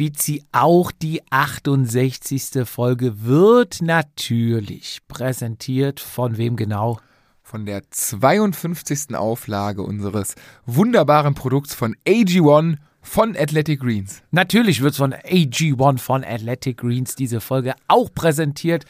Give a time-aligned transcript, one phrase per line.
[0.00, 2.66] Fizi, auch die 68.
[2.66, 6.98] Folge wird natürlich präsentiert von wem genau?
[7.42, 9.14] Von der 52.
[9.14, 14.22] Auflage unseres wunderbaren Produkts von AG1 von Athletic Greens.
[14.30, 18.86] Natürlich wird von AG1 von Athletic Greens diese Folge auch präsentiert.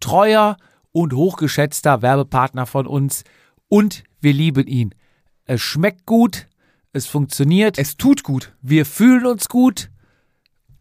[0.00, 0.56] Treuer
[0.92, 3.24] und hochgeschätzter Werbepartner von uns
[3.68, 4.94] und wir lieben ihn.
[5.44, 6.46] Es schmeckt gut,
[6.94, 8.54] es funktioniert, Es tut gut.
[8.62, 9.90] wir fühlen uns gut.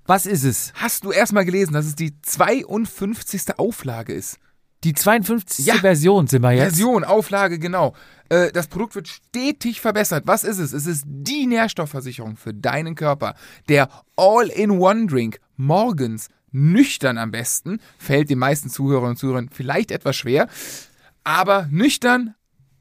[0.07, 0.71] Was ist es?
[0.75, 3.59] Hast du erst mal gelesen, dass es die 52.
[3.59, 4.39] Auflage ist?
[4.85, 5.65] Die 52.
[5.65, 5.75] Ja.
[5.75, 6.63] Version sind wir jetzt.
[6.63, 7.93] Version, Auflage, genau.
[8.29, 10.23] Äh, das Produkt wird stetig verbessert.
[10.25, 10.71] Was ist es?
[10.71, 13.35] Es ist die Nährstoffversicherung für deinen Körper.
[13.67, 20.47] Der All-in-One-Drink morgens, nüchtern am besten, fällt den meisten Zuhörern und Zuhörern vielleicht etwas schwer.
[21.25, 22.35] Aber nüchtern,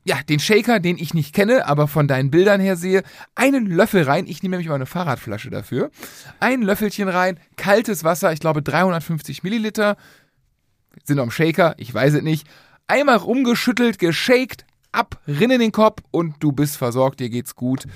[0.06, 3.02] ja, den Shaker, den ich nicht kenne, aber von deinen Bildern her sehe,
[3.34, 4.28] einen Löffel rein.
[4.28, 5.90] Ich nehme nämlich mal eine Fahrradflasche dafür.
[6.38, 9.96] Ein Löffelchen rein, kaltes Wasser, ich glaube 350 Milliliter
[11.02, 12.46] sind am Shaker, ich weiß es nicht.
[12.86, 17.86] Einmal rumgeschüttelt, geshakt, ab, rinn in den Kopf und du bist versorgt, dir geht's gut.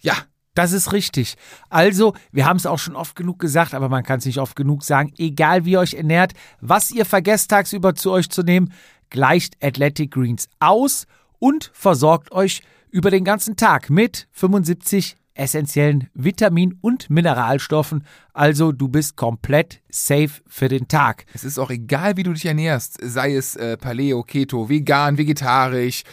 [0.00, 0.14] Ja,
[0.54, 1.34] Das ist richtig.
[1.68, 4.56] Also, wir haben es auch schon oft genug gesagt, aber man kann es nicht oft
[4.56, 5.12] genug sagen.
[5.18, 8.72] Egal wie ihr euch ernährt, was ihr vergesst tagsüber zu euch zu nehmen,
[9.10, 11.06] gleicht Athletic Greens aus
[11.44, 18.04] und versorgt euch über den ganzen Tag mit 75 essentiellen Vitamin- und Mineralstoffen.
[18.32, 21.26] Also du bist komplett safe für den Tag.
[21.34, 26.04] es ist auch egal, wie du dich ernährst, sei es äh, Paleo, Keto, vegan, vegetarisch,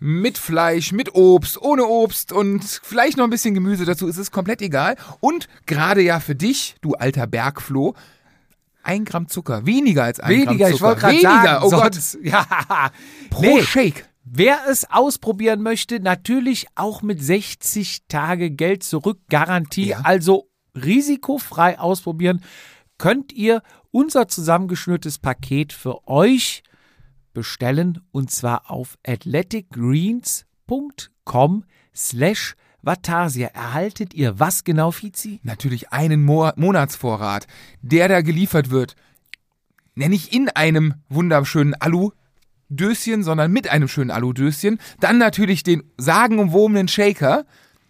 [0.00, 4.32] mit Fleisch, mit Obst, ohne Obst und vielleicht noch ein bisschen Gemüse dazu, es ist
[4.32, 4.96] komplett egal.
[5.20, 7.94] Und gerade ja für dich, du alter Bergfloh,
[8.82, 10.82] ein Gramm Zucker, weniger als ein Weniger, Gramm ich Zucker.
[10.88, 11.64] wollte gerade weniger, sagen.
[11.64, 12.90] oh Gott, Ja,
[13.30, 13.62] pro nee.
[13.62, 14.06] Shake.
[14.32, 20.02] Wer es ausprobieren möchte, natürlich auch mit 60 Tage Geld zurück Garantie, Ja.
[20.04, 22.40] also risikofrei ausprobieren,
[22.96, 26.62] könnt ihr unser zusammengeschnürtes Paket für euch
[27.32, 31.64] bestellen und zwar auf athleticgreens.com
[31.94, 33.48] slash Vatasia.
[33.48, 35.40] Erhaltet ihr was genau, Fizi?
[35.42, 37.46] natürlich einen Mo Monatsvorrat,
[37.82, 38.94] der da geliefert wird.
[39.96, 41.74] Nenne ich in einem wunderschönen
[42.70, 44.78] Alu-Döschen, sondern mit einem schönen Alu-Döschen.
[45.00, 47.44] Dann natürlich den sagenumwobenen Shaker.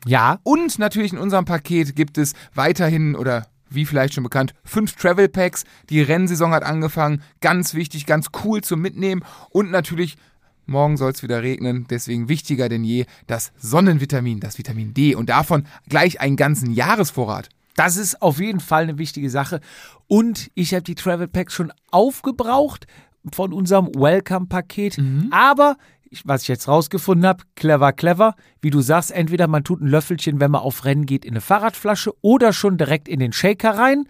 [0.07, 4.97] Ja, Und natürlich in unserem Paket gibt es weiterhin oder wie vielleicht schon bekannt, fünf
[4.97, 5.65] Travel Packs.
[5.91, 7.23] Die Rennsaison hat angefangen.
[7.41, 9.23] Ganz wichtig, ganz cool zum Mitnehmen.
[9.51, 10.17] Und natürlich,
[10.67, 11.87] morgen soll es wieder regnen.
[11.89, 15.15] Deswegen wichtiger denn je das Sonnenvitamin, das Vitamin D.
[15.15, 17.49] Und davon gleich einen ganzen Jahresvorrat.
[17.77, 19.61] Das ist auf jeden Fall eine wichtige Sache.
[20.09, 22.87] Und ich habe die Travel Packs schon aufgebraucht
[23.33, 24.99] von unserem Welcome-Paket.
[25.31, 25.77] Aber,
[26.09, 28.35] ich, was ich jetzt rausgefunden habe, clever, clever.
[28.61, 31.41] Wie du sagst, entweder man tut ein Löffelchen, wenn man auf Rennen geht, in eine
[31.41, 34.07] Fahrradflasche oder schon direkt in den Shaker rein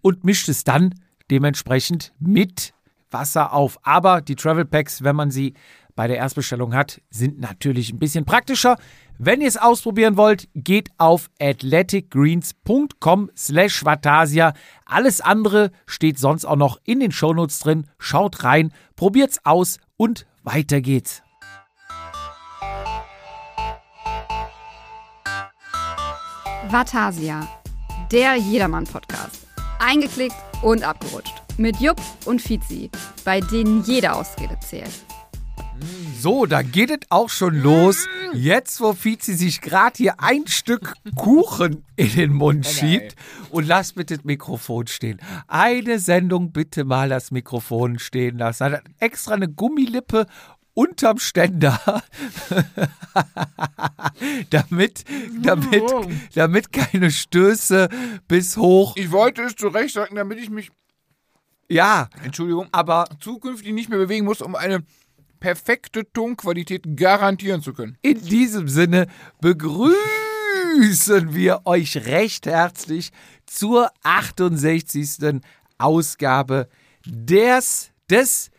[0.00, 0.94] und mischt es dann
[1.30, 2.72] dementsprechend mit
[3.10, 3.78] Wasser auf.
[3.82, 5.54] Aber die Travel Packs, wenn man sie
[5.96, 8.76] bei der Erstbestellung hat, sind natürlich ein bisschen praktischer.
[9.18, 14.52] Wenn ihr es ausprobieren wollt, geht auf athleticgreens.com slash Vatasia.
[14.84, 17.86] Alles andere steht sonst auch noch in den Shownotes drin.
[17.98, 21.22] Schaut rein, probiert's aus und weiter geht's.
[26.68, 27.48] Vatasia,
[28.12, 29.46] der Jedermann-Podcast.
[29.78, 31.34] Eingeklickt und abgerutscht.
[31.58, 32.90] Mit Jupp und Fizi,
[33.24, 35.06] bei denen jede Ausrede zählt.
[36.18, 38.08] So, da geht es auch schon los.
[38.32, 43.14] Jetzt, wo Fizi sich gerade hier ein Stück Kuchen in den Mund schiebt.
[43.50, 45.20] Und lass bitte das Mikrofon stehen.
[45.46, 48.64] Eine Sendung bitte mal das Mikrofon stehen lassen.
[48.64, 50.26] Hat extra eine Gummilippe
[50.76, 51.80] unterm Ständer,
[54.50, 55.04] damit,
[55.42, 55.82] damit,
[56.34, 57.88] damit keine Stöße
[58.28, 58.94] bis hoch.
[58.96, 60.70] Ich wollte es zurechtsagen, damit ich mich,
[61.70, 64.82] Ja, Entschuldigung, aber zukünftig nicht mehr bewegen muss, um eine
[65.46, 67.96] perfekte Tonqualität garantieren zu können.
[68.02, 69.06] In diesem Sinne
[69.40, 69.94] begrüßen
[71.36, 73.12] wir euch recht herzlich
[73.46, 75.40] zur 68.
[75.78, 76.68] Ausgabe
[77.04, 78.50] des, des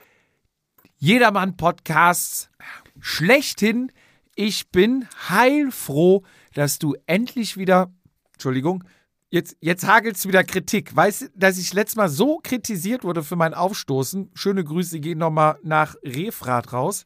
[1.00, 2.50] Jedermann-Podcasts
[3.02, 3.92] schlechthin.
[4.36, 6.24] Ich bin heilfroh,
[6.54, 7.92] dass du endlich wieder,
[8.32, 8.86] Entschuldigung,
[9.30, 10.96] jetzt, jetzt hagelt's wieder Kritik.
[10.96, 14.32] Weißt du, dass ich letztes Mal so kritisiert wurde für mein Aufstoßen?
[14.34, 17.06] Schöne Grüße gehen nochmal nach Refrat raus.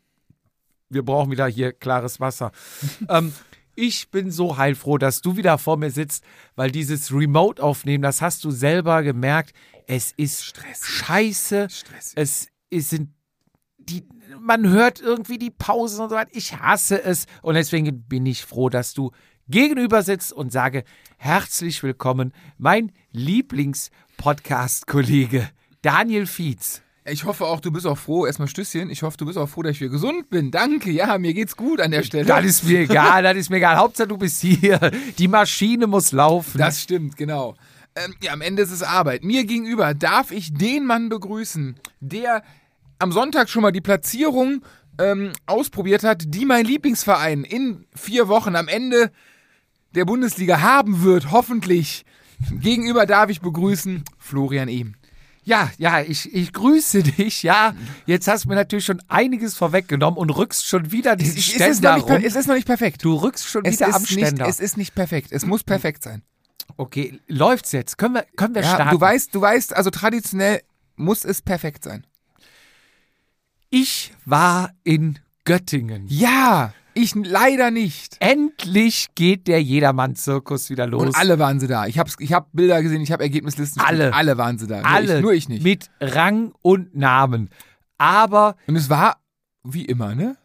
[0.90, 2.52] Wir brauchen wieder hier klares Wasser.
[3.10, 3.34] ähm,
[3.76, 6.24] ich bin so heilfroh, dass du wieder vor mir sitzt,
[6.56, 9.54] weil dieses Remote-Aufnehmen, das hast du selber gemerkt,
[9.88, 10.86] es ist Stressig.
[10.86, 11.68] scheiße.
[11.70, 12.14] Stressig.
[12.16, 13.10] Es, es sind
[13.78, 14.08] die,
[14.40, 16.32] man hört irgendwie die Pausen und so weiter.
[16.34, 17.26] Ich hasse es.
[17.42, 19.12] Und deswegen bin ich froh, dass du
[19.51, 20.83] gegenüber sitze und sage
[21.18, 25.48] herzlich willkommen, mein Lieblings-Podcast-Kollege
[25.81, 26.81] Daniel Fietz.
[27.03, 28.25] Ich hoffe auch, du bist auch froh.
[28.25, 28.89] Erstmal Stößchen.
[28.89, 30.51] Ich hoffe, du bist auch froh, dass ich wieder gesund bin.
[30.51, 30.92] Danke.
[30.92, 32.25] Ja, mir geht's gut an der Stelle.
[32.25, 33.77] Das ist mir egal, das ist mir egal.
[33.77, 34.80] Hauptsache du bist hier.
[35.18, 36.57] Die Maschine muss laufen.
[36.57, 37.56] Das stimmt, genau.
[37.95, 39.24] Ähm, ja, am Ende ist es Arbeit.
[39.24, 42.44] Mir gegenüber darf ich den Mann begrüßen, der
[43.00, 44.63] am Sonntag schon mal die Platzierung
[45.00, 49.12] ähm, ausprobiert hat, die mein Lieblingsverein in vier Wochen am Ende
[49.96, 52.06] der Bundesliga haben wird, hoffentlich.
[52.52, 54.96] Gegenüber darf ich begrüßen Florian Ehm.
[55.44, 57.42] Ja, ja, ich, ich grüße dich.
[57.44, 57.74] Ja,
[58.06, 61.54] jetzt hast du mir natürlich schon einiges vorweggenommen und rückst schon wieder diesen Es ist,
[61.56, 62.26] Ständer noch nicht, per- rum.
[62.26, 63.04] es ist noch nicht perfekt.
[63.04, 64.48] Du rückst schon Es wieder am ist, nicht, Ständer.
[64.48, 65.32] es ist nicht perfekt.
[65.32, 66.22] Es muss perfekt sein.
[66.78, 67.98] okay, läuft's jetzt?
[67.98, 68.92] Können wir, können wir Ja, starten?
[68.96, 70.62] du weißt, du weißt, also traditionell
[70.96, 72.06] muss es perfekt sein.
[73.70, 76.06] ich war in Göttingen.
[76.08, 78.18] Ja, ich leider nicht.
[78.20, 81.02] Endlich geht der Jedermann-Zirkus wieder los.
[81.04, 81.86] Und alle waren sie da.
[81.88, 83.82] Ich habe ich hab Bilder gesehen, ich habe Ergebnislisten.
[83.82, 84.14] Alle.
[84.14, 84.78] Alle waren sie da.
[84.82, 85.64] Nur alle Ich, nur ich nicht.
[85.64, 87.50] mit Rang und Namen.
[87.98, 89.18] Aber Und es war
[89.64, 90.38] wie immer, ne?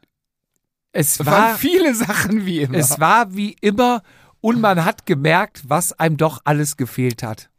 [0.93, 2.77] es Es war, waren viele Sachen wie immer.
[2.77, 4.03] es war wie immer
[4.41, 7.51] und man hat gemerkt, was einem doch alles gefehlt hat.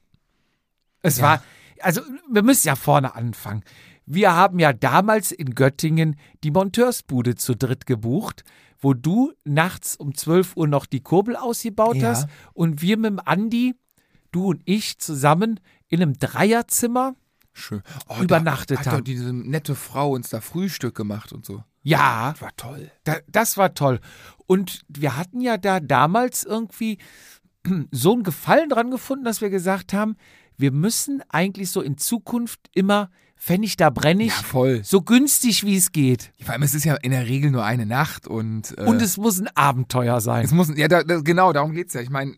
[1.02, 1.24] Es Ja.
[1.24, 1.44] war,
[1.82, 2.02] also
[2.32, 3.64] wir müssen ja vorne anfangen.
[4.06, 8.44] Wir haben ja damals in Göttingen die Monteursbude zu dritt gebucht,
[8.80, 12.10] wo du nachts um 12 Uhr noch die Kurbel ausgebaut Ja.
[12.10, 13.76] hast und wir mit dem Andi,
[14.32, 17.16] du und ich zusammen in einem Dreierzimmer.
[17.54, 17.82] Schön.
[18.08, 18.98] Oh, übernachtet da, hat haben.
[19.00, 21.64] doch diese nette Frau uns da Frühstück gemacht und so.
[21.82, 22.92] Ja, Das war toll.
[23.04, 24.00] Da, das war toll.
[24.46, 26.98] Und wir hatten ja da damals irgendwie
[27.92, 30.18] so einen Gefallen dran gefunden, dass wir gesagt haben,
[30.58, 33.10] wir müssen eigentlich so in Zukunft immer
[33.40, 34.82] Pfennig da brennig, Ja, voll.
[34.84, 36.32] so günstig wie es geht.
[36.44, 38.78] Vor allem, es ist ja in der Regel nur eine Nacht und.
[38.78, 40.44] Äh, Und es muss ein Abenteuer sein.
[40.44, 42.02] Es muss, ja, da, da, genau, darum geht's ja.
[42.02, 42.36] Ich meine,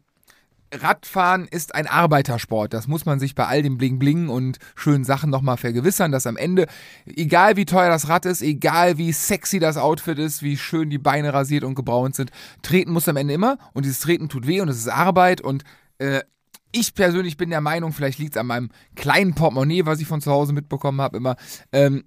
[0.72, 2.74] Radfahren ist ein Arbeitersport.
[2.74, 6.38] Das muss man sich bei all dem Bling-Bling und schönen Sachen nochmal vergewissern, dass am
[6.38, 6.68] Ende,
[7.07, 11.00] egal wie teuer das Rad ist, egal wie sexy das Outfit ist, wie schön die
[11.00, 12.30] Beine rasiert und gebraunt sind,
[12.62, 13.57] treten muss am Ende immer.
[13.74, 15.42] Und dieses Treten tut weh und es ist Arbeit.
[15.42, 15.63] Und
[15.98, 16.22] äh,
[16.71, 20.31] ich persönlich bin der Meinung, vielleicht liegt's an meinem kleinen Portemonnaie, was ich von zu
[20.31, 21.36] Hause mitbekommen habe, immer.
[21.71, 22.04] Ähm,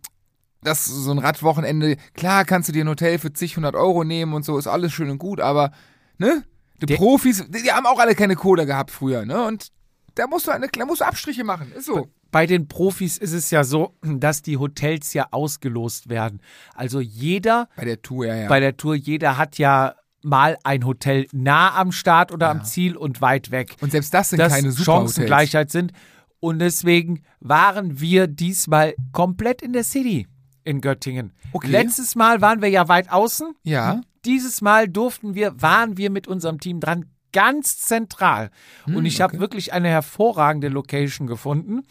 [0.63, 4.33] dass so ein Radwochenende, klar kannst du dir ein Hotel für zig hundert Euro nehmen
[4.33, 5.73] und so, ist alles schön und gut, aber,
[6.19, 6.45] ne?
[6.81, 9.45] Die Der- Profis, die, die haben auch alle keine Kohle gehabt früher, ne?
[9.45, 9.69] Und
[10.15, 12.09] da musst du, eine, da musst du Abstriche machen, ist so.
[12.31, 16.41] Bei den Profis ist es ja so, dass die Hotels ja ausgelost werden.
[16.75, 18.49] Also jeder Bei der Tour, ja, ja.
[18.49, 22.97] bei der Tour, jeder hat ja mal ein Hotel nah am Start oder am Ziel
[22.97, 23.77] und weit weg.
[23.81, 25.15] und selbst das sind dass keine Superhotels.
[25.15, 25.93] Chancengleichheit sind.
[26.41, 30.27] Und deswegen waren wir diesmal komplett in der City
[30.65, 31.33] in Göttingen.
[31.53, 31.69] Okay.
[31.69, 33.55] Letztes Mal waren wir ja weit außen.
[33.63, 34.01] Ja.
[34.25, 38.51] Dieses Mal durften wir, waren wir mit unserem Team dran ganz zentral.
[38.87, 39.41] Und ich habe okay.
[39.41, 41.83] wirklich eine hervorragende Location gefunden.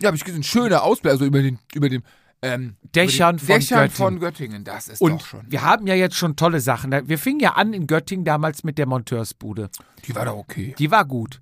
[0.00, 2.02] Ja, habe ich gesehen, schöne Ausblick, also über den, über dem,
[2.42, 3.96] ähm, Dächern von Dächern Göttingen.
[3.96, 5.40] von Göttingen, das ist Und doch schon.
[5.48, 6.90] wir haben ja jetzt schon tolle Sachen.
[7.08, 9.70] Wir fingen ja an in Göttingen damals mit der Monteursbude.
[10.06, 10.74] Die war doch okay.
[10.78, 11.40] Die war gut.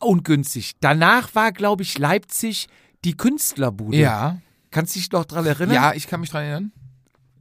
[0.00, 0.74] Und günstig.
[0.80, 2.68] Danach war, glaube ich, Leipzig
[3.04, 3.96] die Künstlerbude.
[3.96, 4.38] Ja.
[4.70, 5.74] Kannst du dich noch dran erinnern?
[5.74, 6.72] Ja, ich kann mich dran erinnern.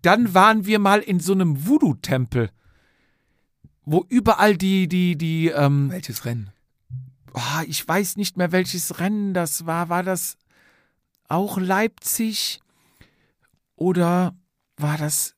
[0.03, 2.49] Dann waren wir mal in so einem Voodoo-Tempel,
[3.85, 6.51] wo überall die, die, die, ähm, Welches Rennen?
[7.33, 9.89] oh, ich weiß nicht mehr, welches Rennen das war.
[9.89, 10.37] War das
[11.27, 12.59] auch Leipzig?
[13.77, 14.35] Oder
[14.75, 15.35] war das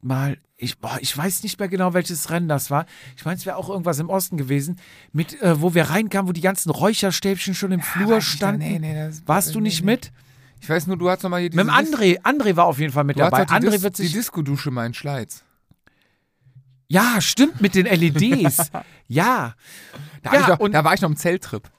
[0.00, 2.86] mal, ich, boah, ich weiß nicht mehr genau, welches Rennen das war.
[3.16, 4.78] Ich meine, es wäre auch irgendwas im Osten gewesen,
[5.12, 8.60] mit, äh, wo wir reinkamen, wo die ganzen Räucherstäbchen schon im Flur ich da- standen.
[8.60, 9.92] nee, nee, das- Warst du nee, nicht nee.
[9.92, 10.12] mit?
[10.60, 12.22] Ich weiß nur, du hast noch mal hier Mit dem diese Dis- André.
[12.22, 13.44] André war auf jeden Fall mit Du hast dabei.
[13.46, 14.12] doch die, André Dis wird die sich.
[14.12, 15.42] Disco-Dusche mal in Schleiz.
[16.88, 18.70] Ja, stimmt, mit den LEDs.
[19.08, 19.54] ja.
[20.22, 21.70] Da, Ja, war ich noch, und- da war ich noch im Zelttrip.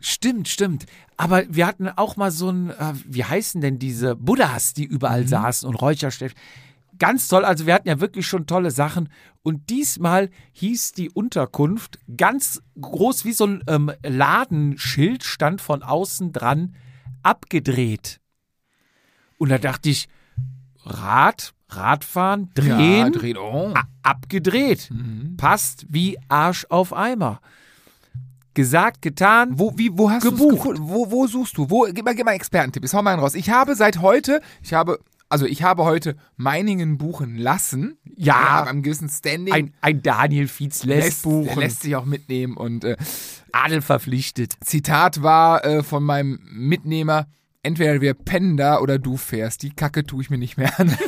[0.00, 0.86] Stimmt, stimmt.
[1.20, 5.22] Aber wir hatten auch mal so ein, äh, wie heißen denn diese Buddhas, die überall
[5.24, 5.28] Mhm.
[5.28, 6.38] saßen und Räucherstäbchen.
[6.98, 9.08] Ganz toll, also wir hatten ja wirklich schon tolle Sachen.
[9.42, 16.32] Und diesmal hieß die Unterkunft ganz groß wie so ein ähm, Ladenschild, stand von außen
[16.32, 16.74] dran,
[17.22, 18.20] abgedreht.
[19.38, 20.08] Und da dachte ich,
[20.84, 23.38] Rad, Radfahren, drehen, Ja, dreht.
[23.38, 23.74] Oh.
[24.02, 24.88] abgedreht.
[25.36, 27.40] Passt wie Arsch auf Eimer.
[28.58, 29.50] Gesagt, getan.
[29.52, 30.80] Wo, wie, wo hast du Gebucht.
[30.80, 31.70] Wo, wo suchst du?
[31.70, 32.82] Wo, gib mal, gib mal Expertentipp.
[32.82, 33.36] Jetzt hau mal einen raus.
[33.36, 34.98] Ich habe seit heute, ich habe,
[35.28, 37.98] also ich habe heute Meiningen buchen lassen.
[38.16, 38.64] Ja.
[38.64, 39.54] Beim gewissen Standing.
[39.54, 41.44] Ein, ein Daniel Fietz lässt, lässt, buchen.
[41.44, 42.96] der lässt sich auch mitnehmen und äh,
[43.52, 44.54] Adel verpflichtet.
[44.64, 47.28] Zitat war äh, von meinem Mitnehmer,
[47.62, 49.62] entweder wir pennen da oder du fährst.
[49.62, 50.98] Die Kacke tue ich mir nicht mehr an.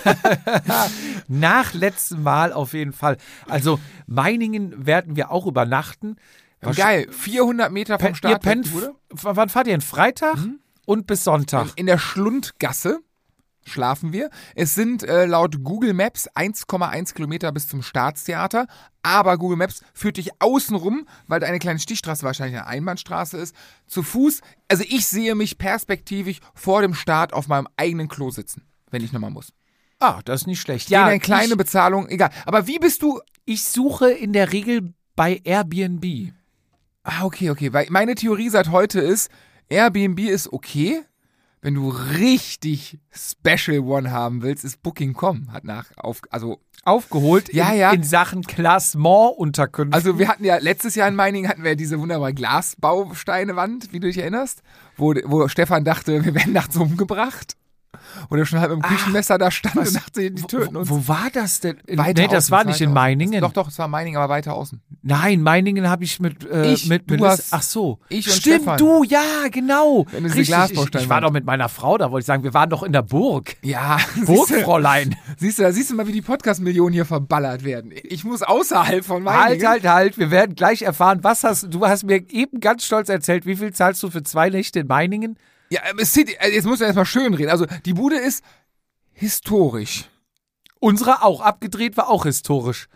[1.26, 3.16] Nach letztem Mal auf jeden Fall.
[3.48, 6.14] Also Meiningen werden wir auch übernachten.
[6.60, 8.34] Geil, 400 Meter vom Pen- Start.
[8.34, 8.70] ihr pennt,
[9.10, 9.80] wann fahrt ihr denn?
[9.80, 10.36] Freitag
[10.86, 11.68] und bis Sonntag.
[11.76, 13.00] In der Schlundgasse
[13.64, 14.30] schlafen wir.
[14.54, 18.66] Es sind äh, laut Google Maps 1,1 Kilometer bis zum Staatstheater.
[19.02, 23.54] Aber Google Maps führt dich außenrum, weil da eine kleine Stichstraße wahrscheinlich eine Einbahnstraße ist,
[23.86, 24.40] zu Fuß.
[24.68, 29.12] Also ich sehe mich perspektivisch vor dem Start auf meinem eigenen Klo sitzen, wenn ich
[29.12, 29.52] nochmal muss.
[30.00, 30.90] Ah, das ist nicht schlecht.
[30.90, 32.30] Ja, Ja, eine kleine ich, Bezahlung, egal.
[32.46, 33.20] Aber wie bist du?
[33.44, 36.32] ich suche in der Regel bei Airbnb.
[37.02, 37.72] Ah, okay, okay.
[37.72, 39.30] Weil meine Theorie seit heute ist,
[39.68, 41.02] Airbnb ist okay.
[41.62, 45.52] Wenn du richtig Special One haben willst, ist Booking.com.
[45.52, 47.92] Hat nach auf, also Aufgeholt Ja, in, ja.
[47.92, 49.94] in Sachen Classement-Unterkünfte.
[49.94, 54.06] Also wir hatten ja letztes Jahr in Meiningen hatten wir diese wunderbare Glasbausteinewand, wie du
[54.06, 54.62] dich erinnerst,
[54.96, 57.56] wo, wo Stefan dachte, wir werden nachts umgebracht.
[58.28, 60.90] Und er schon halb mit dem Küchenmesser da stand und dachte, die töten wo, uns.
[60.90, 61.78] wo war das denn?
[61.86, 62.94] In, Weiter nee, das außen, war nicht in außen.
[62.94, 63.40] Meiningen.
[63.40, 64.80] Doch, doch, es war Meiningen, aber weiter außen.
[65.02, 67.98] Nein, Meiningen habe ich mit äh, Ich, mit du Melissa- hast- Ach so.
[68.08, 68.78] ich und Stimmt, Stefan.
[68.78, 70.04] du, ja, genau.
[70.10, 72.68] Wenn Richtig, ich, ich war doch mit meiner Frau, da wollte ich sagen, wir waren
[72.70, 73.56] doch in der Burg.
[73.62, 75.16] Ja, Burgfräulein.
[75.38, 77.92] siehst du, da siehst du mal, wie die Podcast-Millionen hier verballert werden.
[78.04, 79.66] Ich muss außerhalb von Meiningen.
[79.66, 80.18] Halt, halt, halt.
[80.18, 83.72] Wir werden gleich erfahren, was hast du hast mir eben ganz stolz erzählt, wie viel
[83.72, 85.38] zahlst du für zwei Nächte in Meiningen?
[85.70, 87.50] Ja, City, also jetzt muss er erstmal schön reden.
[87.50, 88.44] Also die Bude ist
[89.12, 90.08] historisch.
[90.80, 91.40] Unsere auch.
[91.42, 92.88] Abgedreht war auch historisch.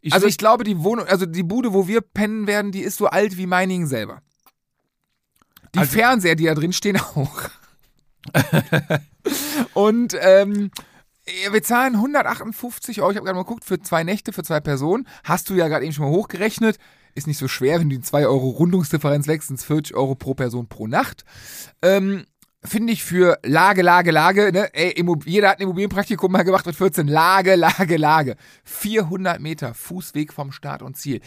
[0.00, 2.96] Ich Also ich glaube, die Wohnung, also die Bude, wo wir pennen werden, die ist
[2.98, 4.22] so alt wie Meiningen selber.
[5.74, 7.50] Die Also- Fernseher, die da drin stehen, auch.
[9.74, 10.70] Und ähm,
[11.50, 15.08] wir zahlen 158 Euro, ich habe gerade mal geguckt, für zwei Nächte, für zwei Personen.
[15.24, 16.78] Hast du ja gerade eben schon mal hochgerechnet.
[17.16, 20.14] Ist nicht so schwer, wenn du die 2 Euro Rundungsdifferenz wächst, sind es 40 Euro
[20.14, 21.24] pro Person pro Nacht.
[21.82, 22.26] Ähm,
[22.62, 24.74] Finde ich für Lage, Lage, Lage, ne?
[24.74, 24.94] Ey,
[25.24, 27.06] jeder hat ein Immobilienpraktikum mal gemacht mit 14.
[27.06, 28.36] Lage, Lage, Lage.
[28.64, 31.20] 400 Meter Fußweg vom Start und Ziel.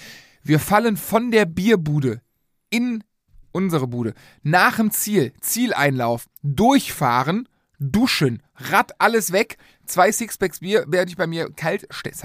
[0.43, 2.22] Wir fallen von der Bierbude
[2.69, 3.03] in
[3.51, 4.13] unsere Bude.
[4.43, 9.58] Nach dem Ziel, Zieleinlauf, durchfahren, duschen, Rad, alles weg.
[9.86, 12.15] Zwei Sixpacks Bier werde ich bei mir kalt stellen.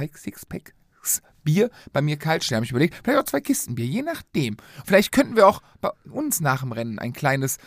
[1.44, 2.94] Bier bei mir kalt stellen, habe ich überlegt.
[3.04, 4.56] Vielleicht auch zwei Kisten Bier, je nachdem.
[4.84, 7.58] Vielleicht könnten wir auch bei uns nach dem Rennen ein kleines,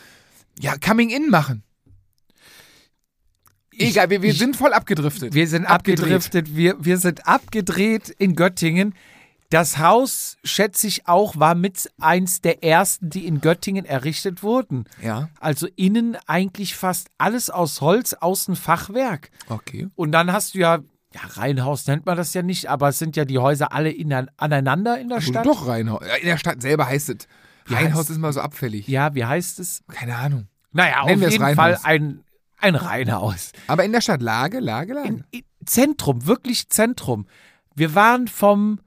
[0.60, 1.64] ja, Coming-In machen.
[3.80, 5.34] Egal, wir, wir ich- sind voll abgedriftet.
[5.34, 6.00] Wir sind Abgedreht.
[6.06, 6.56] abgedriftet.
[6.56, 8.96] Wir, wir sind abgedreht in Göttingen.
[9.50, 14.86] Das Haus, schätze ich auch, war mit eins der ersten, die in Göttingen errichtet wurden.
[15.02, 19.30] Ja, Also innen eigentlich fast alles aus Holz, außen Fachwerk.
[19.48, 19.88] okay.
[19.96, 20.80] Und dann hast du ja,
[21.14, 24.12] ja, Reihenhaus nennt man das ja nicht, aber es sind ja die Häuser alle in,
[24.38, 25.46] aneinander in der Also Stadt.
[25.46, 26.02] doch Rheinhaus.
[26.06, 27.18] Ja, In der Stadt selber heißt es.
[27.66, 28.88] Wie Rheinhaus heißt- ist mal so abfällig.
[28.88, 29.84] Ja, wie heißt es?
[29.88, 30.48] Keine Ahnung.
[30.74, 31.86] Naja, Nennen auf jeden Fall Reihenhaus.
[31.86, 32.24] ein,
[32.60, 33.52] ein Reihenhaus.
[33.68, 35.08] Aber in der Stadt Lage, Lage, Lage.
[35.08, 37.26] In, in Zentrum, wirklich Zentrum.
[37.74, 38.80] Wir waren vom,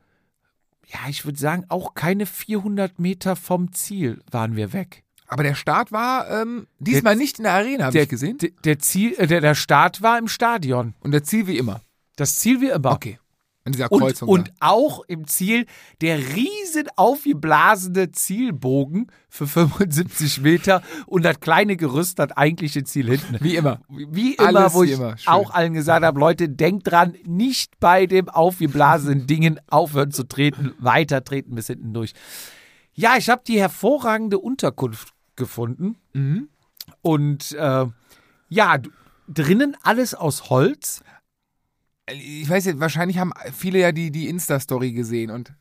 [0.87, 5.05] ja, ich würde sagen, auch keine 400 Meter vom Ziel waren wir weg.
[5.27, 8.39] Aber der Start war ähm, diesmal nicht in der Arena, habe Der, ich gesehen.
[8.39, 10.95] Der, der, Ziel, äh, der, der Start war im Stadion.
[11.01, 11.81] Und der Ziel wie immer.
[12.21, 12.93] Das Ziel wie immer.
[12.93, 13.19] Okay.
[13.65, 14.29] An dieser Und, Kreuzung.
[14.29, 14.53] und da.
[14.61, 15.67] auch im Ziel
[16.01, 23.37] der riesen aufgeblasene Zielbogen für 75 Meter und das kleine Gerüst hat eigentliche Ziel hinten.
[23.45, 23.81] Wie immer.
[23.89, 25.15] Wie immer, Alles wo ich immer.
[25.27, 30.73] Auch allen gesagt habe, Leute, denkt dran, nicht bei dem aufgeblasenen Dingen aufhören zu treten,
[30.79, 32.13] weiter treten bis hinten durch.
[32.95, 36.49] Ja, ich habe die hervorragende Unterkunft gefunden Mhm.
[37.03, 37.87] und äh,
[38.49, 38.79] ja,
[39.29, 41.03] drinnen alles aus Holz.
[42.13, 45.53] Ich weiß nicht, wahrscheinlich haben viele ja die, die Insta-Story gesehen und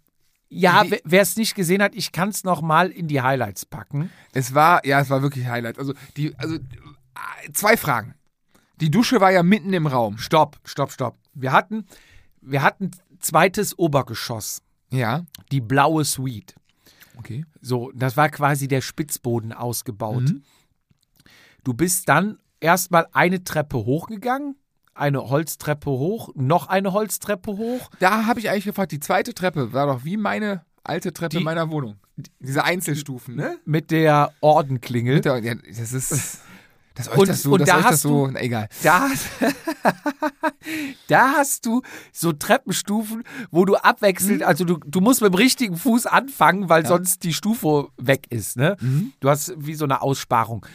[0.49, 4.09] Ja, wer es nicht gesehen hat, ich kann es noch mal in die Highlights packen.
[4.33, 5.77] es war, ja, es war wirklich Highlight.
[5.79, 8.15] Also, die, also, äh, zwei Fragen.
[8.81, 10.17] Die Dusche war ja mitten im Raum.
[10.17, 11.17] Stopp, stopp, stopp.
[11.33, 11.85] Wir hatten,
[12.41, 15.25] wir hatten zweites Obergeschoss, Ja.
[15.51, 16.55] die blaue Suite.
[17.17, 17.45] Okay.
[17.61, 20.23] So, das war quasi der Spitzboden ausgebaut.
[20.23, 20.43] Mhm.
[21.65, 24.55] Du bist dann erstmal eine Treppe hochgegangen,
[24.99, 27.89] eine Holztreppe hoch, noch eine Holztreppe hoch.
[27.99, 31.37] Da habe ich eigentlich gefragt, die zweite Treppe war doch wie meine alte Treppe Die-
[31.37, 31.95] in meiner Wohnung.
[32.39, 33.57] Diese Einzelstufen, ne?
[33.65, 35.15] Mit der Ordenklingel.
[35.15, 36.39] Mit der- ja, das ist.
[36.95, 38.67] Dass euch Und- das so, und dass da euch das hast so, du- na, egal.
[38.83, 39.07] Da,
[41.07, 45.77] da hast du so Treppenstufen, wo du abwechselnd, also du, du musst mit dem richtigen
[45.77, 48.57] Fuß anfangen, weil sonst die Stufe weg ist.
[48.57, 48.75] Ne?
[49.19, 50.65] Du hast wie so eine Aussparung.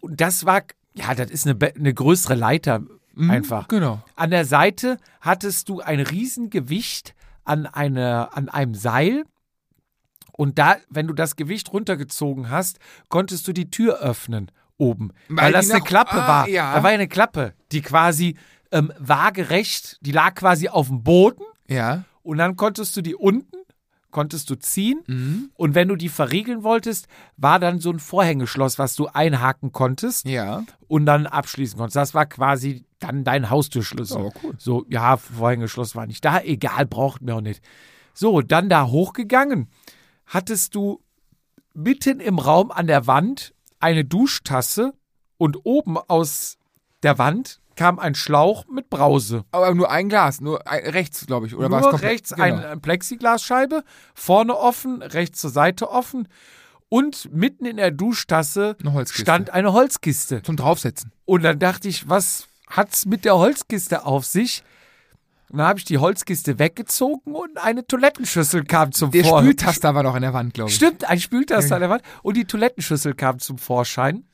[0.00, 0.62] Und das war,
[0.94, 2.82] ja, das ist eine, eine größere Leiter
[3.16, 3.68] einfach.
[3.68, 4.02] Genau.
[4.16, 9.24] An der Seite hattest du ein Riesengewicht an, eine, an einem Seil.
[10.32, 12.78] Und da, wenn du das Gewicht runtergezogen hast,
[13.08, 14.50] konntest du die Tür öffnen.
[14.76, 15.12] oben.
[15.28, 16.48] Weil Weil, das eine nach- Klappe ah, war.
[16.48, 16.74] ja.
[16.74, 18.36] Da war eine Klappe, die quasi
[18.72, 22.02] ähm, waagerecht, die lag quasi auf dem Boden Ja.
[22.24, 23.56] und dann konntest du die unten,
[24.14, 25.50] konntest du ziehen Mhm.
[25.54, 30.26] und wenn du die verriegeln wolltest, war dann so ein Vorhängeschloss, was du einhaken konntest
[30.26, 30.62] Ja.
[30.88, 31.96] und dann abschließen konntest.
[31.96, 34.22] Das war quasi dann dein Haustürschlüssel.
[34.22, 34.54] Oh, cool.
[34.56, 37.62] So, ja, Vorhängeschloss war nicht da, egal, brauchten wir auch nicht.
[38.14, 39.68] So, dann da hochgegangen,
[40.26, 41.02] hattest du
[41.74, 44.94] mitten im Raum an der Wand eine Duschtasse
[45.36, 46.56] und oben aus
[47.02, 49.44] der Wand kam ein Schlauch mit Brause.
[49.50, 51.54] Aber nur ein Glas, nur ein, rechts, glaube ich.
[51.54, 52.42] Oder war es rechts genau.
[52.44, 56.28] ein, ein Plexiglasscheibe, vorne offen, rechts zur Seite offen
[56.88, 60.42] und mitten in der Duschtasse Eine stand eine Holzkiste.
[60.42, 61.12] Zum Draufsetzen.
[61.24, 64.62] Und dann dachte ich, was hat's mit der Holzkiste auf sich?
[65.50, 69.44] Und dann habe ich die Holzkiste weggezogen und eine Toilettenschüssel kam zum Der Vorschein.
[69.44, 70.76] Spültaster war noch an der Wand, glaube ich.
[70.76, 71.74] Stimmt, ein Spültaster Ja.
[71.76, 72.02] an der Wand.
[72.22, 74.24] Und die Toilettenschüssel kam zum Vorschein.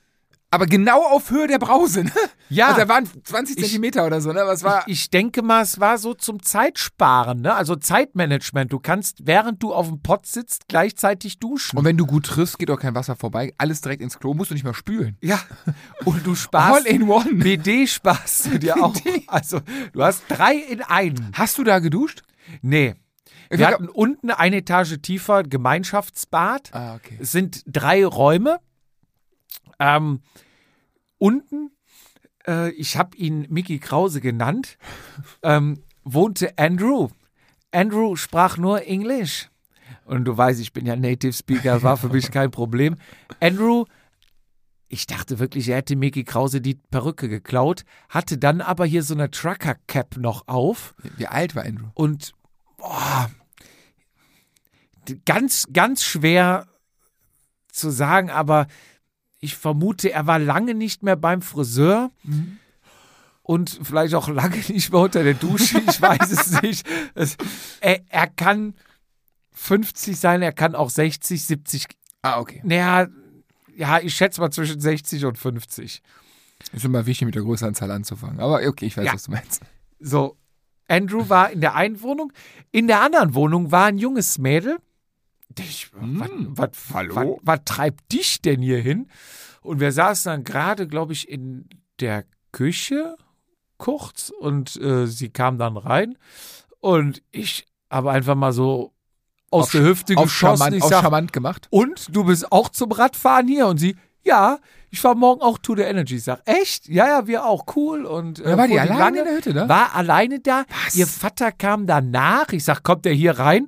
[0.53, 2.11] Aber genau auf Höhe der Brause, ne?
[2.49, 2.67] Ja.
[2.69, 4.43] Also da waren 20 Ich- Zentimeter oder so, ne?
[4.43, 4.83] Aber es war.
[4.89, 7.55] Ich denke mal, es war so zum Zeitsparen, ne?
[7.55, 8.73] Also Zeitmanagement.
[8.73, 11.79] Du kannst, während du auf dem Pott sitzt, gleichzeitig duschen.
[11.79, 13.55] und wenn du gut triffst, geht auch kein Wasser vorbei.
[13.59, 15.17] Alles direkt ins Klo, musst du nicht mehr spülen.
[15.21, 15.39] ja.
[16.05, 16.85] Und du sparst.
[16.87, 17.35] All in one.
[17.35, 18.95] BD sparst du dir auch.
[19.29, 19.61] Also,
[19.93, 21.31] du hast drei in einem.
[21.35, 22.23] Hast du da geduscht?
[22.63, 22.95] Nee.
[23.51, 26.71] Ich Wir hatten unten eine Etage tiefer Gemeinschaftsbad.
[26.73, 27.19] Ah, okay.
[27.21, 28.59] Es sind drei Räume.
[29.81, 30.21] Ähm,
[31.19, 31.73] unten,
[32.47, 34.79] äh, ich habe ihn Mickey Krause genannt,
[35.43, 37.09] ähm, wohnte Andrew.
[37.73, 39.49] Andrew sprach nur Englisch.
[40.05, 42.97] Und du weißt, ich bin ja Native Speaker, war für mich kein Problem.
[43.41, 43.85] Andrew,
[44.89, 49.15] ich dachte wirklich, er hätte Mickey Krause die Perücke geklaut, hatte dann aber hier so
[49.15, 51.87] eine Trucker-Cap noch auf Wie alt war Andrew?
[51.95, 52.33] und
[52.77, 53.31] boah,
[55.25, 56.67] ganz, ganz schwer
[57.71, 58.67] zu sagen, aber
[59.41, 62.11] ich vermute, er war lange nicht mehr beim Friseur
[63.43, 66.87] und vielleicht auch lange nicht mehr unter der Dusche, ich weiß es nicht.
[67.15, 67.37] Es,
[67.81, 68.75] er, er kann
[69.53, 71.87] 50 sein, er kann auch 60, 70,
[72.23, 72.61] Ah, okay.
[72.65, 73.09] naja,
[73.77, 76.03] ja, ich schätze mal zwischen 60 und 50.
[76.73, 78.41] Ist immer wichtig, mit der größeren Zahl anzufangen.
[78.41, 79.15] Aber okay, ich weiß, Ja.
[79.15, 79.63] was du meinst.
[79.99, 80.37] So,
[80.87, 82.31] Andrew war in der einen Wohnung.
[82.73, 84.77] In der anderen Wohnung war ein junges Mädel.
[85.59, 86.31] Ich, was,
[86.81, 89.09] was, was, treibt dich denn hier hin?
[89.63, 91.69] Und wir saßen dann gerade, glaube ich, in
[92.01, 93.17] der Küche
[93.79, 96.17] kurz und äh, sie kam dann rein
[96.81, 98.93] und ich habe einfach mal so
[99.51, 100.59] aus Auf der Hüfte Auf geschossen.
[100.59, 101.67] charmant, ich auf sag, charmant gemacht.
[101.71, 103.67] und du bist auch zum Radfahren hier?
[103.67, 104.59] Und sie, ja,
[104.91, 106.17] ich fahr morgen auch to the Energy.
[106.17, 106.89] Ich sag, echt?
[106.89, 108.05] Ja, ja, wir auch, cool.
[108.07, 109.69] Und äh, Ja, war die alleine lange- in der Hütte, ne?
[109.69, 110.65] War alleine da.
[110.85, 110.95] Was?
[110.95, 112.53] Ihr Vater kam danach.
[112.53, 113.67] Ich sag, kommt der hier rein?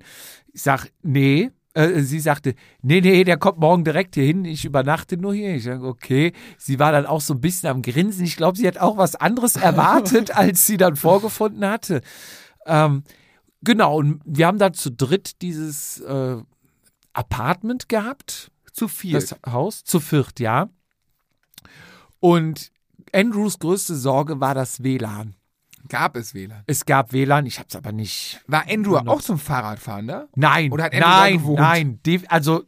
[0.53, 1.51] Ich sag, nee.
[1.75, 4.45] Äh, sie sagte, nee, nee, der kommt morgen direkt hier hin.
[4.45, 5.55] Ich übernachte nur hier.
[5.55, 6.33] Ich sag, okay.
[6.59, 8.25] Sie war dann auch so ein bisschen am Grinsen.
[8.25, 12.03] Ich glaube, sie hat auch was anderes erwartet, als sie dann vorgefunden hatte.
[12.67, 13.05] Ähm,
[13.63, 16.37] genau, und wir haben dann zu dritt dieses äh,
[17.13, 18.51] Apartment gehabt.
[18.73, 19.13] Zu viel.
[19.13, 20.69] Das Haus, zu viert, ja.
[22.21, 22.71] Und
[23.13, 25.35] Andrews größte Sorge war das WLAN.
[25.89, 26.63] Gab es WLAN.
[26.67, 28.41] Es gab WLAN, ich hab's aber nicht.
[28.47, 30.29] War Andrew auch zum Fahrradfahren da?
[30.37, 31.59] Nein, Oder hat Andrew nein, gewohnt?
[31.61, 32.01] nein.
[32.29, 32.65] Also,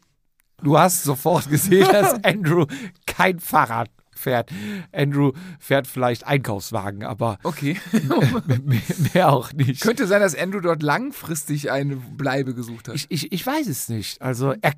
[0.62, 2.66] du hast sofort gesehen, dass Andrew
[3.06, 4.50] kein Fahrrad fährt.
[4.92, 7.78] Andrew fährt vielleicht Einkaufswagen, aber Okay.
[8.64, 8.80] mehr,
[9.12, 9.80] mehr auch nicht.
[9.82, 12.94] Könnte sein, dass Andrew dort langfristig eine Bleibe gesucht hat.
[12.94, 14.22] Ich, ich, ich weiß es nicht.
[14.22, 14.72] Also, er,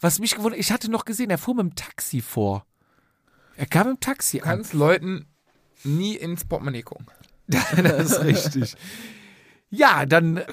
[0.00, 2.64] was mich gewundert, ich hatte noch gesehen, er fuhr mit dem Taxi vor.
[3.56, 4.50] Er kam im Taxi du an.
[4.50, 5.26] kannst Leuten
[5.84, 7.06] nie ins Portemonnaie gucken.
[7.48, 8.74] das ist richtig.
[9.70, 10.46] Ja, dann äh,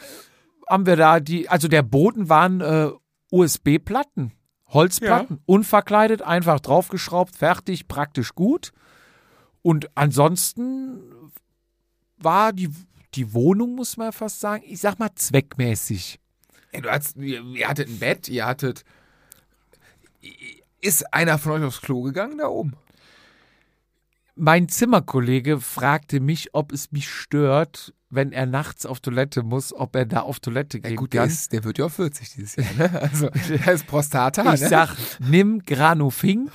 [0.69, 2.89] haben wir da die, also der Boden waren äh,
[3.31, 4.31] USB-Platten,
[4.67, 8.71] Holzplatten, unverkleidet, einfach draufgeschraubt, fertig, praktisch gut.
[9.61, 10.99] Und ansonsten
[12.17, 12.69] war die,
[13.15, 16.19] die Wohnung, muss man fast sagen, ich sag mal zweckmäßig.
[16.73, 18.83] Ja, du hast, ihr, ihr hattet ein Bett, ihr hattet.
[20.81, 22.73] Ist einer von euch aufs Klo gegangen da oben?
[24.35, 29.95] Mein Zimmerkollege fragte mich, ob es mich stört, wenn er nachts auf Toilette muss, ob
[29.95, 31.29] er da auf Toilette Ja, gehen gut, der, kann.
[31.29, 32.73] ist, der wird ja auf 40 dieses Jahr.
[32.89, 33.01] Ne?
[33.01, 34.53] Also, der ist Prostata.
[34.53, 34.69] Ich ne?
[34.69, 36.51] sag, nimm Granufink.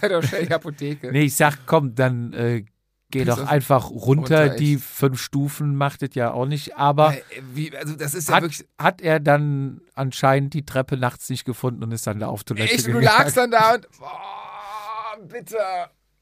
[0.00, 1.12] Sei doch schnell in die Apotheke.
[1.12, 2.64] Nee, ich sag, komm, dann äh,
[3.10, 4.44] geh Piss doch einfach runter.
[4.44, 6.76] runter, Die fünf Stufen macht es ja auch nicht.
[6.76, 7.20] Aber Äh,
[7.52, 8.66] Wie, also, das ist ja hat, wirklich.
[8.78, 12.72] hat er dann anscheinend die Treppe nachts nicht gefunden und ist dann da auf Toilette
[12.72, 13.04] Echt, du gegangen.
[13.04, 13.88] lagst dann da und.
[14.00, 15.56] Oh, bitte.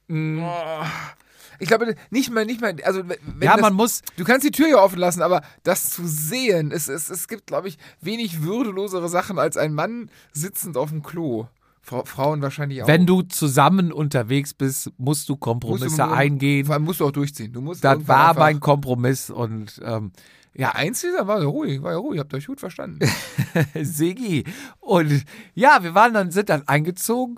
[0.09, 0.41] Mm.
[0.43, 0.85] Oh.
[1.61, 4.53] Ich glaube, nicht mal, nicht mal, also wenn Ja, das, man muss, du kannst die
[4.53, 8.43] Tür ja offen lassen, aber das zu sehen, es, es, es gibt, glaube ich, wenig
[8.43, 11.49] würdelosere Sachen als ein Mann sitzend auf dem Klo
[11.83, 12.87] Fra Frauen wahrscheinlich auch.
[12.87, 16.67] Wenn du zusammen unterwegs bist, musst du Kompromisse Musst du- eingehen.
[16.67, 17.53] Vor allem musst du auch durchziehen.
[17.53, 20.13] Du musst Das war einfach- mein Kompromiss und ähm,
[20.55, 23.01] Ja, eins dieser war ja ruhig, war ja ruhig, habt euch gut verstanden.
[23.83, 24.45] Sigi.
[24.81, 27.37] Und ja, wir waren dann, sind dann eingezogen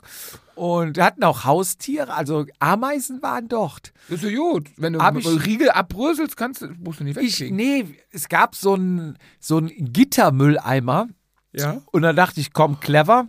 [0.60, 3.92] und hatten auch Haustiere, also Ameisen waren dort.
[4.08, 4.68] ist ja gut.
[4.76, 7.56] Wenn du Hab ich- Riegel abbröselst, kannst, du- musst du nicht Ich, wegkriegen.
[7.56, 11.08] nee, es gab so einen so einen Gittermülleimer
[11.52, 11.80] Ja.
[11.92, 13.28] und da dachte ich, komm, clever.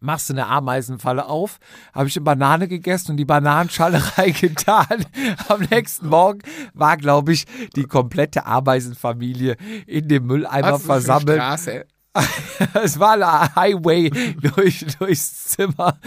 [0.00, 1.58] Machst du eine Ameisenfalle auf,
[1.94, 5.06] habe ich eine Banane gegessen und die Bananenschale reingetan.
[5.48, 6.40] Am nächsten Morgen
[6.74, 11.38] war, glaube ich, die komplette Ameisenfamilie in dem Mülleimer das versammelt.
[11.38, 11.86] Straße?
[12.74, 15.98] Es war ein Highway durch, durchs Zimmer.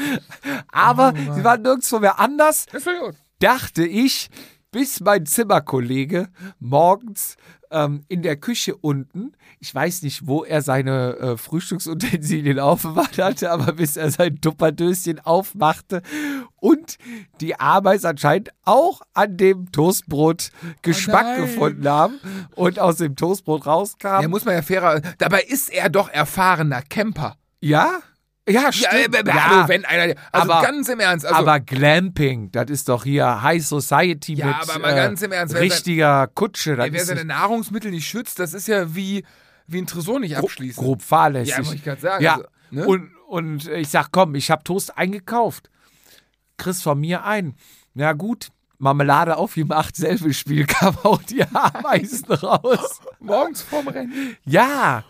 [0.71, 3.15] Aber Oh sie waren nirgendwo mehr anders, Das ja gut.
[3.39, 4.29] dachte ich,
[4.71, 7.35] bis mein Zimmerkollege morgens
[7.71, 13.51] ähm, in der Küche unten, ich weiß nicht, wo er seine äh, Frühstücksutensilien aufbewahrt hatte,
[13.51, 16.01] aber bis er sein Tupperdöschen aufmachte
[16.55, 16.97] und
[17.41, 20.51] die Ameisen anscheinend auch an dem Toastbrot
[20.81, 21.41] Geschmack nein.
[21.41, 22.19] gefunden haben
[22.55, 24.21] und aus dem Toastbrot rauskam.
[24.21, 25.01] Ja, muss man ja fairer.
[25.17, 27.37] Dabei ist er doch erfahrener Camper.
[27.59, 27.99] Ja?
[28.47, 29.15] Ja, Ja, stimmt.
[29.27, 30.15] äh, hallo, wenn einer.
[30.31, 31.25] Also aber- ganz im Ernst.
[31.25, 35.21] Also, aber Glamping, das ist doch hier High Society Ja, mit aber mal äh, ganz
[35.21, 36.75] im Ernst, sein- richtiger Kutsche.
[36.77, 39.25] Das ey, wer seine Nahrungsmittel nicht schützt, das ist ja wie,
[39.67, 40.81] wie ein Tresor nicht grob, abschließen.
[40.81, 41.57] grob fahrlässig.
[41.57, 42.23] Ja, wollte ich gerade sagen.
[42.23, 42.85] Ja, Also, ne?
[42.87, 45.69] und, und ich sag, komm, ich hab Toast eingekauft.
[46.57, 47.55] Chris von mir ein.
[47.93, 48.47] Na gut,
[48.79, 52.99] Marmelade aufgemacht, selbes Spiel, kam auch die Ameisen raus.
[53.19, 54.37] Morgens vorm Rennen.
[54.45, 55.03] Ja,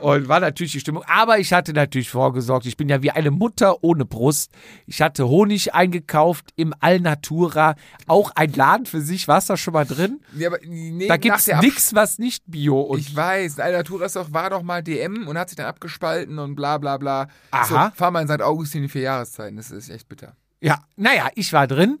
[0.00, 1.02] und war natürlich die Stimmung.
[1.06, 2.66] Aber ich hatte natürlich vorgesorgt.
[2.66, 4.50] Ich bin ja wie eine Mutter ohne Brust.
[4.86, 7.74] Ich hatte Honig eingekauft im Alnatura.
[8.06, 9.26] Auch ein Laden für sich.
[9.28, 10.20] Warst du schon mal drin?
[10.36, 13.98] Ja, aber nee, Da der Absch- nichts, was nicht Bio und Ich weiß, Alter, tu
[13.98, 17.28] das doch, war doch mal DM und hat sich dann abgespalten und bla bla bla.
[17.50, 17.64] Aha.
[17.92, 18.42] So, fahr mal in St.
[18.42, 20.36] Augustin die vier Jahreszeiten, das ist echt bitter.
[20.60, 21.98] Ja, naja, ich war drin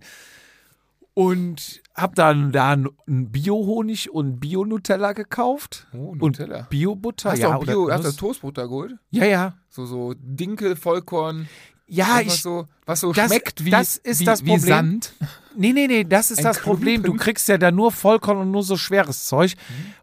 [1.16, 2.90] und hab dann da einen
[3.32, 5.86] Bio-Honig und Bio-Nutella gekauft.
[5.94, 6.58] Oh, Nutella.
[6.58, 7.30] Und Bio-Butter.
[7.30, 8.12] Hast ja, du auch Bio, hast du.
[8.12, 8.96] Toastbutter geholt?
[9.08, 9.54] Ja, ja.
[9.70, 11.48] So, so Dinkel, Vollkorn,
[11.86, 12.42] Ja, was ich.
[12.42, 14.68] so, was so das- schmeckt wie, das ist wie, das wie Problem.
[14.68, 15.14] Sand.
[15.56, 16.96] Nee, nee, nee, das ist Ein das Problem.
[16.96, 17.20] Du Klumpen.
[17.24, 19.54] kriegst ja da nur Vollkorn und nur so schweres Zeug.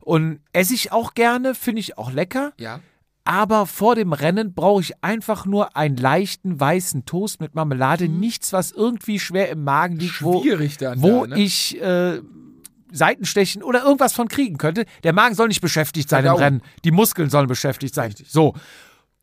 [0.01, 2.53] Und esse ich auch gerne, finde ich auch lecker.
[2.57, 2.79] Ja.
[3.25, 8.09] Aber vor dem Rennen brauche ich einfach nur einen leichten weißen Toast mit Marmelade.
[8.09, 11.01] Nichts, was irgendwie schwer im Magen liegt, wo, Schwierig dann.
[11.01, 11.41] wo da, ne?
[11.41, 12.19] ich äh,
[12.91, 14.85] Seitenstechen oder irgendwas von kriegen könnte.
[15.03, 16.43] Der Magen soll nicht beschäftigt sein im Verdauung.
[16.43, 16.61] Rennen.
[16.83, 18.13] Die Muskeln sollen beschäftigt sein.
[18.27, 18.55] So.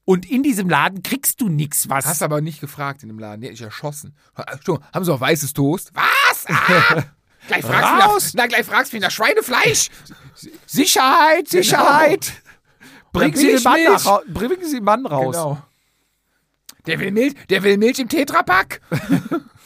[0.07, 2.07] Und in diesem Laden kriegst du nichts, was.
[2.07, 4.15] Hast aber nicht gefragt in dem Laden, der dich erschossen.
[4.35, 5.93] Entschuldigung, haben sie auch weißes Toast?
[5.95, 6.47] Was?
[6.49, 7.05] Ah!
[7.47, 9.89] gleich fragst du nach, na, gleich fragst du mich nach Schweinefleisch.
[10.67, 12.33] Sicherheit, Sicherheit.
[13.13, 15.35] Bringen Sie, den Mann nach, bringen Sie den Mann raus.
[15.35, 15.63] Genau.
[16.87, 18.81] Der will Milch, der will Milch im Tetrapack.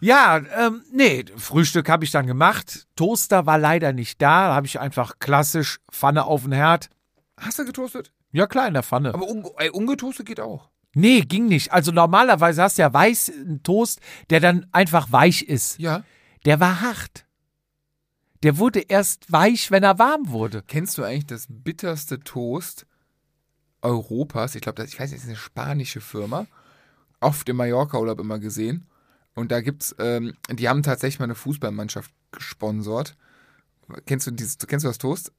[0.00, 2.86] Ja, ähm, nee, Frühstück habe ich dann gemacht.
[2.94, 4.48] Toaster war leider nicht da.
[4.48, 6.90] Da habe ich einfach klassisch Pfanne auf den Herd.
[7.40, 8.12] Hast du getoastet?
[8.30, 9.14] Ja, klar, in der Pfanne.
[9.14, 10.68] Aber un ey, ungetoastet geht auch.
[10.92, 11.72] nee, ging nicht.
[11.72, 15.78] Also normalerweise hast du ja weiß einen Toast, der dann einfach weich ist.
[15.78, 16.02] Ja.
[16.44, 17.23] Der war hart.
[18.44, 20.62] Der wurde erst weich, wenn er warm wurde.
[20.66, 22.86] Kennst du eigentlich das bitterste Toast
[23.82, 24.54] Europas?
[24.54, 26.46] Ich glaube, das- ich weiß nicht, das ist eine spanische Firma.
[27.20, 28.86] Oft im Mallorca-Urlaub immer gesehen.
[29.34, 33.16] Und da gibt's, ähm, die haben tatsächlich mal eine Fußballmannschaft gesponsert.
[34.06, 35.32] Kennst du dieses, kennst du das Toast?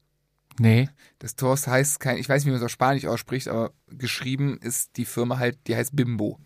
[0.60, 0.90] Nee.
[1.20, 4.58] Das Toast heißt kein, ich weiß nicht, wie man es auf Spanisch ausspricht, aber geschrieben
[4.58, 6.40] ist die Firma halt, die heißt Bimbo.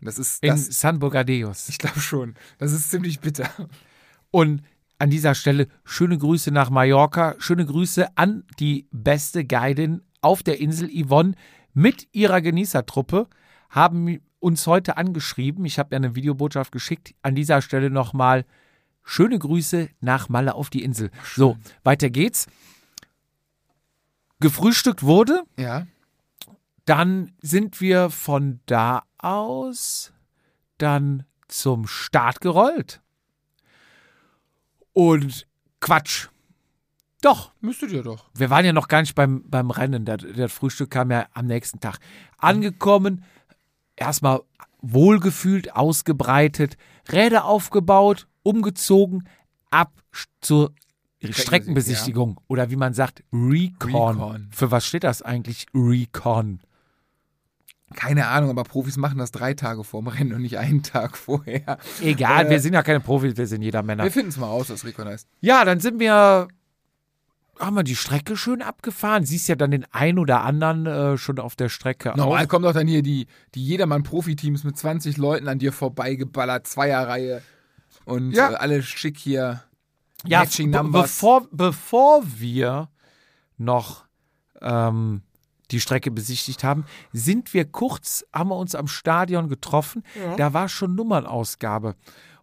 [0.00, 1.68] Das ist In das, San Bogadeos.
[1.68, 2.34] ich glaube schon.
[2.58, 3.50] Das ist ziemlich bitter.
[4.30, 4.62] Und
[4.98, 10.60] an dieser Stelle schöne Grüße nach Mallorca, schöne Grüße an die beste Guidin auf der
[10.60, 11.34] Insel Yvonne
[11.72, 13.28] mit ihrer Genießertruppe,
[13.70, 15.64] haben uns heute angeschrieben.
[15.64, 17.14] Ich habe ja eine Videobotschaft geschickt.
[17.22, 18.44] An dieser Stelle nochmal
[19.04, 21.10] schöne Grüße nach Malle auf die Insel.
[21.34, 22.46] So, weiter geht's.
[24.40, 25.86] Gefrühstückt wurde, Ja.
[26.84, 30.12] dann sind wir von da aus
[30.78, 33.00] dann zum Start gerollt.
[34.98, 35.46] Und
[35.78, 36.26] Quatsch.
[37.20, 38.24] Doch, Müsstet ihr doch.
[38.34, 40.04] wir waren ja noch gar nicht beim, beim Rennen.
[40.04, 42.00] Das, das Frühstück kam ja am nächsten Tag.
[42.36, 43.22] Angekommen,
[43.94, 44.40] erstmal
[44.82, 46.76] wohlgefühlt, ausgebreitet,
[47.12, 49.28] Räder aufgebaut, umgezogen,
[49.70, 49.92] ab
[50.40, 50.72] zur
[51.22, 52.40] Streckenbesichtigung.
[52.48, 54.16] Oder wie man sagt, Recon.
[54.20, 54.48] Recon.
[54.50, 56.58] Für was steht das eigentlich, Recon?
[57.94, 61.78] Keine Ahnung, aber Profis machen das drei Tage vorm Rennen und nicht einen Tag vorher.
[62.02, 64.04] Egal, Äh, wir sind ja keine Profis, wir sind jeder Männer.
[64.04, 65.26] Wir finden es mal aus, was Recon heißt.
[65.40, 66.48] Ja, dann sind wir
[67.58, 69.24] haben wir die Strecke schön abgefahren.
[69.24, 72.48] Siehst ja dann den ein oder anderen äh, schon auf der Strecke Normal auch.
[72.48, 77.42] kommen doch dann hier die, die Jedermann-Profiteams mit 20 Leuten an dir vorbeigeballert, Zweierreihe.
[78.04, 78.52] Und Ja.
[78.52, 79.64] äh, alle schick hier.
[80.24, 81.02] Ja, Matching be- Numbers.
[81.02, 82.90] bevor, bevor wir
[83.56, 84.04] noch
[84.62, 85.22] ähm,
[85.70, 90.02] die Strecke besichtigt haben, sind wir kurz, haben wir uns am Stadion getroffen.
[90.36, 91.94] Da war schon Nummernausgabe.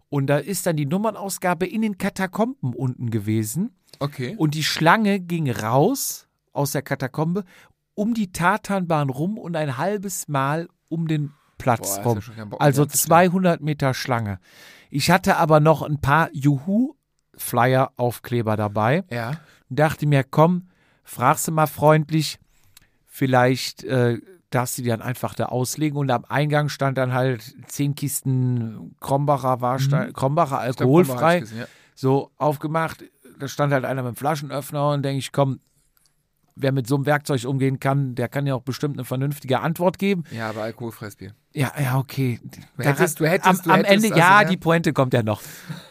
[0.09, 3.75] Und da ist dann die Nummernausgabe in den Katakomben unten gewesen.
[3.99, 4.35] Okay.
[4.37, 7.43] Und die Schlange ging raus aus der Katakombe
[7.95, 12.19] um die Tatanbahn rum und ein halbes Mal um den Platz Boah, rum.
[12.37, 14.39] ja also mehr zu 200 Meter Schlange.
[14.89, 19.05] Ich hatte aber noch ein paar Juhu-Flyer-Aufkleber dabei.
[19.09, 19.39] Ja.
[19.69, 20.67] Und dachte mir, komm,
[21.03, 22.37] fragst du mal freundlich,
[23.15, 25.97] vielleicht äh, darfst du die dann einfach da auslegen.
[25.97, 30.13] Und am Eingang stand dann halt zehn Kisten Krombacher Warstein, Krombacher Mhm.
[30.13, 31.65] Krombacher alkoholfrei gesehen, ja.
[31.95, 33.03] so aufgemacht.
[33.39, 35.59] Da stand halt einer mit dem Flaschenöffner und denke ich, komm,
[36.57, 39.97] wer mit so einem Werkzeug umgehen kann, der kann ja auch bestimmt eine vernünftige Antwort
[39.99, 40.23] geben.
[40.31, 41.33] Ja, aber alkoholfreies Bier.
[41.53, 42.39] Ja, ja, okay.
[42.77, 44.47] Du hättest- du hättest- am, du am Ende, also, ja, ja.
[44.47, 45.41] die Pointe kommt ja noch.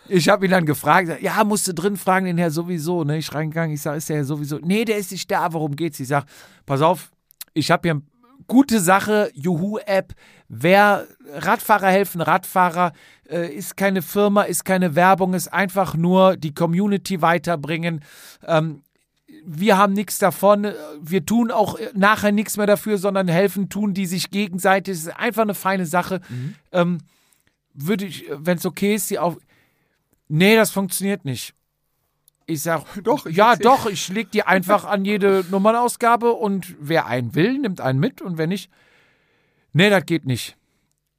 [0.09, 3.17] Ich habe ihn dann gefragt, ja, musst du drin fragen, den Herr sowieso, ne?
[3.19, 4.59] Ich reingegangen, ich sage, ist der Herr sowieso?
[4.63, 6.01] Nee, der ist nicht da, worum geht's?
[6.01, 6.25] Ich sage,
[6.65, 7.11] pass auf,
[7.55, 8.03] ich habe hier eine
[8.47, 10.13] gute Sache, Juhu-App,
[10.49, 12.93] wer Radfahrer helfen, Radfahrer,
[13.29, 18.05] äh, ist keine Firma, ist keine Werbung, ist einfach nur die Community weiterbringen.
[18.47, 18.83] Ähm,
[19.47, 24.07] wir haben nichts davon, wir tun auch nachher nichts mehr dafür, sondern helfen, tun die
[24.07, 24.95] sich gegenseitig.
[24.95, 26.21] Es ist einfach eine feine Sache.
[26.73, 26.99] Ähm,
[27.75, 29.37] würde ich, wenn es okay ist, die auf.
[30.29, 31.55] Nee, das funktioniert nicht.
[32.47, 37.07] Ich sag, Doch, ich ja, doch, ich leg die einfach an jede Nummernausgabe und wer
[37.07, 38.71] einen will, nimmt einen mit und wer nicht,
[39.73, 40.57] nee, das geht nicht.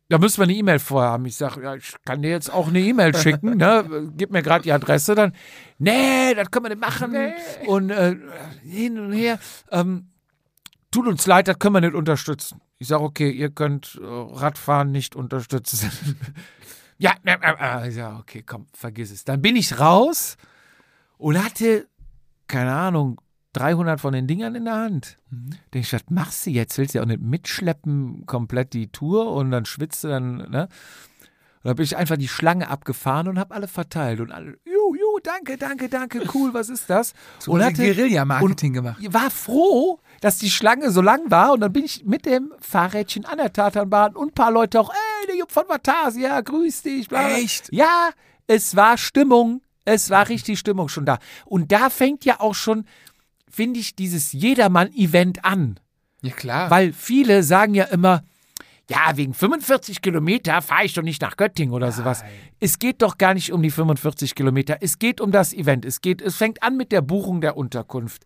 [0.07, 1.25] Da müssen wir eine E-Mail vorher haben.
[1.25, 4.11] Ich sage, ja, ich kann dir jetzt auch eine E-Mail schicken, ne?
[4.17, 5.33] Gib mir gerade die Adresse, dann,
[5.79, 7.15] nee, das können wir nicht machen.
[7.65, 8.15] Und äh,
[8.61, 9.39] hin und her.
[9.71, 10.09] Ähm,
[10.91, 12.61] tut uns leid, das können wir nicht unterstützen.
[12.77, 15.89] Ich sage, okay, ihr könnt äh, Radfahren nicht unterstützen.
[16.99, 19.23] ja, äh, äh, äh, ich sag, okay, komm, vergiss es.
[19.23, 20.37] Dann bin ich raus
[21.17, 21.87] und hatte,
[22.47, 23.19] keine Ahnung,
[23.53, 25.17] 300 von den Dingern in der Hand.
[25.31, 26.77] Denke ich, was machst du jetzt?
[26.77, 30.67] Willst du ja auch nicht mitschleppen, komplett die Tour und dann schwitzt du dann, ne?
[31.63, 34.93] Und dann bin ich einfach die Schlange abgefahren und habe alle verteilt und alle, ju,
[34.93, 37.13] ju, danke, danke, danke, cool, was ist das?
[37.39, 39.01] So und ein Guerilla-Marketing gemacht.
[39.11, 43.25] War froh, dass die Schlange so lang war und dann bin ich mit dem Fahrrädchen
[43.25, 47.07] an der Tatanbahn und ein paar Leute auch, ey, der Jupp von Vatasia, grüß dich.
[47.07, 47.29] Bla.
[47.29, 47.71] Echt?
[47.71, 48.11] Ja,
[48.45, 49.61] es war Stimmung.
[49.85, 51.19] Es war richtig Stimmung schon da.
[51.45, 52.85] Und da fängt ja auch schon,
[53.49, 55.79] finde ich, dieses Jedermann-Event an.
[56.21, 56.71] Ja, klar.
[56.71, 58.23] Weil viele sagen ja immer,
[58.89, 62.23] ja, wegen 45 Kilometer fahre ich doch nicht nach Göttingen oder sowas.
[62.59, 64.77] Es geht doch gar nicht um die 45 Kilometer.
[64.81, 65.85] Es geht um das Event.
[65.85, 68.25] Es geht, es fängt an mit der Buchung der Unterkunft.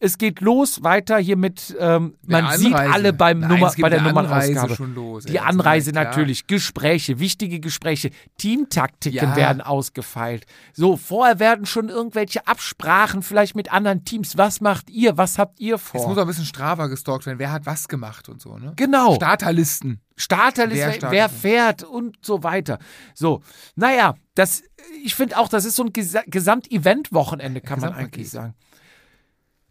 [0.00, 2.92] Es geht los weiter hier mit, ähm, man Der sieht Anreise.
[2.92, 4.92] alle beim Nein, Nummer, es bei der Anreise Nummernausgabe.
[4.94, 5.24] los.
[5.24, 9.36] Die Anreise natürlich, Gespräche, wichtige Gespräche, Teamtaktiken Ja.
[9.36, 10.44] werden ausgefeilt.
[10.74, 14.36] So, vorher werden schon irgendwelche Absprachen vielleicht mit anderen Teams.
[14.36, 15.16] Was macht ihr?
[15.16, 16.00] Was habt ihr vor?
[16.00, 17.38] Jetzt muss auch ein bisschen Strava gestalkt werden.
[17.38, 18.72] Wer hat was gemacht und so, ne?
[18.76, 19.14] Genau.
[19.14, 20.00] Starterlisten.
[20.18, 22.78] Starterliste, Wer wer, fährt und so weiter.
[23.14, 23.42] So,
[23.74, 24.62] naja, das,
[25.04, 28.14] ich finde auch, das ist so ein Gesa Gesamt-Event-Wochenende, kann man Gesamtpaket.
[28.14, 28.54] eigentlich sagen.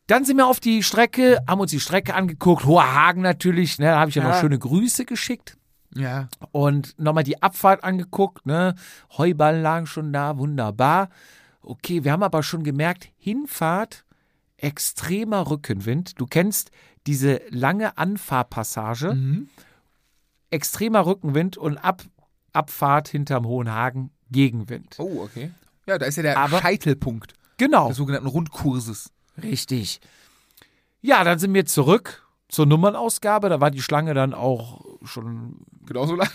[0.07, 3.85] Dann sind wir auf die Strecke, haben uns die Strecke angeguckt, Hoher Hagen natürlich, ne,
[3.87, 4.39] da habe ich ja, noch Ja.
[4.39, 5.57] schöne Grüße geschickt
[5.95, 6.27] Ja.
[6.51, 8.75] und nochmal die Abfahrt angeguckt, ne,
[9.17, 11.09] Heuballen lagen schon da, wunderbar.
[11.61, 14.05] Okay, wir haben aber schon gemerkt, Hinfahrt,
[14.57, 16.19] extremer Rückenwind.
[16.21, 16.69] Du kennst
[17.07, 19.49] diese lange Anfahrpassage Mhm.
[20.51, 22.03] extremer Rückenwind und Ab
[22.53, 24.95] Abfahrt hinterm Hohen Hagen Gegenwind.
[24.97, 25.51] Oh, okay.
[25.87, 29.11] Ja, da ist ja der Aber- Scheitelpunkt Genau, des sogenannten Rundkurses.
[29.41, 30.01] Richtig.
[31.01, 33.49] Ja, dann sind wir zurück zur Nummernausgabe.
[33.49, 35.57] Da war die Schlange dann auch schon.
[35.85, 36.29] Genauso lang.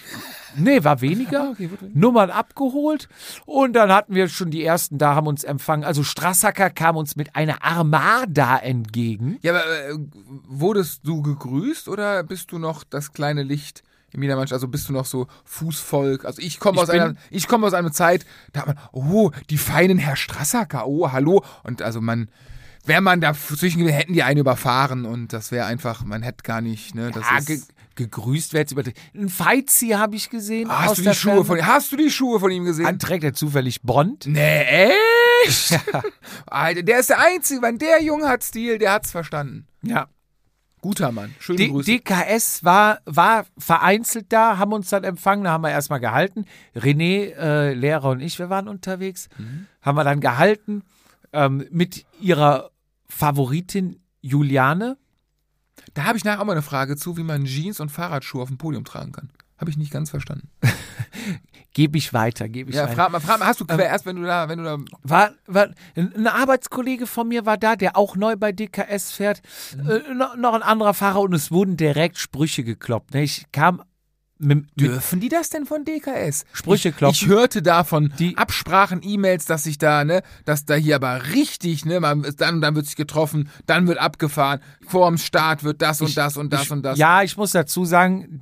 [0.56, 1.50] Nee, war weniger.
[1.50, 1.94] okay, gut.
[1.94, 3.08] Nummern abgeholt.
[3.46, 5.84] Und dann hatten wir schon die ersten da, haben uns empfangen.
[5.84, 9.38] Also Strassacker kam uns mit einer Armada entgegen.
[9.42, 9.94] Ja, aber äh,
[10.46, 13.82] wurdest du gegrüßt oder bist du noch das kleine Licht
[14.12, 14.48] im Jedermann?
[14.50, 16.24] Also bist du noch so Fußvolk?
[16.24, 19.58] Also ich komme aus einer, ich komme aus einer Zeit, da hat man, oh, die
[19.58, 21.44] feinen Herr Strassacker, oh, hallo.
[21.64, 22.28] Und also man,
[22.84, 26.94] wäre man dazwischen hätten die einen überfahren und das wäre einfach, man hätte gar nicht,
[26.94, 27.46] ne, das Ja, ist...
[27.46, 27.60] ge
[27.96, 28.82] gegrüßt wird jetzt über.
[29.14, 30.70] Ein Feizi habe ich gesehen.
[30.70, 31.44] hast aus du die Schuhe Ferne.
[31.44, 32.86] von ihm, hast du die Schuhe von ihm gesehen?
[32.86, 34.24] An trägt er zufällig Bond.
[34.26, 34.62] nee,
[35.44, 35.78] echt?
[36.46, 39.66] Alter, der ist der Einzige, wenn der Junge hat Stil, der hat's verstanden.
[39.82, 40.06] Ja.
[40.80, 41.90] Guter Mann, schöne D Grüße.
[41.90, 46.46] DKS war, war vereinzelt da, haben uns dann empfangen, da haben wir erstmal gehalten.
[46.74, 49.28] René, äh, Lehrer und ich, wir waren unterwegs,
[49.82, 50.84] haben wir dann gehalten
[51.32, 52.70] ähm, mit ihrer
[53.08, 54.96] Favoritin Juliane.
[55.94, 58.48] Da habe ich nachher auch mal eine Frage zu, wie man Jeans und Fahrradschuhe auf
[58.48, 59.30] dem Podium tragen kann.
[59.58, 60.48] Habe ich nicht ganz verstanden.
[61.72, 62.94] Gebe ich weiter, gebe ich Ja, weiter.
[62.94, 64.78] frag mal, frag mal, hast du quer erst, wenn du da, wenn du da.
[65.04, 69.40] War, war, ein Arbeitskollege von mir war da, der auch neu bei DKS fährt.
[69.88, 73.14] Äh, noch, noch ein anderer Fahrer und es wurden direkt Sprüche gekloppt.
[73.14, 73.22] Ne?
[73.22, 73.82] Ich kam
[74.40, 76.44] Dürfen die das denn von DKS?
[76.52, 77.14] Sprüche ich, klopfen.
[77.14, 81.32] Ich hörte da von Die- Absprachen, E-Mails, dass sich da, ne, dass da hier aber
[81.34, 86.00] richtig, ne, man, dann, dann wird sich getroffen, dann wird abgefahren, vorm Start wird das
[86.00, 86.98] und das und das ich, und das.
[86.98, 88.40] Ja, ich muss dazu sagen,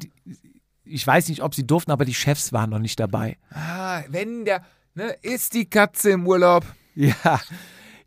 [0.85, 3.37] ich weiß nicht, ob sie durften, aber die Chefs waren noch nicht dabei.
[3.51, 4.63] Ah, wenn der,
[4.95, 6.65] ne, ist die Katze im Urlaub.
[6.95, 7.41] Ja.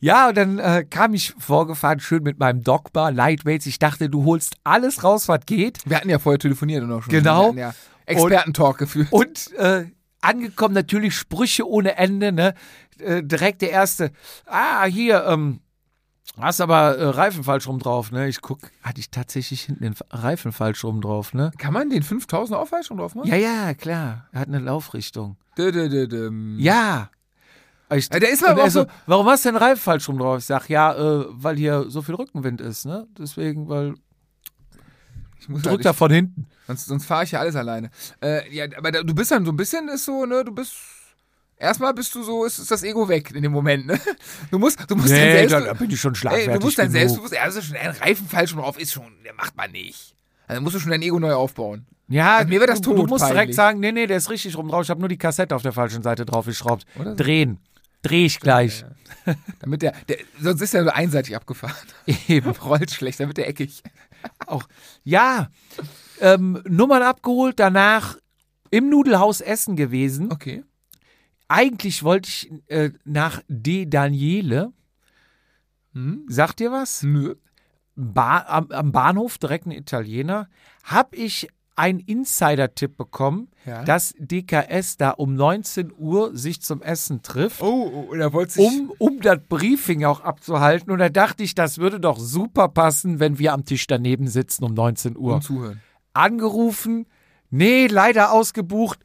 [0.01, 3.65] Ja, und dann äh, kam ich vorgefahren, schön mit meinem Dogbar, Lightweights.
[3.67, 5.79] Ich dachte, du holst alles raus, was geht.
[5.85, 7.11] Wir hatten ja vorher telefoniert und auch schon.
[7.11, 7.53] Genau.
[7.53, 7.73] Ja
[8.11, 9.07] Expertentalk geführt.
[9.11, 9.85] Und äh,
[10.21, 12.53] angekommen natürlich Sprüche ohne Ende, ne?
[12.99, 14.11] Äh, direkt der erste,
[14.45, 15.61] ah, hier, ähm,
[16.37, 18.27] hast aber äh, Reifen falsch rum drauf, ne?
[18.27, 21.51] Ich guck, hatte ich tatsächlich hinten den Reifen falsch rum drauf, ne?
[21.57, 23.27] Kann man den 5000 Aufweichung drauf machen?
[23.27, 24.27] Ja, ja, klar.
[24.31, 25.37] Er hat eine Laufrichtung.
[25.57, 26.31] Dö, dö, dö.
[26.57, 27.09] Ja.
[27.93, 30.17] Ich, Ja, der ist aber er auch so- warum hast du den Reifen falsch rum
[30.17, 30.39] drauf?
[30.39, 33.07] Ich sag, ja, äh, weil hier so viel Rückenwind ist, ne?
[33.17, 33.95] Deswegen, weil
[35.39, 36.47] Ich muss drückt halt, er von hinten.
[36.67, 37.89] sonst, sonst fahre ich ja alles alleine.
[38.23, 40.73] Äh, ja, aber da, du bist dann so ein bisschen, ist so, ne, du bist.
[41.57, 43.99] Erstmal bist du so, ist, ist das Ego weg in dem Moment, ne?
[44.49, 46.65] Du musst, du musst dein Nee, Selbst, da, da bin ich schon ey, schlagfertig du
[46.65, 47.29] musst dein genug.
[47.31, 50.15] Das ist schon, ein Reifen falsch drauf ist schon, der macht man nicht.
[50.47, 51.85] Also musst du schon dein Ego neu aufbauen.
[52.07, 53.33] Ja, Also mir wird das du, du musst todpeinlich.
[53.35, 54.83] direkt sagen, nee, nee, der ist richtig rum drauf.
[54.83, 56.85] Ich habe nur die Kassette auf der falschen Seite draufgeschraubt.
[56.97, 57.15] So.
[57.15, 57.59] Drehen.
[58.01, 58.83] Dreh ich gleich.
[59.59, 61.75] Damit der, der sonst ist er so einseitig abgefahren.
[62.27, 62.49] Eben.
[62.63, 63.83] Rollt schlecht, wird der eckig.
[64.47, 64.67] Auch.
[65.03, 65.49] Ja.
[66.19, 68.17] Ähm, Nummern abgeholt, danach
[68.71, 70.31] im Nudelhaus essen gewesen.
[70.31, 70.63] Okay.
[71.47, 74.71] Eigentlich wollte ich äh, nach De Daniele.
[75.93, 76.25] Hm?
[76.27, 77.03] Sagt dir was?
[77.03, 77.35] Nö.
[77.95, 80.47] ba am, am Bahnhof, direkt ein Italiener,
[80.83, 83.83] habe ich einen Insider-Tipp bekommen, Ja.
[83.83, 87.61] dass DKS da um 19 Uhr sich zum Essen trifft.
[87.61, 88.65] Oh, oh, da wollte sich.
[88.65, 90.91] Um, um das Briefing auch abzuhalten.
[90.91, 94.63] Und da dachte ich, das würde doch super passen, wenn wir am Tisch daneben sitzen
[94.65, 95.35] um 19 Uhr.
[95.35, 95.81] um zuhören.
[96.13, 97.05] Angerufen,
[97.49, 98.99] nee, leider ausgebucht.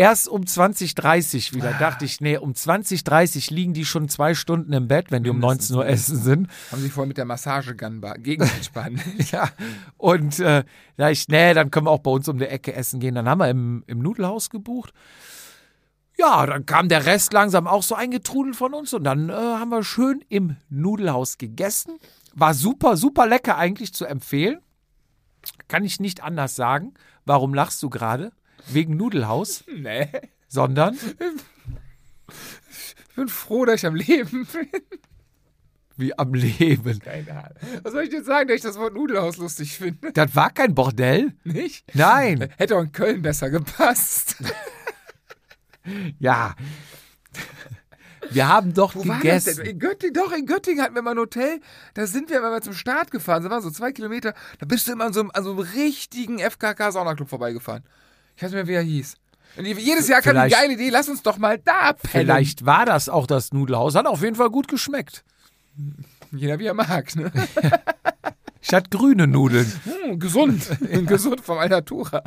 [0.00, 1.74] Erst um 20.30 wieder.
[1.74, 5.38] Dachte ich, nee, um 20.30 liegen die schon zwei Stunden im Bett, wenn die um
[5.38, 6.48] 19 Uhr essen sind.
[6.72, 9.30] Haben sich vorher mit der Massagegun be- gegenseitig behandelt.
[9.30, 9.50] Ja,
[9.98, 10.64] und äh,
[10.96, 13.14] da ich, nee, dann können wir auch bei uns um die Ecke essen gehen.
[13.14, 14.94] Dann haben wir im, im Nudelhaus gebucht.
[16.16, 19.68] Ja, dann kam der Rest langsam auch so eingetrudelt von uns und dann äh, haben
[19.68, 21.98] wir schön im Nudelhaus gegessen.
[22.34, 24.60] War super, super lecker eigentlich zu empfehlen.
[25.68, 26.94] Kann ich nicht anders sagen.
[27.26, 28.32] Warum lachst du gerade?
[28.68, 30.08] Wegen Nudelhaus, nee.
[30.48, 30.96] sondern
[32.28, 34.68] Ich bin froh, dass ich am Leben bin.
[35.96, 36.98] wie am Leben.
[37.00, 37.56] Keine Ahnung.
[37.82, 40.12] Was soll ich jetzt sagen, dass ich das Wort Nudelhaus lustig finde?
[40.12, 41.32] Das war kein Bordell.
[41.44, 41.94] Nicht?
[41.94, 42.48] Nein.
[42.56, 44.36] Hätte auch in Köln besser gepasst.
[46.18, 46.54] Ja.
[48.30, 49.64] Wir haben doch Wo das gegessen.
[49.64, 51.60] In Göttingen, doch, in Göttingen hatten wir mal ein Hotel.
[51.94, 54.34] Da sind wir, wenn wir zum Start gefahren sind, waren so zwei Kilometer.
[54.58, 57.82] Da bist du immer an so einem, an so einem richtigen FKK-Saunaclub vorbeigefahren.
[58.40, 59.16] Ich weiß nicht mehr, wie er hieß.
[59.58, 62.24] Und jedes Jahr kam Vielleicht- geile Idee, lass uns doch mal da pennen.
[62.24, 63.94] Vielleicht war das auch das Nudelhaus.
[63.94, 65.24] Hat auf jeden Fall gut geschmeckt.
[66.32, 67.30] Jeder wie er mag, ne?
[68.62, 69.70] Ich hatte grüne Nudeln.
[69.84, 70.66] Hm, gesund.
[71.06, 72.22] gesund vom Alnatura.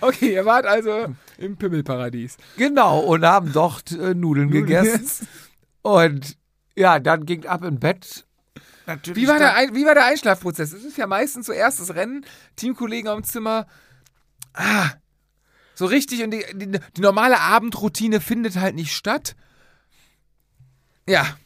[0.00, 1.06] Okay, ihr wart also
[1.38, 2.36] im Pimmelparadies.
[2.56, 5.26] Genau, und haben dort äh, Nudeln gegessen.
[5.82, 6.36] Und
[6.76, 8.24] ja, dann ging ab im Bett.
[8.86, 10.72] Natürlich Wie war, der Ein wie war der Einschlafprozess?
[10.72, 12.24] Es ist ja meistens zuerst das Rennen,
[12.56, 13.66] Teamkollegen am Zimmer.
[14.52, 14.90] Ah,
[15.74, 19.34] so richtig und die, die, die normale Abendroutine findet halt nicht statt.
[21.08, 21.36] Ja.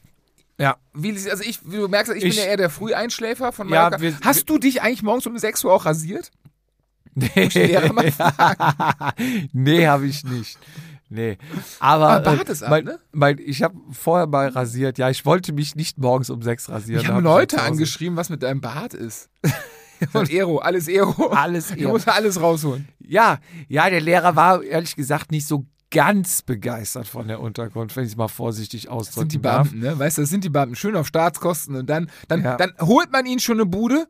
[0.59, 0.77] Ja.
[0.93, 3.85] Wie, also ich, wie du merkst, ich, Ich- bin ja eher der Früheinschläfer von Ja,
[3.85, 4.01] Mallorca.
[4.01, 6.31] wir- Hast du dich eigentlich morgens um 6 Uhr auch rasiert?
[7.15, 7.49] Nee,
[9.53, 10.59] nee habe ich nicht.
[11.11, 11.39] Nee.
[11.81, 12.99] Aber, Aber Bart ist ab, mein, ne?
[13.13, 14.99] mein, ich habe vorher mal rasiert.
[14.99, 17.01] Ja, ich wollte mich nicht morgens um sechs rasieren.
[17.03, 19.31] Ich habe hab Leute angeschrieben, was mit deinem Bart ist.
[20.13, 21.29] Und Ero, alles Ero.
[21.31, 21.91] Alles Ich Ero.
[21.91, 22.87] muss alles rausholen.
[23.01, 28.05] Ja, ja, der Lehrer war ehrlich gesagt nicht so ganz begeistert von der Unterkunft, wenn
[28.05, 29.71] ich es mal vorsichtig Das sind ausdrücken die darf.
[29.71, 29.99] Beamten, ne?
[29.99, 30.77] Weißt du, das sind die Beamten.
[30.77, 32.57] Schön auf Staatskosten und dann, dann, Ja.
[32.57, 34.07] dann holt man ihnen schon eine Bude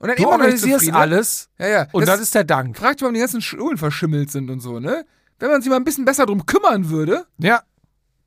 [0.00, 0.96] und dann Du immer organisierst zufrieden.
[0.96, 1.86] alles Ja, ja.
[1.92, 2.76] und das das ist der Dank.
[2.76, 5.06] fragt warum die ganzen Schulen verschimmelt sind und so, ne?
[5.42, 7.26] Wenn man sich mal ein bisschen besser drum kümmern würde.
[7.38, 7.62] Ja.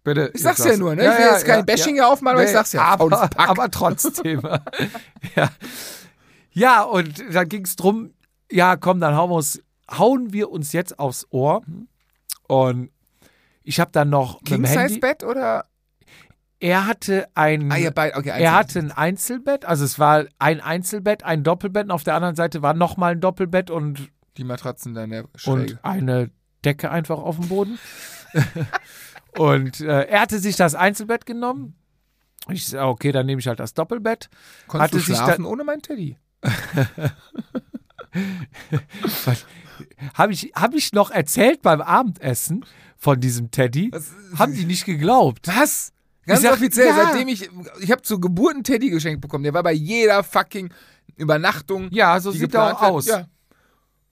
[0.03, 0.31] Bitte.
[0.33, 1.03] Ich sag's ja nur, ne?
[1.03, 2.81] ich will jetzt kein Bashing hier aufmachen, aber ich sag's ja.
[2.81, 4.41] Aber, aber trotzdem.
[5.35, 5.49] ja.
[6.51, 8.13] ja, und dann ging's drum,
[8.51, 11.63] ja, komm, dann hauen wir uns, hauen wir uns jetzt aufs Ohr.
[12.49, 12.91] Und
[13.63, 14.99] ich habe dann noch mit dem Handy.
[14.99, 15.65] King-Size-Bett oder?
[16.59, 21.23] er hatte ein, Ah, beide, okay, er hatte ein Einzelbett, also es war ein Einzelbett,
[21.23, 25.05] ein Doppelbett und auf der anderen Seite war nochmal ein Doppelbett und, die Matratzen da
[25.05, 25.73] in der Schräge.
[25.73, 26.29] und eine
[26.65, 27.79] Decke einfach auf dem Boden.
[29.37, 31.75] und äh, er hatte sich das Einzelbett genommen.
[32.49, 34.29] Ich sag, okay, dann nehme ich halt das Doppelbett.
[34.67, 36.17] Konntest hatte du schlafen ohne meinen Teddy?
[40.13, 42.65] Habe ich, hab ich noch erzählt beim Abendessen
[42.97, 43.89] von diesem Teddy?
[43.91, 45.47] Was- Haben die nicht geglaubt.
[45.47, 45.91] Was?
[46.25, 46.95] Ganz sag, offiziell, ja.
[46.95, 47.49] seitdem ich,
[47.81, 49.43] ich habe zur Geburt einen Teddy geschenkt bekommen.
[49.43, 50.73] Der war bei jeder fucking
[51.17, 51.89] Übernachtung.
[51.91, 52.91] Ja, so sieht er auch wird.
[52.91, 53.05] aus.
[53.05, 53.27] Ja.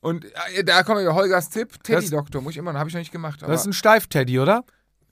[0.03, 0.25] Und
[0.55, 3.41] äh, da kommt ja Holgers Tipp, Teddy-Doktor, muss ich immer habe ich noch nicht gemacht.
[3.41, 4.63] Das ist ein Steif-Teddy, oder?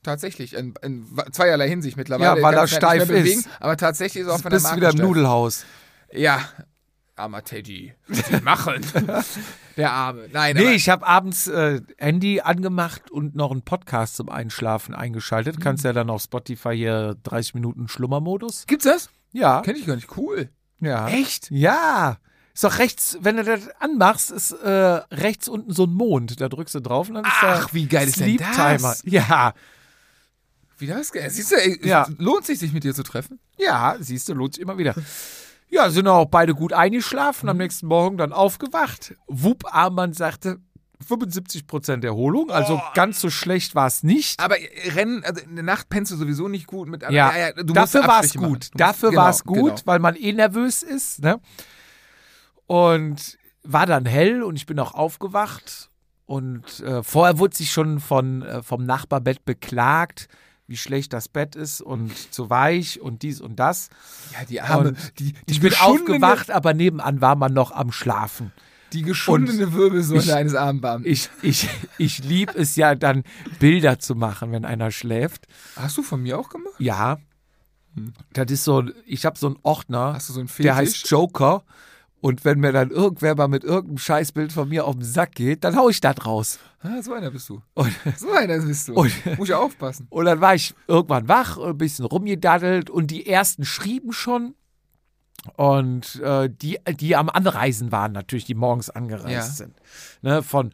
[0.03, 2.39] tatsächlich, in, in zweierlei Hinsicht mittlerweile.
[2.39, 3.47] Ja, weil er steif mehr ist.
[3.59, 5.07] aber tatsächlich ist er auch Du von der bist Marke wieder im steif.
[5.07, 5.65] Nudelhaus.
[6.11, 6.41] Ja,
[7.15, 7.93] armer Teddy.
[8.07, 8.85] Was machen?
[9.77, 10.27] der Arme.
[10.31, 15.57] Nein, Nee, ich habe abends äh, Handy angemacht und noch einen Podcast zum Einschlafen eingeschaltet.
[15.57, 15.61] Mhm.
[15.61, 18.65] Kannst ja dann auf Spotify hier 30 Minuten Schlummermodus.
[18.67, 19.09] gibt's das?
[19.31, 19.61] Ja.
[19.61, 20.17] Kenn ich gar nicht.
[20.17, 20.49] Cool.
[20.79, 21.07] ja.
[21.07, 21.49] Echt?
[21.51, 22.17] Ja.
[22.53, 26.41] Ist doch rechts, wenn du das anmachst, ist äh, rechts unten so ein Mond.
[26.41, 28.55] Da drückst du drauf und dann ist da Ach, wie geil ist denn das?
[28.55, 28.95] Timer.
[29.05, 29.53] Ja.
[30.77, 31.11] Wie das?
[31.11, 31.29] geil.
[31.29, 32.07] Siehst du, ey, Ja.
[32.17, 33.39] lohnt sich, sich mit dir zu treffen?
[33.57, 34.95] Ja, siehst du, lohnt sich immer wieder.
[35.69, 39.15] Ja, sind auch beide gut eingeschlafen, am nächsten Morgen dann aufgewacht.
[39.27, 40.57] Wupp, Armband sagte
[41.07, 44.39] 75% Erholung, also ganz so schlecht war es nicht.
[44.39, 47.73] Aber äh, Rennen, also in der Nacht pennst du sowieso nicht gut mit Ja, du
[47.73, 48.49] musst dafür war es gut.
[48.49, 49.81] Musst- Dafür genau, war es gut, Genau.
[49.85, 51.21] weil man eh nervös ist.
[51.21, 51.39] Ne?
[52.71, 55.89] Und war dann hell und ich bin auch aufgewacht.
[56.25, 60.29] Und äh, vorher wurde sich schon von, äh, vom Nachbarbett beklagt,
[60.67, 63.89] wie schlecht das Bett ist und zu weich und dies und das.
[64.31, 67.91] Ja, die Arme, Und die, die Ich bin aufgewacht, aber nebenan war man noch am
[67.91, 68.53] Schlafen.
[68.93, 71.05] Die geschundene Wirbelsäule ich- eines Armbands.
[71.05, 71.67] Ich, ich,
[71.97, 73.23] ich liebe es ja dann,
[73.59, 75.45] Bilder zu machen, wenn einer schläft.
[75.75, 76.75] Hast du von mir auch gemacht?
[76.79, 77.17] Ja.
[78.31, 81.63] Das ist so, ich habe so einen Ordner, Hast du so einen der heißt Joker.
[82.21, 85.63] Und wenn mir dann irgendwer mal mit irgendeinem Scheißbild von mir auf den Sack geht,
[85.63, 86.59] dann hau ich das raus.
[86.83, 87.61] Ah, so einer bist du.
[87.73, 88.93] Und, So einer bist du.
[88.93, 90.05] Und- Muss ich aufpassen.
[90.09, 94.53] und dann war ich irgendwann wach, ein bisschen rumgedaddelt und die ersten schrieben schon.
[95.57, 99.41] Und äh, die, die am Anreisen waren, natürlich, die morgens angereist Ja.
[99.65, 99.73] sind.
[100.21, 100.71] Ne, von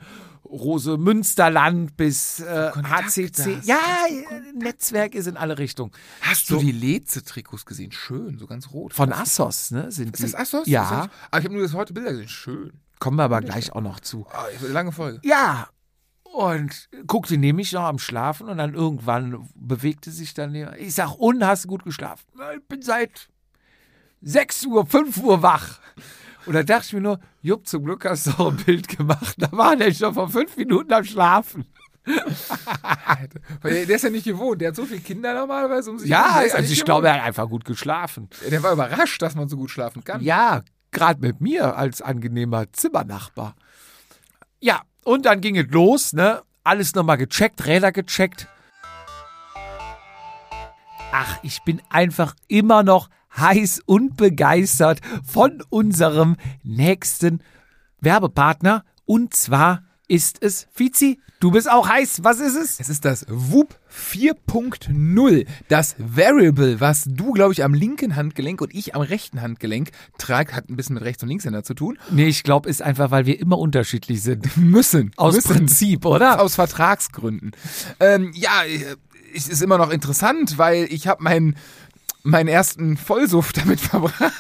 [0.50, 3.60] Rose Münsterland bis äh, HCC.
[3.64, 3.78] Ja,
[4.10, 5.91] äh, Netzwerk ist in alle Richtungen.
[6.22, 7.91] Hast So- du die Leze-Trikots gesehen?
[7.91, 8.93] Schön, so ganz rot.
[8.93, 9.91] Von Assos, ne?
[9.91, 10.38] Sind Ist das die.
[10.38, 10.68] Assos?
[10.68, 10.84] Ja.
[10.84, 12.30] Das Aber ich habe nur das heute Bilder gesehen.
[12.30, 12.72] Schön.
[13.00, 14.26] Kommen wir aber gleich auch noch zu.
[14.32, 15.20] Ah, lange Folge.
[15.24, 15.68] Ja.
[16.24, 20.54] Und guckte nämlich noch am Schlafen und dann irgendwann bewegte sich dann.
[20.78, 22.24] Ich sag, und hast du gut geschlafen?
[22.36, 23.30] "Na, Ich bin seit
[24.22, 25.80] 6 Uhr, 5 Uhr wach.
[26.48, 29.36] Und da dachte ich mir nur, Jupp, zum Glück hast du auch ein Bild gemacht.
[29.38, 31.66] Da war der schon vor fünf Minuten am Schlafen.
[33.64, 34.62] Der, ist ja nicht gewohnt.
[34.62, 36.86] Der hat so viele Kinder normalerweise um sich Ja, also ich gewohnt.
[36.86, 38.30] glaube, er hat einfach gut geschlafen.
[38.50, 40.22] Der war überrascht, dass man so gut schlafen kann.
[40.22, 43.56] Ja, gerade mit mir als angenehmer Zimmernachbar.
[44.62, 46.41] Ja, und dann ging es los, ne?
[46.64, 48.48] Alles nochmal gecheckt, Räder gecheckt.
[51.12, 57.42] Ach, ich bin einfach immer noch heiß und begeistert von unserem nächsten
[58.02, 58.84] Werbepartner.
[59.06, 61.20] Und zwar ist es Fizi.
[61.40, 62.24] Du bist auch heiß.
[62.24, 62.80] Was ist es?
[62.80, 68.74] Es ist das WUP 4.0, das Variable, was du, glaube ich, am linken Handgelenk und
[68.74, 72.00] ich am rechten Handgelenk tragt, hat ein bisschen mit Rechts- und Linkshänder zu tun.
[72.10, 74.58] Nee, ich glaube, ist einfach, weil wir immer unterschiedlich sind.
[74.58, 75.12] Müssen.
[75.16, 75.54] Aus müssen.
[75.54, 76.42] Prinzip, oder?
[76.42, 77.52] Aus Vertragsgründen.
[78.00, 78.96] Ähm, ja, äh,
[79.36, 81.56] es ist immer noch interessant, weil ich habe meinen
[82.28, 84.34] meinen ersten Vollsuff damit verbracht.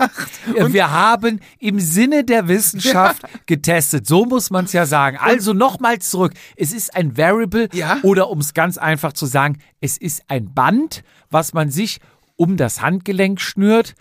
[0.55, 4.05] Ja, wir haben im Sinne der Wissenschaft getestet.
[4.07, 5.17] So muss man es ja sagen.
[5.19, 6.33] Also nochmal zurück.
[6.55, 7.99] Es ist ein Variable Ja.
[8.03, 11.99] oder um es ganz einfach zu sagen, es ist ein Band, was man sich
[12.35, 13.95] um das Handgelenk schnürt.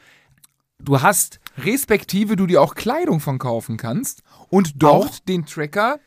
[0.79, 5.19] Du hast Respektive du dir auch Kleidung von kaufen kannst und dort Auch?
[5.21, 5.99] den Tracker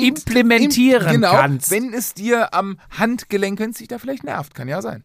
[0.00, 1.70] Implementieren genau, kannst.
[1.70, 5.04] wenn es dir am Handgelenk, wenn es dich da vielleicht nervt, kann ja sein.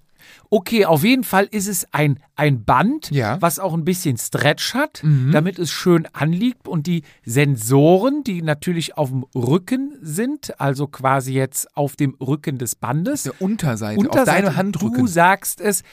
[0.50, 3.36] Okay, auf jeden Fall ist es ein, ein Band, Ja.
[3.38, 3.42] Mhm.
[3.42, 5.02] was auch ein bisschen Stretch hat,
[5.32, 11.34] damit es schön anliegt und die Sensoren, die natürlich auf dem Rücken sind, also quasi
[11.34, 15.00] jetzt auf dem Rücken des Bandes, Der Unterseite, auf Unterseite, deinem Handrücken.
[15.00, 15.84] du sagst es,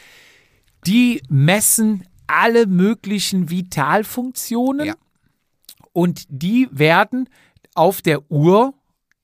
[0.87, 4.95] die messen alle möglichen Vitalfunktionen Ja.
[5.93, 7.29] und die werden
[7.75, 8.75] auf der Uhr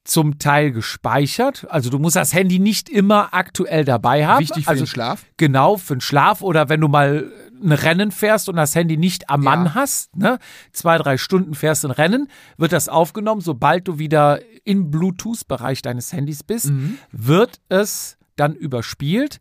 [0.04, 1.66] zum Teil gespeichert.
[1.70, 4.40] Also du musst das Handy nicht immer aktuell dabei haben.
[4.40, 5.24] Wichtig für also den Schlaf.
[5.38, 7.32] Genau, für den Schlaf oder wenn du mal
[7.62, 9.50] ein Rennen fährst und das Handy nicht am Ja.
[9.50, 10.38] Mann hast, ne?
[10.72, 12.28] zwei, drei Stunden fährst ein Rennen,
[12.58, 13.40] wird das aufgenommen.
[13.40, 16.98] Sobald du wieder im Bluetooth-Bereich deines Handys bist, Mhm.
[17.10, 19.38] wird es dann überspielt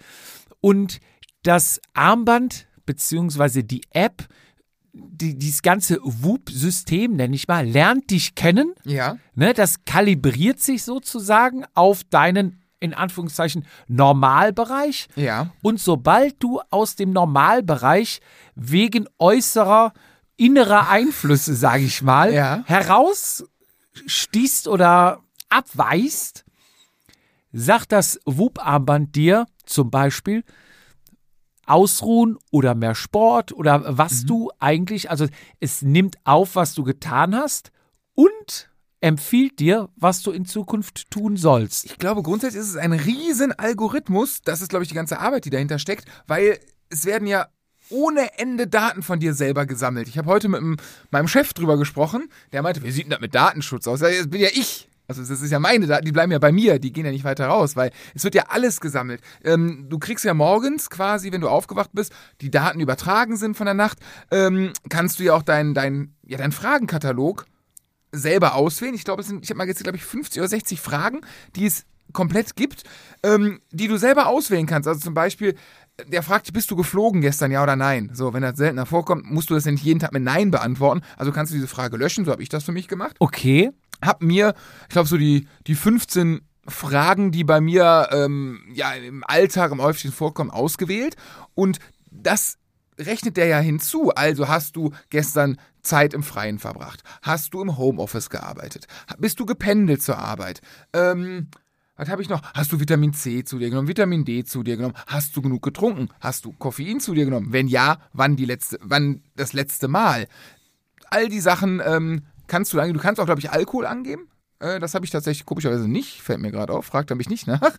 [0.62, 1.00] und
[1.44, 4.28] das Armband beziehungsweise die App,
[4.94, 8.74] die, dieses ganze Whoop-System, nenne ich mal, lernt dich kennen.
[8.86, 9.18] Ja.
[9.36, 15.08] Ne, das kalibriert sich sozusagen auf deinen, in Anführungszeichen, Normalbereich.
[15.16, 15.50] Ja.
[15.64, 18.20] Und sobald du aus dem Normalbereich
[18.56, 19.94] wegen äußerer
[20.38, 22.64] innerer Einflüsse, sage ich mal, Ja.
[22.66, 26.46] herausstießt oder abweist,
[27.52, 30.44] sagt das Whoop-Armband dir zum Beispiel,
[31.66, 35.28] ausruhen oder mehr Sport oder was du eigentlich, also
[35.60, 37.72] es nimmt auf, was du getan hast
[38.16, 38.70] und
[39.02, 41.86] empfiehlt dir, was du in Zukunft tun sollst.
[41.86, 44.42] Ich glaube, grundsätzlich ist es ein riesen Algorithmus.
[44.42, 46.58] Das ist, glaube ich, die ganze Arbeit, die dahinter steckt, weil
[46.90, 47.48] es werden ja
[47.90, 50.08] ohne Ende Daten von dir selber gesammelt.
[50.08, 52.30] Ich habe heute mit meinem Chef drüber gesprochen.
[52.54, 54.00] Der meinte, wie sieht denn das mit Datenschutz aus?
[54.00, 54.88] Das bin ja ich.
[55.08, 57.26] Also das ist ja meine Daten, die bleiben ja bei mir, die gehen ja nicht
[57.26, 59.22] weiter raus, weil es wird ja alles gesammelt.
[59.44, 63.66] Ähm, du kriegst ja morgens quasi, wenn du aufgewacht bist, die Daten übertragen sind von
[63.66, 64.00] der Nacht,
[64.32, 67.46] ähm, kannst du ja auch deinen dein, ja, deinen Fragenkatalog
[68.12, 68.94] selber auswählen.
[68.94, 71.22] Ich glaube, es sind, ich habe mal gezählt, glaube ich, 50 oder 60 Fragen,
[71.56, 72.84] die es komplett gibt,
[73.24, 74.88] ähm, die du selber auswählen kannst.
[74.88, 75.56] Also zum Beispiel,
[76.08, 78.12] der fragt dich, bist du geflogen gestern, ja oder nein?
[78.14, 81.02] So, wenn das seltener vorkommt, musst du das ja nicht jeden Tag mit Nein beantworten.
[81.18, 83.16] Also kannst du diese Frage löschen, so habe ich das für mich gemacht.
[83.20, 83.72] Okay.
[84.06, 89.24] Hab mir, ich glaube, so die, die 15 Fragen, die bei mir ähm, ja, im
[89.26, 91.16] Alltag im häufigsten vorkommen, ausgewählt.
[91.56, 91.80] Und
[92.10, 92.58] das
[92.98, 94.12] rechnet der ja hinzu.
[94.12, 97.04] Also hast du gestern Zeit im Freien verbracht?
[97.22, 98.88] Hast du im Homeoffice gearbeitet?
[99.18, 100.62] Bist du gependelt zur Arbeit?
[100.94, 101.50] Ähm,
[101.96, 102.42] was habe ich noch?
[102.54, 103.88] Hast du Vitamin C zu dir genommen?
[103.88, 104.96] Vitamin D zu dir genommen?
[105.08, 106.10] Hast du genug getrunken?
[106.20, 107.52] Hast du Koffein zu dir genommen?
[107.52, 110.28] Wenn ja, wann die letzte, wann das letzte Mal?
[111.12, 112.24] All die Sachen ähm,
[112.54, 113.00] kannst du angeben.
[113.00, 114.28] Du kannst auch, glaube ich, Alkohol angeben.
[114.60, 116.22] Äh, das habe ich tatsächlich komischerweise nicht.
[116.22, 116.86] Fällt mir gerade auf.
[116.86, 117.62] Fragt er mich nicht nach.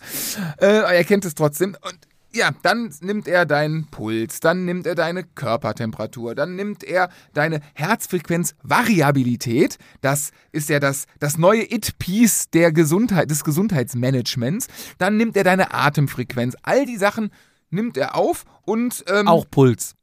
[0.60, 1.76] Äh, er kennt es trotzdem.
[1.80, 1.96] Und
[2.32, 7.60] ja, dann nimmt er deinen Puls, dann nimmt er deine Körpertemperatur, dann nimmt er deine
[7.74, 9.78] Herzfrequenzvariabilität.
[10.00, 14.66] Das ist ja das, das neue It-Piece der Gesundheit, des Gesundheitsmanagements.
[14.98, 16.56] Dann nimmt er deine Atemfrequenz.
[16.62, 17.30] All die Sachen
[17.70, 19.94] nimmt er auf und ähm, Auch Puls.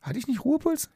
[0.00, 0.90] hatte ich nicht Ruhepuls?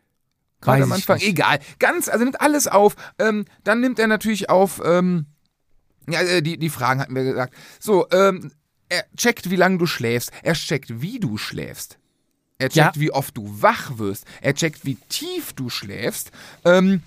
[0.60, 1.20] Gerade am Anfang.
[1.20, 1.60] Egal.
[1.78, 2.96] Ganz, also nimmt alles auf.
[3.18, 5.26] Ähm, dann nimmt er natürlich auf, ähm,
[6.08, 7.54] ja, äh, die, die Fragen hatten wir gesagt.
[7.80, 8.50] So, ähm,
[8.88, 10.32] er checkt, wie lange du schläfst.
[10.42, 11.98] Er checkt, wie du schläfst.
[12.58, 13.00] Er checkt, Ja.
[13.00, 14.24] wie oft du wach wirst.
[14.40, 16.32] Er checkt, wie tief du schläfst.
[16.64, 17.02] Ähm,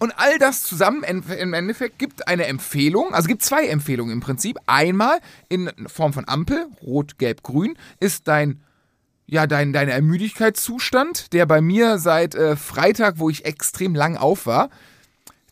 [0.00, 4.20] und all das zusammen en- im Endeffekt gibt eine Empfehlung, also gibt zwei Empfehlungen im
[4.20, 4.56] Prinzip.
[4.66, 5.18] Einmal
[5.48, 8.62] in Form von Ampel, rot, gelb, grün, ist dein
[9.30, 14.46] ja, dein, dein Ermüdigkeitszustand, der bei mir seit äh, Freitag, wo ich extrem lang auf
[14.46, 14.70] war,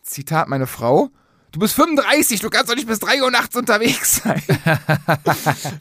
[0.02, 1.10] Zitat meine Frau,
[1.52, 4.42] du bist 35, du kannst doch nicht bis 3 Uhr nachts unterwegs sein.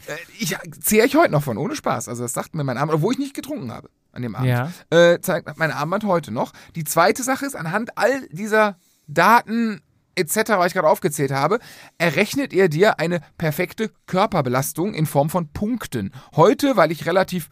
[0.07, 2.09] Äh, ich zähle ich heute noch von, ohne Spaß.
[2.09, 4.49] Also das sagt mir mein Armband, obwohl ich nicht getrunken habe an dem Abend.
[4.49, 4.71] Ja.
[4.89, 6.51] Äh, zeigt mein Armband heute noch.
[6.75, 8.77] Die zweite Sache ist, anhand all dieser
[9.07, 9.81] Daten
[10.15, 11.59] etc., was ich gerade aufgezählt habe,
[11.97, 16.11] errechnet er dir eine perfekte Körperbelastung in Form von Punkten.
[16.35, 17.49] Heute, weil ich relativ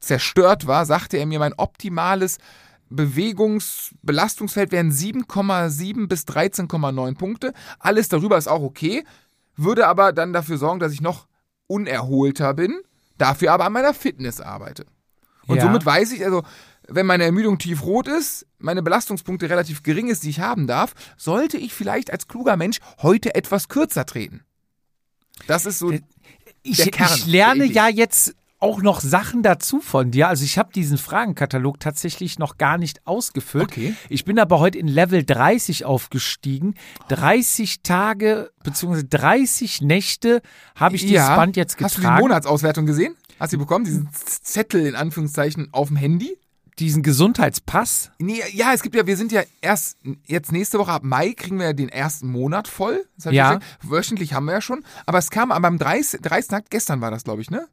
[0.00, 2.38] zerstört war, sagte er mir, mein optimales
[2.90, 7.52] Bewegungsbelastungsfeld wären 7,7 bis 13,9 Punkte.
[7.78, 9.04] Alles darüber ist auch okay,
[9.56, 11.26] würde aber dann dafür sorgen, dass ich noch
[11.66, 12.80] unerholter bin,
[13.18, 14.86] dafür aber an meiner Fitness arbeite.
[15.46, 15.64] Und Ja.
[15.64, 16.42] somit weiß ich, also,
[16.86, 21.58] wenn meine Ermüdung tiefrot ist, meine Belastungspunkte relativ gering ist, die ich haben darf, sollte
[21.58, 24.42] ich vielleicht als kluger Mensch heute etwas kürzer treten.
[25.46, 25.92] Das ist so.
[26.62, 30.28] Ich, Der Kern ich lerne ja jetzt auch noch Sachen dazu von dir.
[30.28, 33.70] Also ich habe diesen Fragenkatalog tatsächlich noch gar nicht ausgefüllt.
[33.70, 33.94] Okay.
[34.08, 36.74] Ich bin aber heute in Level 30 aufgestiegen.
[37.08, 39.04] 30 Tage bzw.
[39.08, 40.42] 30 Nächte
[40.74, 42.22] habe ich dieses Band jetzt Hast du die getragen.
[42.22, 43.14] Monatsauswertung gesehen?
[43.38, 43.84] Hast du die bekommen?
[43.84, 46.36] Diesen Zettel in Anführungszeichen auf dem Handy?
[46.78, 48.12] diesen Gesundheitspass.
[48.18, 49.96] Nee, ja, es gibt ja, wir sind ja erst
[50.26, 53.04] jetzt nächste Woche ab Mai kriegen wir ja den ersten Monat voll.
[53.30, 53.58] Ja.
[53.82, 54.84] Wöchentlich haben wir ja schon.
[55.04, 56.20] Aber es kam aber am 30.
[56.22, 56.48] 30.
[56.48, 57.66] Tag, gestern war das, glaube ich, ne?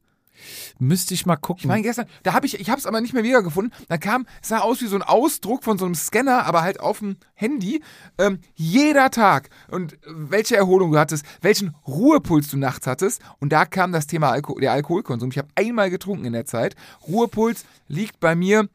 [0.80, 1.62] Müsste ich mal gucken.
[1.62, 3.74] Ich meine gestern, da habe ich, ich habe es aber nicht mehr wiedergefunden.
[3.88, 7.00] Da kam, sah aus wie so ein Ausdruck von so einem Scanner, aber halt auf
[7.00, 7.82] dem Handy.
[8.18, 13.22] Ähm, jeder Tag und welche Erholung du hattest, welchen Ruhepuls du nachts hattest.
[13.40, 15.32] Und da kam das Thema Alko der Alkoholkonsum.
[15.32, 16.76] Ich habe einmal getrunken in der Zeit.
[17.08, 18.70] Ruhepuls liegt bei mir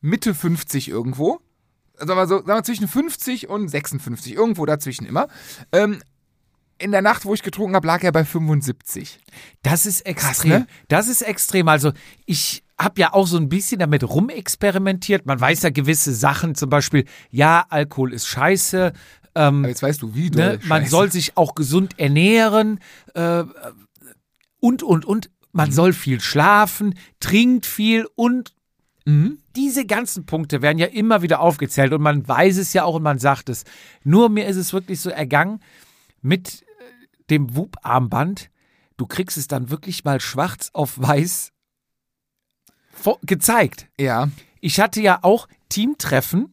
[0.00, 1.40] Mitte 50 irgendwo.
[1.96, 5.28] Sagen wir so, sagen wir zwischen 50 und 56, irgendwo dazwischen immer.
[5.72, 6.02] Ähm,
[6.78, 9.18] in der Nacht, wo ich getrunken habe, lag er bei 75.
[9.62, 10.50] Das ist extrem.
[10.50, 10.66] ne?
[10.88, 11.68] Das ist extrem.
[11.68, 11.92] Also
[12.26, 15.26] ich habe ja auch so ein bisschen damit rumexperimentiert.
[15.26, 18.92] Man weiß ja gewisse Sachen, zum Beispiel, ja, Alkohol ist scheiße.
[19.36, 20.38] Ähm, Aber jetzt weißt du, wie du.
[20.38, 20.58] ne?
[20.64, 22.80] Man soll sich auch gesund ernähren
[23.14, 23.44] äh,
[24.60, 25.30] und, und, und.
[25.52, 28.52] man soll viel schlafen, trinkt viel und
[29.06, 29.36] Mhm.
[29.54, 33.02] diese ganzen Punkte werden ja immer wieder aufgezählt und man weiß es ja auch und
[33.02, 33.64] man sagt es.
[34.02, 35.60] Nur mir ist es wirklich so ergangen
[36.24, 36.66] mit äh,
[37.30, 38.50] dem Whoop-Armband.
[38.96, 41.52] Du kriegst es dann wirklich mal schwarz auf weiß
[43.22, 43.88] gezeigt.
[43.98, 44.30] Ja.
[44.60, 46.50] Ich hatte ja auch Teamtreffen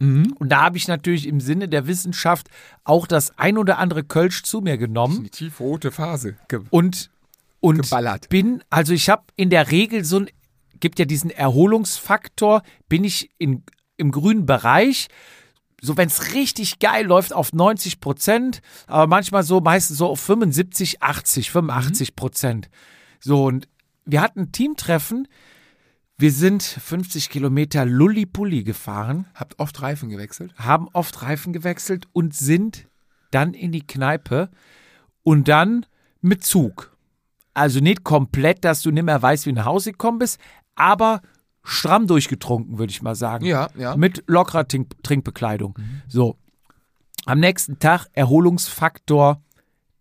[0.00, 0.32] Mhm.
[0.38, 2.48] und da habe ich natürlich im Sinne der Wissenschaft
[2.84, 6.36] auch das ein oder andere Kölsch zu mir genommen Die tiefrote Phase.
[6.46, 7.10] Ge und
[7.58, 8.28] und Geballert.
[8.28, 10.30] bin also ich habe in der Regel so ein
[10.78, 13.64] gibt ja diesen Erholungsfaktor, bin ich in,
[13.96, 15.08] im grünen Bereich.
[15.80, 20.20] So, wenn es richtig geil läuft, auf 90 Prozent, aber manchmal so, meistens so auf
[20.20, 22.68] 75, 80, 85 Prozent.
[23.20, 23.68] So, und
[24.04, 25.28] wir hatten ein Teamtreffen.
[26.16, 30.52] Wir sind 50 Kilometer Lullipulli gefahren, Habt oft Reifen gewechselt?
[30.56, 32.88] haben oft Reifen gewechselt und sind
[33.30, 34.50] dann in die Kneipe
[35.22, 35.86] und dann
[36.20, 36.96] mit Zug.
[37.54, 40.40] Also nicht komplett, dass du nicht mehr weißt, wie nach Hause gekommen bist,
[40.74, 41.20] aber
[41.68, 43.44] stramm durchgetrunken, würde ich mal sagen.
[43.44, 43.96] Ja, ja.
[43.96, 45.76] Mit lockerer Trink Trinkbekleidung.
[46.08, 46.36] So.
[47.26, 49.42] Am nächsten Tag Erholungsfaktor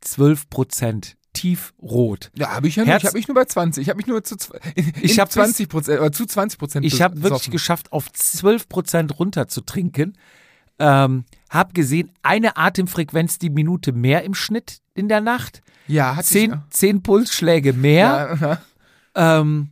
[0.01, 1.15] 12 Prozent.
[1.33, 2.31] Tiefrot.
[2.35, 2.91] Ja, habe ich ja nicht.
[2.91, 3.81] Herz- Ich habe mich nur bei 20.
[3.83, 4.35] Ich habe mich nur zu,
[4.75, 8.11] in, Ich hab bis- 20 Prozent, oder zu 20 Prozent Ich habe wirklich geschafft, auf
[8.11, 10.17] 12 Prozent runter zu trinken.
[10.79, 15.61] Ähm, hab gesehen, eine Atemfrequenz die Minute mehr im Schnitt in der Nacht.
[15.87, 18.37] Ja, hat Zehn, sich, zehn Pulsschläge mehr.
[18.41, 18.47] ja,
[19.15, 19.39] ja.
[19.39, 19.69] Ähm,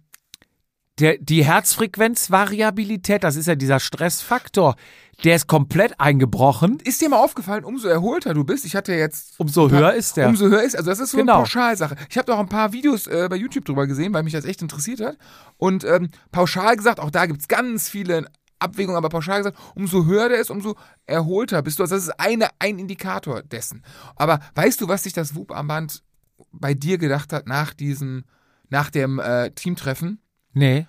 [0.99, 4.75] der, die Herzfrequenzvariabilität, das ist ja dieser Stressfaktor,
[5.23, 6.79] der ist komplett eingebrochen.
[6.83, 8.65] Ist dir mal aufgefallen, umso erholter du bist?
[8.65, 10.27] Ich hatte jetzt Umso höher ist der.
[10.27, 11.33] Umso höher ist, also das ist so Genau.
[11.33, 11.95] eine Pauschalsache.
[12.09, 14.61] Ich habe auch ein paar Videos äh, bei YouTube drüber gesehen, weil mich das echt
[14.61, 15.17] interessiert hat.
[15.57, 18.25] Und ähm, pauschal gesagt, auch da gibt's ganz viele
[18.59, 20.75] Abwägungen, aber pauschal gesagt, umso höher der ist, umso
[21.05, 21.83] erholter bist du.
[21.83, 23.83] Also das ist eine, ein Indikator dessen.
[24.15, 26.03] Aber weißt du, was sich das Whoop-Armband
[26.51, 28.25] bei dir gedacht hat nach diesem,
[28.69, 30.19] nach dem äh, Teamtreffen?
[30.58, 30.88] Nee.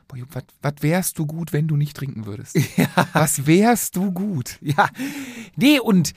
[0.63, 2.57] Was wärst du gut, wenn du nicht trinken würdest?
[3.13, 4.59] Was wärst du gut?
[4.61, 4.89] Ja.
[5.57, 6.13] Nee, und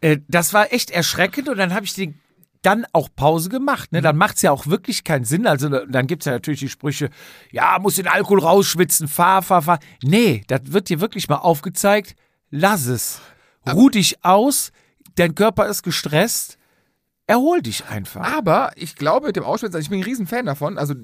[0.00, 2.18] äh, das war echt erschreckend und dann habe ich den
[2.62, 3.92] dann auch Pause gemacht.
[3.92, 4.00] Ne?
[4.00, 5.46] Dann macht's ja auch wirklich keinen Sinn.
[5.46, 7.10] Also da- dann gibt's ja natürlich die Sprüche,
[7.52, 9.80] ja, muss den Alkohol rausschwitzen, fahr, fahr, fahr.
[10.02, 12.14] Nee, das wird dir wirklich mal aufgezeigt.
[12.50, 13.20] Lass es.
[13.70, 14.70] Ruh dich aus,
[15.16, 16.58] dein Körper ist gestresst.
[17.26, 18.20] Erhol dich einfach.
[18.36, 20.78] Aber ich glaube, mit dem Auschwitz, also ich bin ein Riesenfan davon.
[20.78, 20.94] Also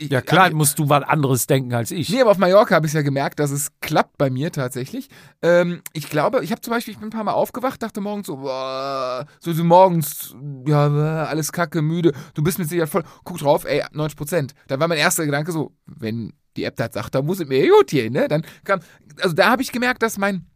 [0.00, 2.08] Ja klar, musst du was anderes denken als ich.
[2.08, 5.08] Nee, aber auf Mallorca habe ich ja gemerkt, dass es klappt bei mir tatsächlich.
[5.42, 8.28] Ähm, ich glaube, ich habe zum Beispiel, ich bin ein paar Mal aufgewacht, dachte morgens
[8.28, 10.36] so, boah, so, so morgens,
[10.66, 12.12] ja, alles kacke, müde.
[12.34, 14.54] Du bist mit Sicherheit voll, guck drauf, ey, 90 Prozent.
[14.68, 17.68] Dann war mein erster Gedanke so, wenn die App das sagt, dann muss es mir
[17.68, 18.28] gut gehen, ne?
[18.28, 18.80] Dann kam,
[19.20, 20.46] also da habe ich gemerkt, dass mein,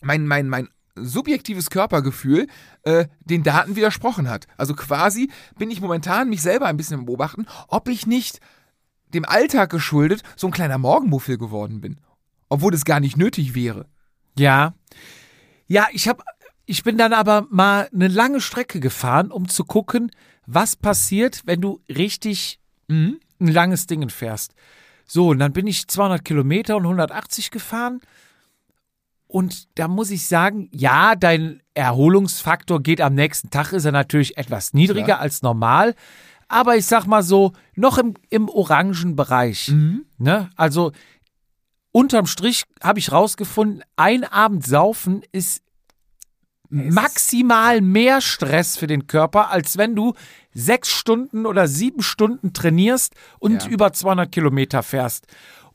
[0.00, 2.46] mein, mein, mein subjektives Körpergefühl
[2.82, 4.46] äh, den Daten widersprochen hat.
[4.56, 8.40] Also quasi bin ich momentan mich selber ein bisschen beobachten, ob ich nicht
[9.14, 11.98] dem Alltag geschuldet so ein kleiner Morgenmuffel geworden bin.
[12.48, 13.86] Obwohl es gar nicht nötig wäre.
[14.38, 14.74] Ja.
[15.66, 16.22] Ja, ich habe
[16.66, 20.10] ich bin dann aber mal eine lange Strecke gefahren, um zu gucken,
[20.46, 22.58] was passiert, wenn du richtig
[22.88, 23.18] Mhm.
[23.40, 24.54] ein langes Ding fährst.
[25.06, 28.00] So, und dann bin ich 200 Kilometer und 180 gefahren.
[29.26, 34.36] Und da muss ich sagen, ja, dein Erholungsfaktor geht am nächsten Tag, ist er natürlich
[34.36, 35.20] etwas niedriger Klar.
[35.20, 35.94] als normal.
[36.48, 39.68] Aber ich sag mal so, noch im, im orangen Bereich.
[39.68, 40.04] Mhm.
[40.18, 40.50] Ne?
[40.56, 40.92] Also
[41.92, 45.62] unterm Strich habe ich rausgefunden, ein Abend saufen ist
[46.70, 50.14] maximal mehr Stress für den Körper, als wenn du
[50.52, 53.68] sechs Stunden oder sieben Stunden trainierst und Ja.
[53.70, 55.26] über 200 Kilometer fährst.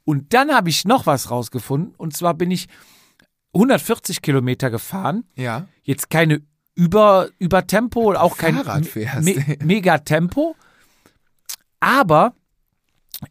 [0.03, 1.93] Und dann habe ich noch was rausgefunden.
[1.95, 2.67] Und zwar bin ich
[3.53, 5.23] 140 Kilometer gefahren.
[5.35, 5.67] Ja.
[5.83, 6.41] Jetzt keine
[6.79, 9.25] über, über Tempo auch kein Fahrrad fährst.
[9.25, 10.55] Me Megatempo.
[11.81, 12.33] Aber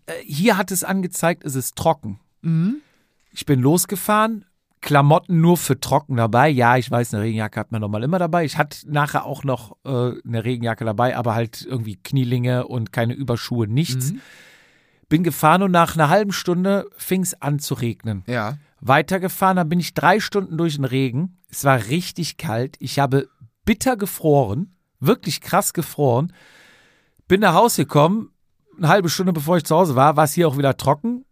[0.05, 2.20] äh, hier hat es angezeigt, es ist trocken.
[2.42, 2.82] Mhm.
[3.32, 4.44] Ich bin losgefahren,
[4.82, 6.51] Klamotten nur für trocken dabei.
[6.51, 8.44] Ja, ich weiß, eine Regenjacke hat man normal immer dabei.
[8.44, 13.14] Ich hatte nachher auch noch äh, eine Regenjacke dabei, aber halt irgendwie Knielinge und keine
[13.14, 14.12] Überschuhe, nichts.
[14.12, 14.20] Mhm.
[15.09, 18.24] Bin gefahren und nach einer halben Stunde fing es an zu regnen.
[18.26, 18.59] Ja.
[18.80, 21.38] Weitergefahren, dann bin ich drei Stunden durch den Regen.
[21.51, 22.76] Es war richtig kalt.
[22.78, 23.28] Ich habe
[23.68, 26.32] bitter gefroren, wirklich krass gefroren.
[27.26, 28.30] Bin nach Hause gekommen,
[28.78, 31.26] eine halbe Stunde bevor ich zu Hause war, war es hier auch wieder trocken.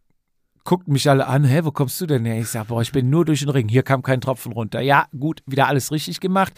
[0.62, 2.38] Guckten mich alle an, hä, wo kommst du denn her?
[2.38, 4.82] Ich sag, boah, ich bin nur durch den Ring, hier kam kein Tropfen runter.
[4.82, 6.52] Ja, gut, wieder alles richtig gemacht.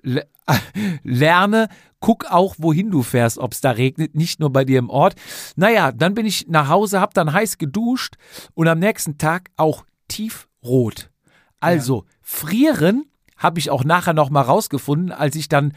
[0.00, 0.28] Le
[1.02, 4.90] lerne, guck auch, wohin du fährst, ob es da regnet, nicht nur bei dir im
[4.90, 5.16] Ort.
[5.56, 8.14] Naja, dann bin ich nach Hause, hab dann heiß geduscht
[8.54, 11.10] und am nächsten Tag auch tiefrot.
[11.58, 13.06] Also, frieren
[13.36, 15.72] habe ich auch nachher noch mal rausgefunden, als ich dann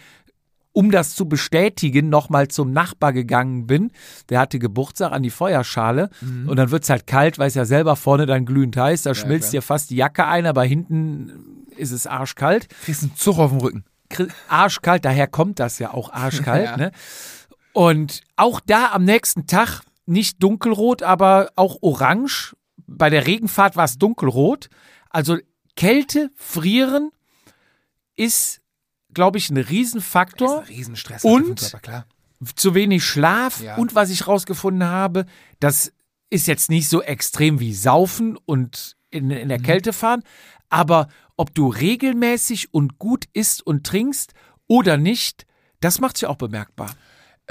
[0.71, 3.91] um das zu bestätigen, nochmal zum Nachbar gegangen bin.
[4.29, 6.09] Der hatte Geburtstag an die Feuerschale
[6.47, 9.49] und dann wird's halt kalt, weil es ja selber vorne dann glühend heiß, da schmilzt
[9.49, 9.61] klar.
[9.61, 12.67] dir fast die Jacke ein, aber hinten ist es arschkalt.
[12.83, 13.83] Kriegst einen Zug auf dem Rücken.
[14.47, 16.59] Arschkalt, daher kommt das ja auch arschkalt.
[16.69, 16.77] Ja.
[16.77, 16.91] Ne?
[17.73, 22.55] Und auch da am nächsten Tag nicht dunkelrot, aber auch orange.
[22.87, 24.69] Bei der Regenfahrt war es dunkelrot.
[25.09, 25.37] Also
[25.75, 27.11] Kälte, Frieren
[28.19, 28.61] ist,
[29.13, 30.59] glaube ich, ein Riesenfaktor.
[30.61, 31.23] Ein Riesenstress.
[31.23, 31.71] Und?
[31.71, 32.05] Körper.
[32.55, 33.61] Zu wenig Schlaf.
[33.61, 33.75] Ja.
[33.77, 35.25] Und was ich rausgefunden habe,
[35.59, 35.91] das
[36.29, 39.49] ist jetzt nicht so extrem wie Saufen und in, in Mhm.
[39.49, 40.23] der Kälte fahren.
[40.69, 44.33] Aber ob du regelmäßig und gut isst und trinkst
[44.67, 45.45] oder nicht,
[45.79, 46.91] das macht sich auch bemerkbar.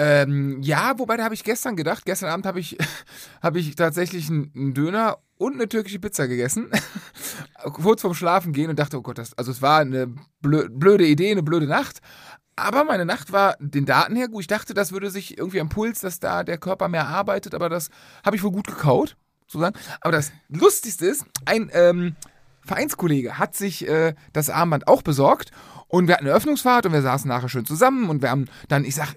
[0.01, 2.79] Ähm, ja, wobei da habe ich gestern gedacht, gestern Abend habe ich,
[3.43, 6.71] habe ich tatsächlich einen, Döner und eine türkische Pizza gegessen.
[7.65, 11.05] Kurz vorm Schlafen gehen und dachte, oh Gott, das, also es war eine blö- blöde
[11.05, 11.99] Idee, eine blöde Nacht.
[12.55, 14.43] Aber meine Nacht war den Daten her gut.
[14.43, 17.69] Ich dachte, das würde sich irgendwie am Puls, dass da der Körper mehr arbeitet, aber
[17.69, 17.91] das
[18.25, 19.77] habe ich wohl gut gekaut, sozusagen.
[20.01, 22.15] Aber das Lustigste ist, ein ähm,
[22.65, 25.51] Vereinskollege hat sich äh, das Armband auch besorgt
[25.89, 28.85] und wir hatten eine Öffnungsfahrt und wir saßen nachher schön zusammen und wir haben dann,
[28.85, 29.15] ich sag,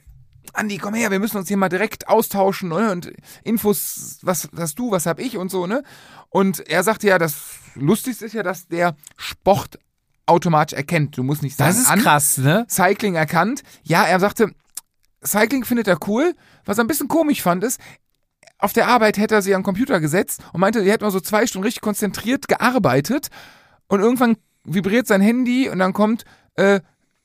[0.53, 2.91] Andi, komm her, wir müssen uns hier mal direkt austauschen ne?
[2.91, 3.11] und
[3.43, 5.83] Infos, was hast du, was hab ich und so, ne?
[6.29, 7.35] Und er sagte ja, das
[7.75, 9.79] Lustigste ist ja, dass der Sport
[10.25, 11.17] automatisch erkennt.
[11.17, 11.99] Du musst nicht sagen, Das ist an.
[12.01, 12.65] krass, ne?
[12.69, 13.63] Cycling erkannt.
[13.83, 14.53] Ja, er sagte,
[15.25, 16.33] Cycling findet er cool.
[16.65, 17.79] Was er ein bisschen komisch fand, ist,
[18.57, 21.19] auf der Arbeit hätte er sich am Computer gesetzt und meinte, er hätte mal so
[21.19, 23.29] zwei Stunden richtig konzentriert gearbeitet
[23.87, 26.23] und irgendwann vibriert sein Handy und dann kommt
[26.55, 26.79] äh,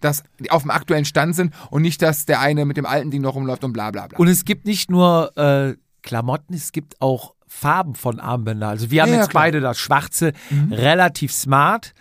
[0.00, 3.22] das auf dem aktuellen Stand sind und nicht, dass der eine mit dem alten Ding
[3.22, 4.18] noch rumläuft und bla bla bla.
[4.18, 8.68] Und es gibt nicht nur äh, Klamotten, es gibt auch Farben von Armbändern.
[8.70, 9.44] Also wir haben Ja, ja, jetzt klar.
[9.44, 10.32] beide das schwarze,
[10.70, 11.94] relativ smart.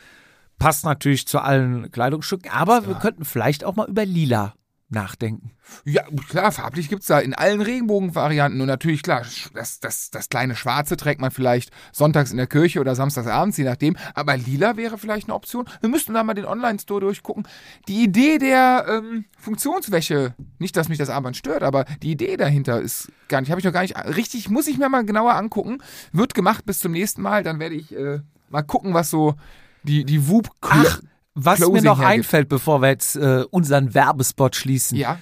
[0.59, 4.53] Passt natürlich zu allen Kleidungsstücken, aber wir könnten vielleicht auch mal über lila
[4.89, 5.51] nachdenken.
[5.83, 8.61] Ja, klar, farblich gibt's da in allen Regenbogenvarianten.
[8.61, 9.23] Und natürlich, klar,
[9.53, 13.57] das, das, das kleine Schwarze trägt man vielleicht sonntags in der Kirche oder samstags abends,
[13.57, 13.97] je nachdem.
[14.13, 15.65] Aber lila wäre vielleicht eine Option.
[15.81, 17.47] Wir müssten da mal den Online-Store durchgucken.
[17.87, 22.79] Die Idee der ähm, Funktionswäsche, nicht, dass mich das Armband stört, aber die Idee dahinter
[22.79, 25.79] ist gar nicht, habe ich noch gar nicht richtig, muss ich mir mal genauer angucken.
[26.11, 27.43] Wird gemacht bis zum nächsten Mal.
[27.43, 28.19] Dann werde ich äh,
[28.49, 29.35] mal gucken, was so
[29.83, 31.01] die, die Whoop Ach,
[31.35, 32.13] was mir Closing noch hergibt.
[32.19, 34.97] einfällt, bevor wir jetzt äh, unseren Werbespot schließen.
[34.97, 35.19] Ja,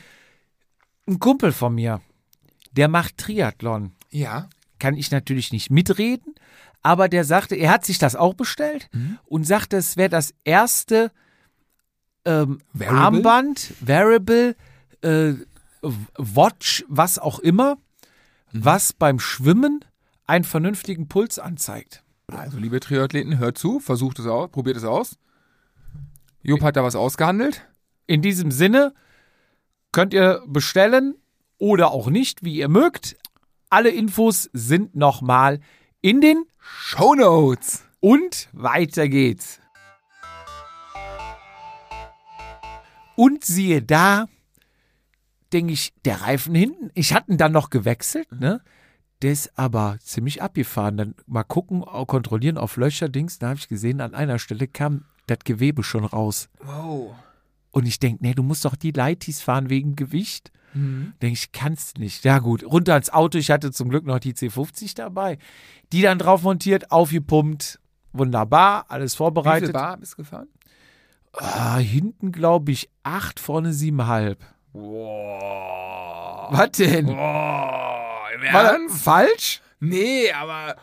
[1.08, 2.00] Ein Kumpel von mir,
[2.72, 3.92] der macht Triathlon.
[4.12, 4.48] ja.
[4.80, 6.36] kann ich natürlich nicht mitreden,
[6.82, 9.18] aber der sagte, er hat sich das auch bestellt Mhm.
[9.26, 11.12] und sagte, es wäre das erste
[12.26, 13.00] ähm, Variable?
[13.02, 14.56] Armband, Variable,
[15.02, 15.34] äh,
[16.18, 17.76] Watch, was auch immer,
[18.52, 18.66] Mhm.
[18.66, 19.84] was beim Schwimmen
[20.28, 22.04] einen vernünftigen Puls anzeigt.
[22.28, 25.18] Also, liebe Triathleten, hört zu, versucht es aus, probiert es aus.
[26.44, 27.66] Jupp hat da was ausgehandelt.
[28.06, 28.94] In diesem Sinne
[29.94, 31.16] könnt ihr bestellen
[31.58, 33.16] oder auch nicht, wie ihr mögt.
[33.70, 35.62] Alle Infos sind nochmal
[36.02, 36.44] in den
[38.02, 39.62] und weiter geht's.
[43.16, 44.26] Und siehe da,
[45.54, 48.62] denke ich, der Reifen hinten, ich hatte ihn dann noch gewechselt, ne?
[49.22, 50.98] Der ist aber ziemlich abgefahren.
[50.98, 53.40] Dann mal gucken, kontrollieren auf Löcher, Dings.
[53.40, 56.50] Da habe ich gesehen, an einer Stelle kam das Gewebe schon raus.
[56.64, 57.16] Wow.
[57.72, 60.52] Und ich denke, nee, du musst doch die Lighties fahren wegen Gewicht.
[60.74, 61.14] Mhm.
[61.22, 62.24] Denke ich, kannst nicht.
[62.24, 63.38] Ja gut, runter ins Auto.
[63.38, 65.38] Ich hatte zum Glück noch die C50 dabei.
[65.92, 67.80] Die dann drauf montiert, aufgepumpt.
[68.12, 69.74] Wunderbar, alles Wie viel vorbereitet.
[69.74, 70.48] Bar bist du gefahren?
[71.34, 74.44] Ah, hinten glaube ich acht, vorne siebenhalb.
[74.72, 76.52] Wow.
[76.52, 77.08] Was denn?
[77.08, 79.62] Im War das falsch?
[79.80, 80.76] Nee, aber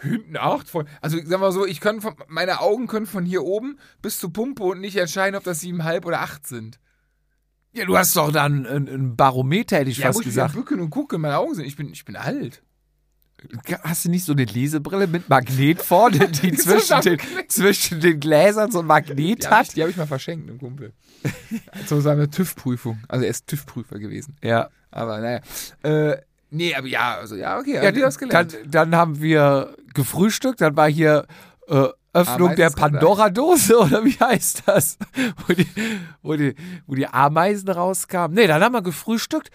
[0.00, 0.86] hinten acht von.
[1.00, 4.32] Also sag mal so, ich kann von, meine Augen können von hier oben bis zur
[4.32, 6.78] Pumpe und nicht entscheiden, ob das siebenhalb oder acht sind.
[7.72, 10.54] Ja, du hast doch dann ein, ein Barometer, hätte ich Ja, fast muss ich gesagt.
[10.54, 11.66] bücken und gucken, meine Augen sind.
[11.66, 12.62] Ich bin, ich bin alt.
[13.84, 18.70] Hast du nicht so eine Lesebrille mit Magnet vorne, die zwischen, den, zwischen den Gläsern
[18.70, 19.76] so ein Magnet Die habe ich, hat?
[19.76, 20.92] die hab ich mal verschenkt, einem Kumpel.
[21.86, 23.02] Zu seiner TÜV-Prüfung.
[23.08, 24.36] Also er ist TÜV-Prüfer gewesen.
[24.42, 24.68] Ja.
[24.90, 25.40] Aber naja.
[25.82, 26.18] Äh,
[26.50, 27.74] nee, aber ja, also ja, okay.
[27.74, 28.54] ja Ja, du hast gelernt.
[28.54, 31.26] Dann, dann haben wir gefrühstückt, dann war hier
[31.68, 32.70] äh, Öffnung der.
[32.70, 34.98] Pandora-Dose oder wie heißt das?
[35.46, 35.68] Wo die,
[36.22, 36.54] wo, die,
[36.86, 38.34] wo die Ameisen rauskamen.
[38.34, 39.50] Nee, dann haben wir gefrühstückt.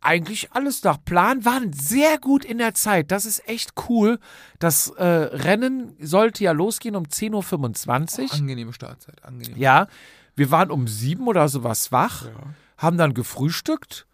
[0.00, 3.10] Eigentlich alles nach Plan, waren sehr gut in der Zeit.
[3.10, 4.18] Das ist echt cool.
[4.58, 8.34] Das äh, Rennen sollte ja losgehen um 10.25 Uhr.
[8.34, 9.56] Angenehme Startzeit, angenehm.
[9.56, 9.86] Ja,
[10.36, 12.26] wir waren um sieben oder sowas wach,
[12.76, 14.06] haben dann gefrühstückt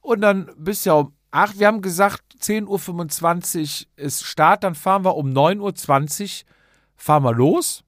[0.00, 1.58] und dann bis ja um acht.
[1.58, 6.48] Wir haben gesagt, 10.25 Uhr ist Start, dann fahren wir um 9.20 Uhr
[6.96, 7.82] fahren wir los,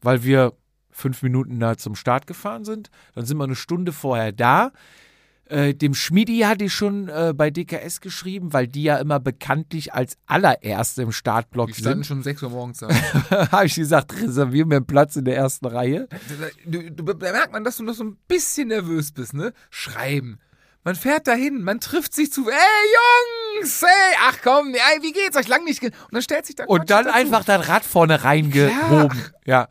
[0.00, 0.52] weil wir
[0.90, 2.90] fünf Minuten da zum Start gefahren sind.
[3.14, 4.72] Dann sind wir eine Stunde vorher da.
[5.46, 9.92] Äh, dem Schmidi hatte ich schon äh, bei DKS geschrieben, weil die ja immer bekanntlich
[9.92, 12.06] als allererste im Startblock Die standen sind.
[12.06, 12.88] schon um 6 Uhr morgens da.
[13.52, 16.08] habe ich gesagt, reservieren wir einen Platz in der ersten Reihe.
[16.64, 19.52] du, du, da merkt man, dass du noch so ein bisschen nervös bist, ne?
[19.68, 20.38] Schreiben.
[20.84, 22.48] Man fährt dahin, man trifft sich zu.
[22.48, 22.54] Ey,
[23.58, 23.82] Jungs!
[23.82, 23.88] Ey,
[24.28, 25.48] ach komm, ey, wie geht's euch?
[25.48, 25.80] Lang nicht.
[25.80, 27.16] ge-" Und dann stellt sich da Und Quatsch dann dazu.
[27.16, 29.24] einfach das Rad vorne reingehoben.
[29.46, 29.68] Ja.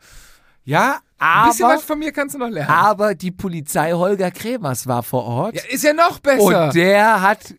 [0.65, 2.69] Ja, Ein bisschen aber, was von mir kannst du noch lernen.
[2.71, 5.55] aber die Polizei Holger Kremers war vor Ort.
[5.55, 6.67] Ja, ist ja noch besser.
[6.67, 7.53] und der hat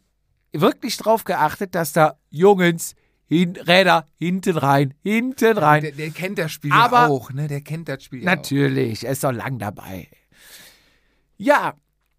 [0.52, 2.94] wirklich drauf geachtet, dass da Jungs,
[3.26, 5.82] hin, Räder, hinten rein, hinten rein.
[5.82, 7.46] der, der kennt das Spiel Aber- ja auch, ne?
[7.46, 10.08] Der kennt das Spiel ja Natürlich, er ist doch lang dabei.
[11.36, 11.74] Ja, auch.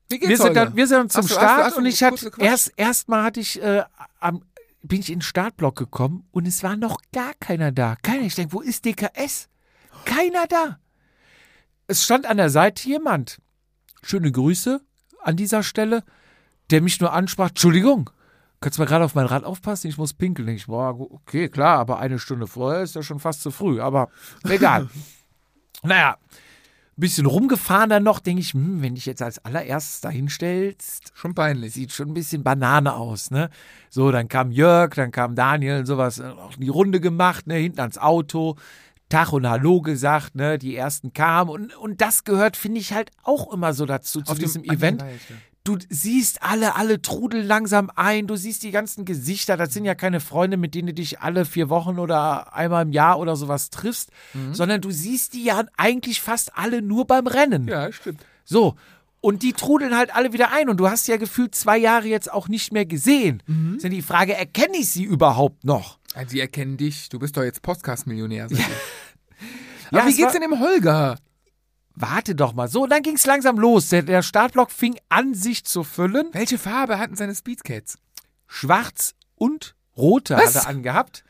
[0.10, 1.76] Wie geht's wir sind, dann, wir sind dann zum Hast du- Start hast du- hast
[1.76, 3.84] du und ich hatte erst erstmal hatte ich äh,
[4.20, 4.44] am
[4.84, 7.96] bin ich in den Startblock gekommen und es war noch gar keiner da.
[8.04, 8.22] Keiner.
[8.22, 9.50] Ich denke, wo ist DKS?
[10.06, 10.78] Keiner da.
[11.88, 13.40] Es stand an der Seite jemand.
[14.04, 14.82] Schöne Grüße
[15.24, 16.04] an dieser Stelle,
[16.70, 17.50] der mich nur ansprach.
[17.50, 18.12] Entschuldigung,
[18.62, 19.88] kannst du mal gerade auf mein Rad aufpassen?
[19.88, 20.48] Ich muss pinkeln.
[20.50, 23.82] Ich, boah, okay, klar, aber eine Stunde vorher ist ja schon fast zu früh.
[23.82, 24.10] Aber
[24.48, 24.88] egal.
[25.82, 26.18] naja,
[27.02, 31.36] bisschen rumgefahren dann noch, denke ich, hm, wenn dich jetzt als allererstes da hinstellst, Schon
[31.36, 31.74] peinlich.
[31.74, 33.50] sieht schon ein bisschen Banane aus, ne?
[33.90, 37.56] So, dann kam Jörg, dann kam Daniel und sowas, äh, auch die Runde gemacht, ne,
[37.56, 38.56] hinten ans Auto,
[39.10, 43.12] Tag und Hallo gesagt, ne, die ersten kamen und, und das gehört, finde ich, halt
[43.24, 45.02] auch immer so dazu, zu Auf dem- diesem Event.
[45.02, 45.08] Ja.
[45.66, 49.96] Du siehst alle, alle trudeln langsam ein, du siehst die ganzen Gesichter, das sind ja
[49.96, 53.72] keine Freunde, mit denen du dich alle vier Wochen oder einmal im Jahr oder sowas
[53.72, 54.54] triffst, Mhm.
[54.54, 57.68] sondern du siehst die ja eigentlich fast alle nur beim Rennen.
[57.68, 58.24] Ja, stimmt.
[58.44, 58.76] So.
[59.22, 60.70] Und die trudeln halt alle wieder ein.
[60.70, 63.42] Und du hast ja gefühlt zwei Jahre jetzt auch nicht mehr gesehen.
[63.48, 63.78] Mhm.
[63.78, 65.98] Ist ja die Frage, erkenne ich sie überhaupt noch?
[66.14, 67.10] Also, die erkennen dich.
[67.10, 68.48] Du bist doch jetzt Podcast-Millionär.
[69.92, 71.18] Ja, Aber wie geht's denn dem Holger?
[71.96, 72.68] Warte doch mal.
[72.68, 73.90] So, und dann ging es langsam los.
[73.90, 76.28] Der, der Startblock fing an, sich zu füllen.
[76.34, 77.98] Welche Farbe hatten seine Speedcats?
[78.48, 80.56] Schwarz und rote Was?
[80.56, 81.24] hat er angehabt.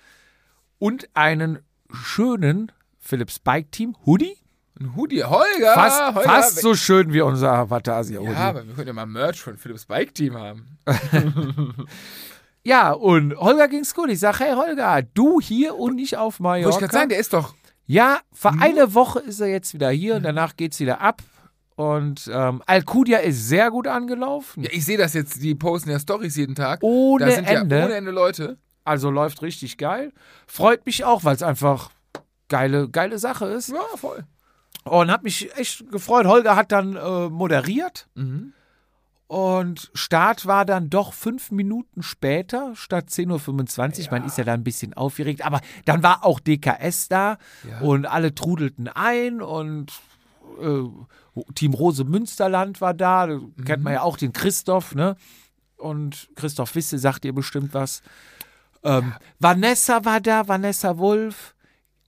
[0.79, 1.59] Und einen
[1.91, 4.37] schönen Philips Bike Team Hoodie.
[4.79, 5.23] Ein Hoodie.
[5.23, 5.73] Holger!
[5.73, 6.29] Fast, Holger.
[6.29, 8.31] fast so schön wie unser Vatasia Hoodie.
[8.33, 10.77] Ja, aber wir können ja mal Merch von Philips Bike Team haben.
[12.67, 14.09] Ja, und Holger ging's gut.
[14.09, 16.65] Ich sag, hey Holger, du hier und ich auf Mallorca.
[16.65, 17.53] Wollte ich gerade sagen, der ist doch.
[17.87, 21.21] Ja, für eine Woche ist er jetzt wieder hier und danach geht's wieder ab.
[21.75, 24.63] Und ähm, Alcudia ist sehr gut angelaufen.
[24.63, 26.79] Ja, ich sehe das jetzt, die posten ja Stories jeden Tag.
[26.81, 27.77] Ohne da sind Ende.
[27.77, 28.57] ja ohne Ende Leute.
[28.85, 30.13] Also läuft richtig geil.
[30.47, 31.89] Freut mich auch, weil es einfach
[32.47, 33.69] geile, geile Sache ist.
[33.69, 34.23] Ja, voll.
[34.83, 36.27] Und hat mich echt gefreut.
[36.27, 38.07] Holger hat dann äh, moderiert.
[38.15, 38.53] Mhm.
[39.27, 44.11] Und Start war dann doch fünf Minuten später statt 10.25 Uhr.
[44.11, 45.43] Man ist ja da ein bisschen aufgeregt.
[45.43, 47.37] Aber dann war auch DKS da
[47.69, 47.79] Ja.
[47.81, 49.91] und alle trudelten ein und
[50.61, 50.83] äh,
[51.55, 53.25] Team Rose Münsterland war da.
[53.27, 55.15] Da Kennt man ja auch den Christoph, ne?
[55.77, 58.03] Und Christoph Wisse sagt ihr bestimmt was.
[58.83, 61.55] Ähm, Vanessa war da, Vanessa Wolf.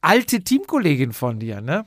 [0.01, 1.85] Alte Teamkollegin von dir, ne?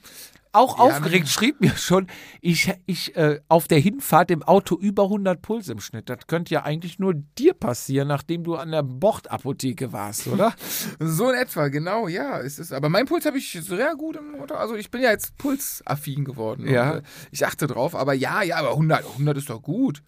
[0.53, 2.09] Auch Ja, aufgeregt, schrieb mir schon,
[2.41, 6.09] ich, ich äh, auf der Hinfahrt im Auto über 100 Puls im Schnitt.
[6.09, 10.53] Das könnte ja eigentlich nur dir passieren, nachdem du an der Bordapotheke warst, oder?
[10.99, 12.41] So in etwa, genau, ja.
[12.41, 14.59] Es ist, aber mein Puls habe ich sehr gut im Motor.
[14.59, 16.67] Also ich bin ja jetzt pulsaffin geworden.
[16.69, 16.93] Ja.
[16.93, 20.03] Und, äh, ich achte drauf, aber ja, ja, aber 100, 100 ist doch gut.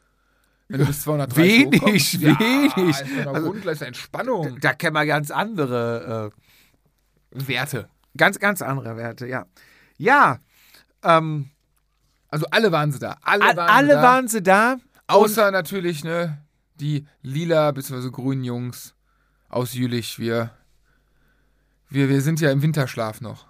[0.68, 2.20] Wenn du bis 230 Wenig, hochkommst.
[2.22, 2.72] wenig.
[2.76, 4.58] Ja, ist Also- Grundleistung, Entspannung.
[4.60, 6.32] Da kennen wir ganz andere,
[7.30, 7.78] Werte.
[7.78, 9.46] äh, ganz, ganz andere Werte, ja.
[10.02, 10.40] Ja,
[11.04, 11.50] ähm,
[12.28, 13.16] Also alle waren sie da.
[13.22, 14.02] Alle all, waren alle sie da.
[14.02, 14.76] waren sie da.
[15.06, 16.42] Außer natürlich, ne,
[16.80, 18.10] die lila bzw.
[18.10, 18.94] grünen Jungs
[19.48, 20.18] aus Jülich.
[20.18, 20.50] Wir,
[21.88, 23.46] wir, wir sind ja im Winterschlaf noch.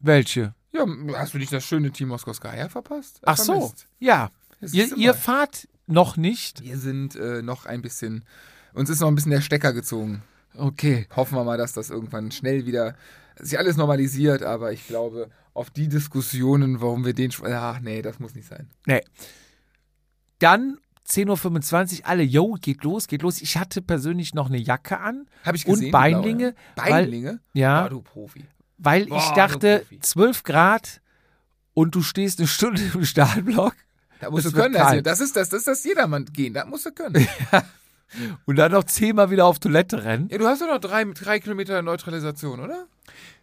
[0.00, 0.54] Welche?
[0.72, 0.84] Ja,
[1.16, 3.20] hast du nicht das schöne Team Moskowskaja verpasst?
[3.24, 4.30] Ach so, ja.
[4.60, 6.62] Ihr, ihr fahrt noch nicht?
[6.62, 8.24] Wir sind äh, noch ein bisschen,
[8.74, 10.22] uns ist noch ein bisschen der Stecker gezogen.
[10.54, 11.06] Okay.
[11.16, 12.94] Hoffen wir mal, dass das irgendwann schnell wieder
[13.42, 18.18] sich alles normalisiert, aber ich glaube, auf die Diskussionen, warum wir den, ach nee, das
[18.20, 18.68] muss nicht sein.
[18.86, 19.02] Nee.
[20.38, 20.78] Dann
[21.08, 23.42] 10.25 Uhr, alle, yo, geht los, geht los.
[23.42, 25.26] Ich hatte persönlich noch eine Jacke an.
[25.44, 25.86] Habe ich Und gesehen.
[25.86, 26.86] die Beinlinge, blaue.
[26.86, 27.40] weil- Beinlinge?
[27.52, 27.82] Ja.
[27.82, 28.44] Boah, du Profi.
[28.78, 30.00] Weil Boah, ich dachte, Profi.
[30.00, 31.00] 12 Grad
[31.74, 33.74] und du stehst eine Stunde im Stahlblock
[34.20, 34.74] Da musst Es du können.
[34.74, 35.06] Das, kalt.
[35.06, 36.54] das ist das, das ist das Jedermann gehen.
[36.54, 37.26] Da musst du können.
[38.46, 40.28] und dann noch zehnmal wieder auf Toilette rennen.
[40.30, 42.86] ja, du hast doch noch drei, drei Kilometer Neutralisation, oder?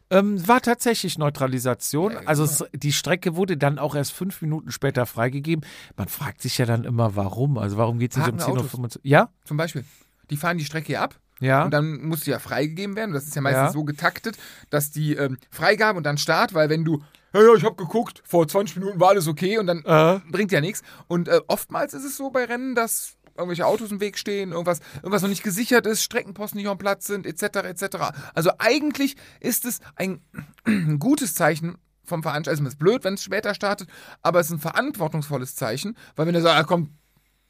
[0.09, 2.13] Ähm, war tatsächlich Neutralisation.
[2.13, 2.69] Ja, also genau.
[2.71, 5.65] es, die Strecke wurde dann auch erst fünf Minuten später freigegeben.
[5.97, 7.57] Man fragt sich ja dann immer, warum.
[7.57, 9.01] Also warum geht es nicht um Parkende 10.25 Uhr?
[9.03, 9.29] Ja?
[9.43, 9.83] Zum Beispiel.
[10.29, 11.65] Die fahren die Strecke hier ab Ja.
[11.65, 13.11] und dann muss sie ja freigegeben werden.
[13.13, 13.71] Das ist ja meistens Ja.
[13.73, 14.37] so getaktet,
[14.69, 17.03] dass die ähm, Freigabe und dann Start, weil wenn du,
[17.33, 20.53] ja, ja, ich habe geguckt, vor 20 Minuten war alles okay und dann Äh, bringt
[20.53, 20.83] ja nichts.
[21.07, 24.79] Und äh, oftmals ist es so bei Rennen, dass irgendwelche Autos im Weg stehen, irgendwas,
[24.97, 27.97] irgendwas noch nicht gesichert ist, Streckenposten nicht am Platz sind, etc., etc.
[28.33, 30.21] Also eigentlich ist es ein,
[30.99, 32.51] gutes Zeichen vom Veranstalter.
[32.51, 33.89] Also es ist blöd, wenn es später startet,
[34.21, 36.95] aber es ist ein verantwortungsvolles Zeichen, weil wenn er sagt, ah, komm,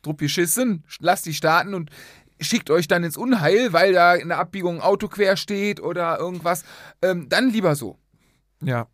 [0.02, 1.90] drupp geschissen, lasst die starten und
[2.40, 6.20] schickt euch dann ins Unheil, weil da in der Abbiegung ein Auto quer steht oder
[6.20, 6.64] irgendwas,
[7.02, 7.98] ähm, dann lieber so.
[8.62, 8.88] ja.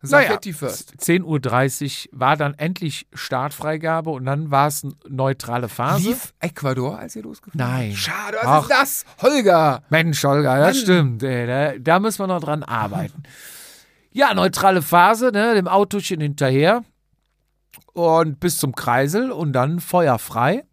[0.00, 0.94] First.
[1.00, 6.10] 10.30 Uhr war dann endlich Startfreigabe und dann war es eine neutrale Phase.
[6.10, 7.96] Lief Ecuador, als ihr losgefahren Nein.
[7.96, 8.62] Schade, was Ach.
[8.62, 9.04] ist das?
[9.22, 9.82] Holger!
[9.90, 10.82] Mensch, Holger, das Mann.
[10.84, 11.22] stimmt.
[11.24, 13.24] Ey, da, da müssen wir noch dran arbeiten.
[14.12, 16.84] Ja, neutrale Phase, ne, dem Autochen hinterher
[17.92, 20.64] und bis zum Kreisel und dann feuerfrei.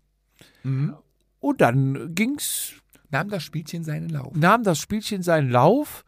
[0.64, 0.96] Mhm.
[1.40, 2.74] Und dann ging's,
[3.10, 4.36] Nahm das Spielchen seinen Lauf.
[4.36, 6.04] nahm das Spielchen seinen Lauf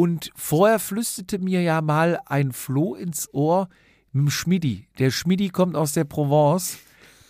[0.00, 3.68] und vorher flüsterte mir ja mal ein Floh ins Ohr
[4.12, 4.88] mit dem Schmidi.
[4.98, 6.78] Der Schmidi kommt aus der Provence.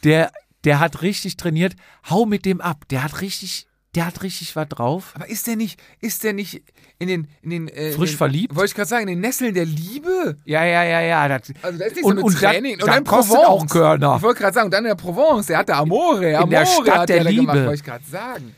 [0.04, 0.30] Der,
[0.64, 1.74] der hat richtig trainiert.
[2.08, 2.84] Hau mit dem ab.
[2.90, 5.12] Der hat richtig, der hat richtig was drauf.
[5.14, 6.62] Aber ist der nicht, ist der nicht
[6.98, 8.54] in den, in den, äh, Frisch in den, verliebt?
[8.54, 10.36] Wollte ich gerade sagen, in den Nesseln der Liebe?
[10.44, 11.26] Ja, ja, ja, ja.
[11.28, 12.78] Das, Also da ist nicht Und- so mit und Training.
[12.78, 13.48] da dann kostet Provence.
[13.62, 14.14] auch Körner.
[14.18, 16.36] Ich wollte gerade sagen, und dann in der Provence, der hatte Amore.
[16.36, 17.66] Amore der Stadt der der da gemacht, Liebe.
[17.66, 18.54] wollte ich gerade sagen.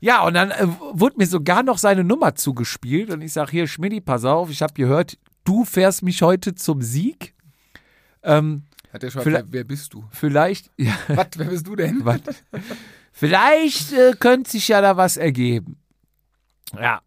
[0.00, 3.66] Ja, und dann äh, wurde mir sogar noch seine Nummer zugespielt und ich sage, hier,
[3.66, 7.34] Schmidti, pass auf, ich habe gehört, du fährst mich heute zum Sieg.
[8.22, 10.04] Ähm, Hat der schon Vielleicht- wer, bist du?
[10.12, 12.00] vielleicht, ja, Was, wer bist du denn?
[12.04, 12.20] was?
[13.12, 15.78] vielleicht äh, könnte sich ja da was ergeben.
[16.78, 17.00] Ja.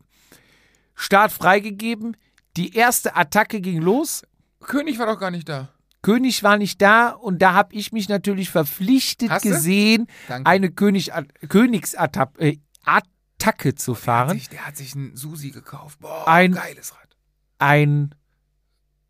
[0.95, 2.17] Start freigegeben,
[2.57, 4.23] die erste Attacke ging los.
[4.59, 5.69] König war doch gar nicht da.
[6.01, 10.07] König war nicht da und da habe ich mich natürlich verpflichtet Hast gesehen,
[10.43, 11.11] eine König,
[11.47, 14.37] Königsattacke äh, Attacke zu Der hat, fahren.
[14.37, 15.99] sich, der hat sich einen Susi gekauft.
[15.99, 17.17] Boah, Ein- geiles Rad.
[17.59, 18.15] ein,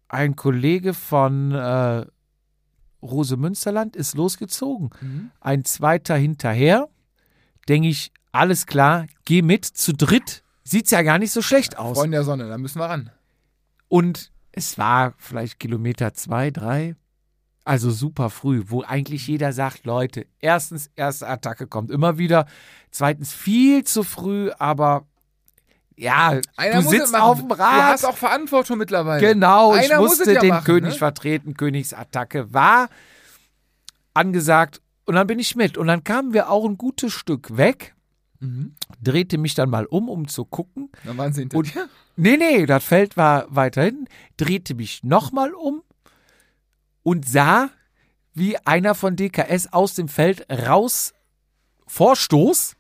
[0.08, 2.06] ein Kollege von äh,
[3.02, 4.90] Rosemünsterland ist losgezogen.
[5.02, 5.32] Mhm.
[5.40, 6.88] Ein zweiter hinterher.
[7.68, 9.66] Denke ich, alles klar, geh mit.
[9.66, 11.98] Zu dritt sieht's ja gar nicht so schlecht aus.
[11.98, 13.10] Freunde der Sonne, da müssen wir ran.
[13.88, 16.96] Und es war vielleicht Kilometer zwei, drei.
[17.64, 22.48] Also super früh, wo eigentlich jeder sagt, Leute, erstens, erste Attacke kommt immer wieder.
[22.90, 25.06] Zweitens, viel zu früh, aber
[25.96, 27.84] ja, Einer du sitzt auf dem Du Rad.
[27.94, 29.22] hast auch Verantwortung mittlerweile.
[29.22, 30.98] Genau, ich Einer muss musste ja den machen, König ne?
[30.98, 31.54] vertreten.
[31.54, 32.90] Königsattacke war
[34.14, 35.78] angesagt und dann bin ich mit.
[35.78, 37.94] Und dann kamen wir auch ein gutes Stück weg,
[38.40, 38.74] Mhm.
[39.04, 40.90] drehte mich dann mal um, um zu gucken.
[41.06, 41.88] Dann waren sie hinter Und- dir.
[42.16, 44.08] Nee, nee, das Feld war weiterhin,
[44.38, 45.84] drehte mich nochmal um
[47.04, 47.70] und sah,
[48.34, 51.14] wie einer von DKS aus dem Feld raus
[51.88, 52.76] Vorstoß,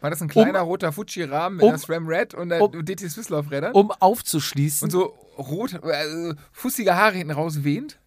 [0.00, 3.08] War das ein kleiner roter Fuji-Rahmen mit um- einer SRAM Red und einer um- DT
[3.08, 3.72] Swisslauf-Rädern?
[3.72, 4.84] um aufzuschließen.
[4.86, 7.98] Und so rot, äh, fussige Haare hinten raus wehend?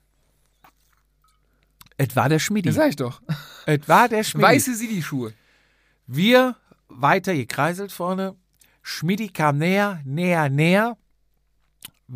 [1.97, 2.69] Es war der Schmidi.
[2.69, 3.21] Das sag ich doch.
[3.65, 4.47] Es war der Schmidi.
[4.47, 5.33] Weiße Sidi-Schuhe.
[6.07, 6.55] Wir
[6.87, 8.35] weiter gekreiselt vorne.
[8.81, 10.97] Schmidi kam näher, näher, näher.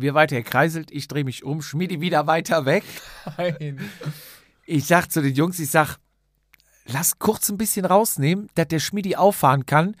[0.00, 2.84] Wir weiter gekreiselt, ich drehe mich um, Schmiedi wieder weiter weg.
[3.36, 3.80] Nein.
[4.66, 5.98] Ich sag zu den Jungs, ich sag,
[6.86, 9.96] lass kurz ein bisschen rausnehmen, dass der Schmiedi auffahren kann.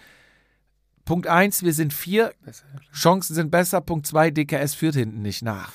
[1.04, 2.34] Punkt eins, wir sind vier,
[2.92, 3.80] Chancen sind besser.
[3.80, 5.72] Punkt zwei, DKS führt hinten nicht nach.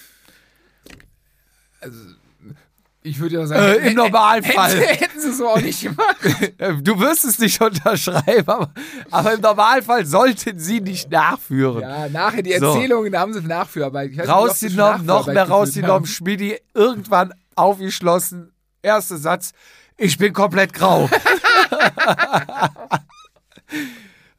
[3.04, 4.78] Ich würde ja sagen, Äh, im Normalfall.
[4.80, 6.18] Hätten, hätten sie so auch nicht gemacht.
[6.84, 8.72] Du wirst es nicht unterschreiben, aber,
[9.10, 11.82] aber im Normalfall sollten sie nicht nachführen.
[11.82, 12.68] Ja, nachher die So.
[12.74, 14.16] Erzählungen, da haben sie Nachführarbeit.
[14.16, 18.52] Weiß rausgenommen, noch mehr rausgenommen, Schmiedi irgendwann aufgeschlossen.
[18.84, 19.54] Erster Satz,
[19.98, 21.10] ich bin komplett grau.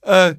[0.03, 0.35] äh,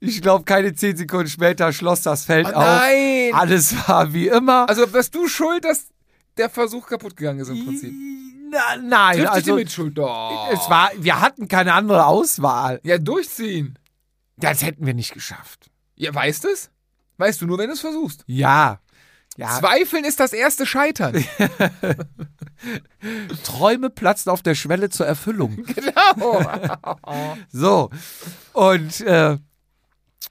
[0.00, 2.54] ich glaube, keine zehn Sekunden später schloss das Feld haben.
[2.54, 2.64] auf.
[2.64, 3.30] Oh nein!
[3.34, 4.68] Alles war wie immer.
[4.68, 5.86] Also bist du schuld, dass
[6.40, 7.92] der Versuch kaputt gegangen ist im Prinzip?
[8.50, 9.96] Na, nein, Trifft also Mitschuld?
[9.96, 10.48] Doch.
[10.52, 12.80] es war, wir hatten keine andere Auswahl.
[12.82, 13.78] Ja, durchziehen.
[14.36, 15.70] Das hätten wir nicht geschafft.
[15.94, 16.70] Ja, weißt es?
[17.18, 18.24] Weißt du nur, wenn du es versuchst.
[18.26, 18.80] Ja.
[19.36, 21.14] Ja, Zweifeln ist das erste Scheitern.
[23.44, 25.56] Träume platzen auf der Schwelle zur Erfüllung.
[25.64, 27.36] genau.
[27.52, 27.90] So.
[28.52, 29.38] Und äh,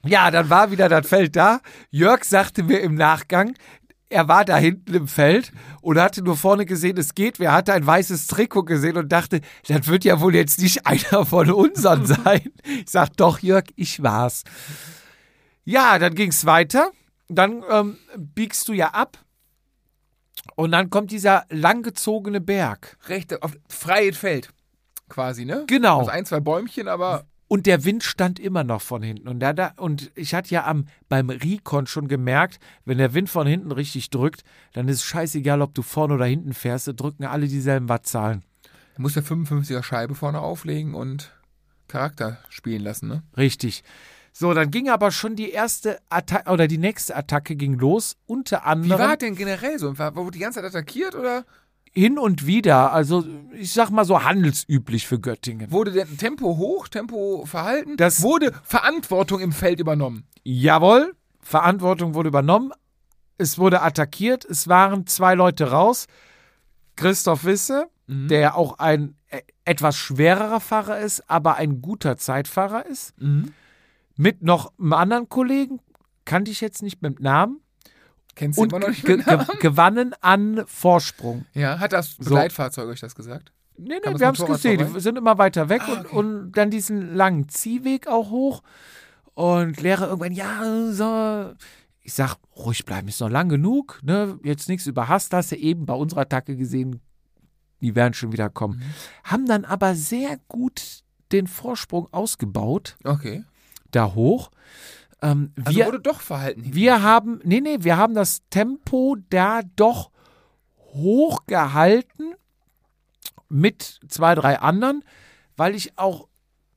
[0.04, 1.60] ja, dann war wieder das Feld da.
[1.90, 3.54] Jörg sagte mir im Nachgang,
[4.10, 7.38] er war da hinten im Feld und hatte nur vorne gesehen, es geht.
[7.38, 11.24] Wer hatte ein weißes Trikot gesehen und dachte, das wird ja wohl jetzt nicht einer
[11.24, 12.52] von unseren sein.
[12.64, 14.42] Ich sag, doch, Jörg, ich war's.
[15.64, 16.90] Ja, dann ging's weiter.
[17.28, 19.18] Dann ähm, biegst du ja ab.
[20.56, 22.98] Und dann kommt dieser langgezogene Berg.
[23.06, 24.50] Rechte, auf freies Feld.
[25.08, 25.64] Quasi, ne?
[25.68, 26.00] Genau.
[26.00, 29.26] Also ein, zwei Bäumchen, aber Und der Wind stand immer noch von hinten.
[29.26, 33.28] Und, da, da, und ich hatte ja am, beim Recon schon gemerkt, wenn der Wind
[33.28, 36.92] von hinten richtig drückt, dann ist es scheißegal, ob du vorne oder hinten fährst, da
[36.92, 38.44] drücken alle dieselben Wattzahlen.
[38.94, 41.32] du musst ja 55er Scheibe vorne auflegen und
[41.88, 43.24] Charakter spielen lassen, ne?
[43.36, 43.82] Richtig.
[44.32, 48.58] So, dann ging aber schon die erste Attacke, oder die nächste Attacke ging los, unter
[48.58, 49.98] Wie anderem war es denn generell so?
[49.98, 51.44] War, wurde die ganze Zeit attackiert oder
[51.92, 55.70] hin und wieder, also ich sag mal so handelsüblich für Göttingen.
[55.72, 57.96] wurde denn Tempo hoch, Tempo verhalten?
[57.96, 60.24] Das- wurde Verantwortung im Feld übernommen.
[60.44, 62.72] Jawohl, Verantwortung wurde übernommen.
[63.38, 64.44] Es wurde attackiert.
[64.44, 66.06] Es waren zwei Leute raus.
[66.96, 73.14] Christoph Wisse, der auch ein äh, etwas schwererer Fahrer ist, aber ein guter Zeitfahrer ist.
[74.16, 75.80] Mit noch einem anderen Kollegen,
[76.24, 77.60] kannte ich jetzt nicht mit Namen.
[78.34, 81.44] Kennst du Und immer noch nicht ge ge gewannen an Vorsprung.
[81.54, 82.24] Ja, hat das So.
[82.30, 83.52] Begleitfahrzeug euch das gesagt?
[83.76, 84.78] Nee, nee, wir haben es gesehen.
[84.78, 84.94] vorbei?
[84.94, 86.16] Die sind immer weiter weg Ah, und, okay.
[86.16, 88.62] und dann diesen langen Ziehweg auch hoch.
[89.34, 91.54] Und Lehrer irgendwann, ja, so.
[92.02, 94.00] Ich sag, ruhig bleiben, ist noch lang genug.
[94.02, 94.38] Ne?
[94.42, 97.00] Jetzt nichts überhasst, hast du eben bei unserer Attacke gesehen,
[97.80, 98.78] die werden schon wieder kommen.
[98.78, 98.84] Mhm.
[99.30, 101.00] Haben dann aber sehr gut
[101.32, 103.44] den Vorsprung ausgebaut, Okay.
[103.92, 104.50] da hoch.
[105.22, 106.62] Ähm, Also wir, wurde doch verhalten.
[106.64, 110.10] wir haben, nee, nee, wir haben das Tempo da doch
[110.92, 112.34] hochgehalten
[113.48, 115.04] mit zwei, drei anderen,
[115.56, 116.28] weil ich auch,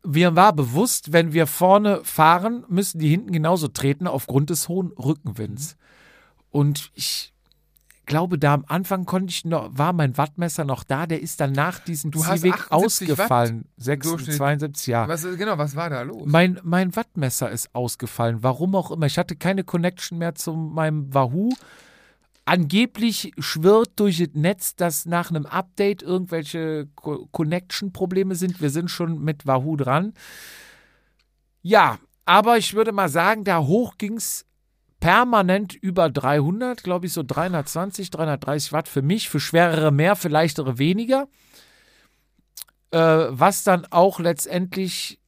[0.06, 4.92] mir war bewusst, wenn wir vorne fahren, müssen die hinten genauso treten aufgrund des hohen
[4.92, 5.78] Rückenwinds.
[6.50, 7.33] Und ich
[8.06, 11.52] glaube, da am Anfang konnte ich noch, war mein Wattmesser noch da, der ist dann
[11.52, 13.66] nach diesem Du hast Ziehweg 78 Watt ausgefallen.
[13.78, 14.38] 6, Durchschnitt.
[14.38, 15.08] 72, ja.
[15.08, 16.24] was, genau, was war da los?
[16.26, 18.40] Mein, mein Wattmesser ist ausgefallen.
[18.42, 19.06] Warum auch immer.
[19.06, 21.50] Ich hatte keine Connection mehr zu meinem Wahoo.
[22.46, 28.60] Angeblich schwirrt durch das Netz, dass nach einem Update irgendwelche Co Connection-Probleme sind.
[28.60, 30.14] Wir sind schon mit Wahoo dran.
[31.62, 34.46] Ja, aber ich würde mal sagen, da hoch ging es
[35.04, 40.30] permanent über 300, glaube ich, so 320, 330 Watt für mich, für schwerere mehr, für
[40.30, 41.28] leichtere weniger.
[42.92, 45.20] Äh, was dann auch letztendlich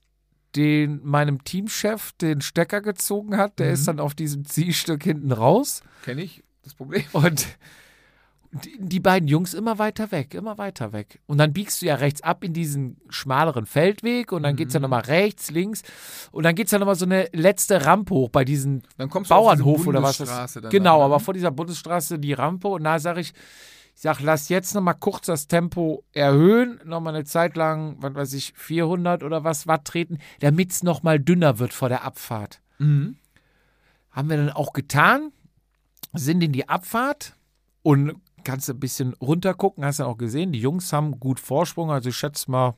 [0.55, 3.59] den meinem Teamchef den Stecker gezogen hat.
[3.59, 5.81] Der ist dann auf diesem Ziehstück hinten raus.
[6.05, 7.03] Kenn ich das Problem.
[7.11, 7.45] Und
[8.63, 11.19] die, die beiden Jungs immer weiter weg, immer weiter weg.
[11.25, 14.79] Und dann biegst du ja rechts ab in diesen schmaleren Feldweg und dann geht's ja
[14.79, 15.81] nochmal rechts, links.
[16.31, 19.35] Und dann geht's ja nochmal so eine letzte Rampe hoch bei diesen Dann kommst du
[19.35, 21.19] auf diese Bauernhof oder was das Genau, da, aber ne?
[21.19, 23.33] vor dieser Bundesstraße die Rampe und da sage ich,
[23.95, 28.33] ich sag, lass jetzt nochmal kurz das Tempo erhöhen, nochmal eine Zeit lang, was weiß
[28.33, 32.61] ich, 400 oder was Watt treten, damit es nochmal dünner wird vor der Abfahrt.
[32.77, 33.17] Mhm.
[34.11, 35.31] Haben wir dann auch getan,
[36.13, 37.35] sind in die Abfahrt
[37.83, 38.15] und
[38.45, 42.09] kannst du ein bisschen runtergucken, hast du auch gesehen, die Jungs haben gut Vorsprung, also
[42.09, 42.75] ich schätze mal,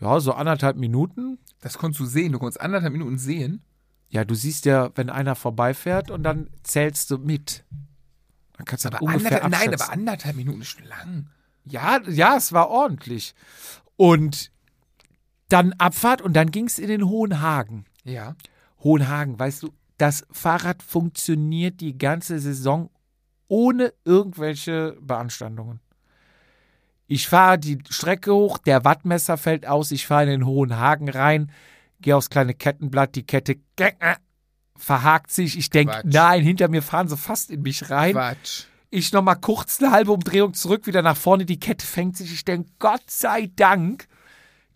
[0.00, 1.38] ja, so anderthalb Minuten.
[1.60, 2.32] Das konntest du sehen.
[2.32, 3.62] Du konntest anderthalb Minuten sehen.
[4.08, 7.64] Ja, du siehst ja, wenn einer vorbeifährt und dann zählst du mit.
[8.56, 11.28] Dann kannst du Aber ungefähr nein, aber anderthalb Minuten ist schon lang.
[11.64, 13.34] Ja, ja, es war ordentlich.
[13.96, 14.52] Und
[15.48, 17.86] dann Abfahrt und dann ging es in den Hohen Hagen.
[18.04, 18.36] Ja.
[18.80, 22.90] Hohenhagen, weißt du, das Fahrrad funktioniert die ganze Saison
[23.48, 25.80] ohne irgendwelche Beanstandungen.
[27.06, 31.08] Ich fahre die Strecke hoch, der Wattmesser fällt aus, ich fahre in den hohen Hagen
[31.08, 31.52] rein,
[32.00, 34.16] gehe aufs kleine Kettenblatt, die Kette äh,
[34.76, 35.56] verhakt sich.
[35.56, 38.12] Ich denke, nein, hinter mir fahren sie fast in mich rein.
[38.12, 38.64] Quatsch.
[38.90, 42.32] Ich nochmal kurz eine halbe Umdrehung zurück, wieder nach vorne, die Kette fängt sich.
[42.32, 44.08] Ich denke, Gott sei Dank.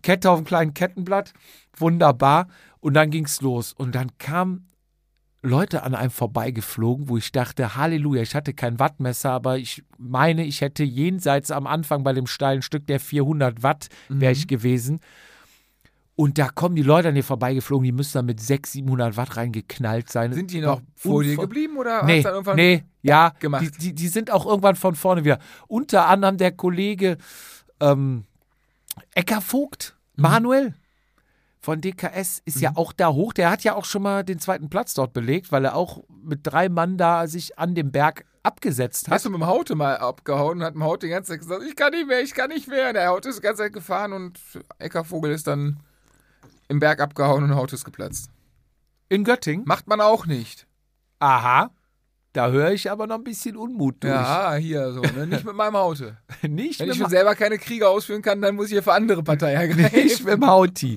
[0.02, 1.32] Kette auf dem kleinen Kettenblatt,
[1.76, 2.48] wunderbar.
[2.80, 3.72] Und dann ging's los.
[3.72, 4.69] Und dann kamen
[5.42, 10.44] Leute an einem vorbeigeflogen, wo ich dachte, Halleluja, ich hatte kein Wattmesser, aber ich meine,
[10.44, 15.00] ich hätte jenseits am Anfang bei dem steilen Stück der 400 Watt wäre ich gewesen.
[16.14, 19.36] Und da kommen die Leute an dir vorbeigeflogen, die müssen da mit 600, 700 Watt
[19.38, 20.34] reingeknallt sein.
[20.34, 23.64] Sind die noch vor dir geblieben oder Nee, hast du dann irgendwann nee, ja, gemacht?
[23.64, 25.38] Die, die, die sind auch irgendwann von vorne wieder.
[25.66, 27.16] Unter anderem der Kollege
[27.80, 28.24] ähm,
[29.14, 30.22] Ecker Vogt, Mhm.
[30.22, 30.74] Manuel
[31.60, 33.34] von DKS ist ja auch da hoch.
[33.34, 36.40] Der hat ja auch schon mal den zweiten Platz dort belegt, weil er auch mit
[36.42, 39.14] drei Mann da sich an dem Berg abgesetzt hat.
[39.14, 41.62] Hast du mit dem Haute mal abgehauen und hat dem Haute die ganze Zeit gesagt,
[41.62, 42.94] ich kann nicht mehr, ich kann nicht mehr.
[42.94, 44.38] Der Haute ist die ganze Zeit gefahren und
[44.78, 45.80] Eckervogel ist dann
[46.68, 48.30] im Berg abgehauen und Haute ist geplatzt.
[49.10, 49.66] In Göttingen?
[49.66, 50.66] Macht man auch nicht.
[51.18, 51.70] Aha.
[52.32, 54.14] Da höre ich aber noch ein bisschen Unmut durch.
[54.14, 55.26] Ja, hier so, ne?
[55.26, 56.16] Nicht mit meinem Haute.
[56.42, 59.22] Nicht Wenn ich schon selber keine Kriege ausführen kann, dann muss ich hier für andere
[59.22, 60.24] Partei Nicht ergreifen.
[60.24, 60.96] mit dem Hauti.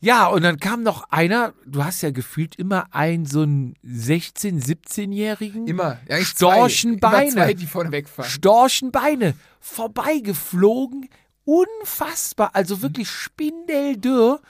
[0.00, 4.64] Ja, und dann kam noch einer, du hast ja gefühlt immer einen so einen 16-,
[4.64, 5.66] 17-Jährigen.
[5.66, 5.98] Immer.
[6.08, 7.16] Ja, eigentlich Storchenbeine.
[7.16, 8.30] Zwei, immer zwei, die vorne wegfahren.
[8.30, 11.08] Storchenbeine vorbeigeflogen.
[11.44, 12.50] Unfassbar.
[12.54, 14.40] Also wirklich spindeldürr.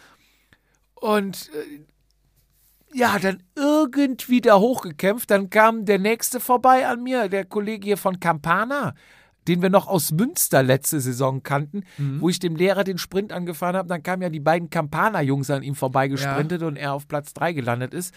[0.94, 1.84] Und äh,
[2.92, 5.30] ja, dann irgendwie da hochgekämpft.
[5.30, 8.94] Dann kam der nächste vorbei an mir, der Kollege hier von Campana,
[9.48, 11.84] den wir noch aus Münster letzte Saison kannten,
[12.20, 13.88] wo ich dem Lehrer den Sprint angefahren habe.
[13.88, 17.94] Dann kamen ja die beiden Campana-Jungs an ihm vorbeigesprintet und er auf Platz 3 gelandet
[17.94, 18.14] ist.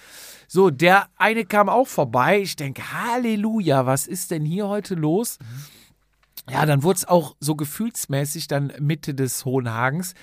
[0.48, 2.42] So, der eine kam auch vorbei.
[2.42, 5.40] Ich denke, Halleluja, was ist denn hier heute los?
[6.50, 10.14] Ja, dann wurde es auch so gefühlsmäßig dann Mitte des Hohenhagens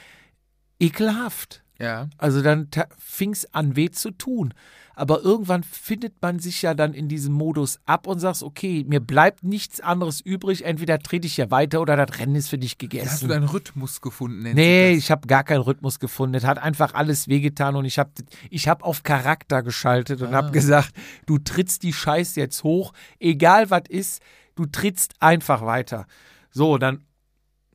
[0.79, 1.63] ekelhaft.
[1.79, 2.09] Ja.
[2.19, 2.69] Also dann
[2.99, 4.53] fing es an weh zu tun.
[4.97, 8.99] Aber irgendwann findet man sich ja dann in diesem Modus ab und sagst, okay, mir
[8.99, 10.65] bleibt nichts anderes übrig.
[10.65, 13.29] Entweder trete ich hier weiter oder das Rennen ist für dich Hast du gegessen.
[13.29, 14.43] deinen Rhythmus gefunden?
[14.55, 16.35] Nee, ich habe gar keinen Rhythmus gefunden.
[16.35, 18.11] Es hat einfach alles wehgetan und ich habe
[18.51, 20.39] ich hab auf Charakter geschaltet und Ah.
[20.39, 20.93] habe gesagt,
[21.27, 24.21] du trittst die Scheiße jetzt hoch, egal was ist,
[24.57, 26.07] du trittst einfach weiter.
[26.51, 27.05] So, dann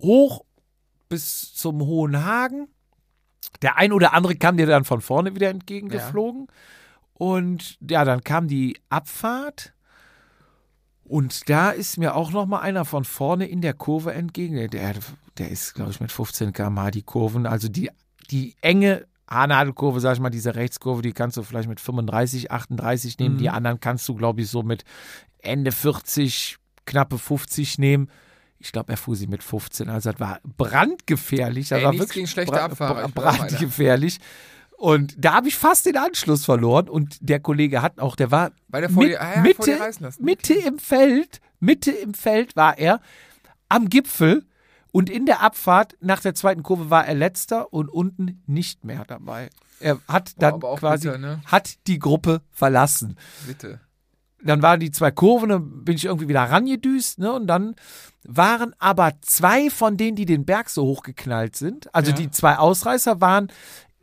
[0.01, 0.43] hoch
[1.07, 2.67] bis zum Hohen Hagen.
[3.61, 6.47] Der ein oder andere kam dir dann von vorne wieder entgegengeflogen.
[7.13, 9.73] Und ja, dann kam die Abfahrt.
[11.03, 14.55] Und da ist mir auch noch mal einer von vorne in der Kurve entgegen.
[14.69, 14.95] Der,
[15.37, 17.45] der ist, glaube ich, mit 15 km/h die Kurven.
[17.45, 17.89] Also die,
[18.31, 23.19] die enge Haarnadelkurve, sag ich mal, diese Rechtskurve, die kannst du vielleicht mit 35, 38
[23.19, 23.37] nehmen.
[23.37, 24.83] Die anderen kannst du, glaube ich, so mit
[25.39, 28.09] Ende 40, knappe 50 nehmen.
[28.63, 29.89] Ich glaube, er fuhr sie mit 15.
[29.89, 31.69] Also das war brandgefährlich.
[31.69, 33.09] Das Ey, war wirklich gegen schlechte bra- Abfahrer.
[33.09, 34.19] brandgefährlich.
[34.77, 36.89] Und da habe ich fast den Anschluss verloren.
[36.89, 39.77] Und der Kollege hat auch, der war der mit, ah ja, Mitte.
[40.19, 43.01] Mitte im Feld, Mitte im Feld war er
[43.69, 44.45] am Gipfel
[44.91, 49.03] und in der Abfahrt nach der zweiten Kurve war er letzter und unten nicht mehr
[49.07, 49.49] dabei.
[49.79, 51.41] Er hat dann auch quasi bitter, ne?
[51.45, 53.17] hat die Gruppe verlassen.
[53.47, 53.79] Bitte.
[54.43, 57.31] Dann waren die zwei Kurven, dann bin ich irgendwie wieder rangedüst, ne?
[57.31, 57.75] Und dann
[58.23, 62.17] waren aber zwei von denen, die den Berg so hochgeknallt sind, also Ja.
[62.17, 63.47] die zwei Ausreißer waren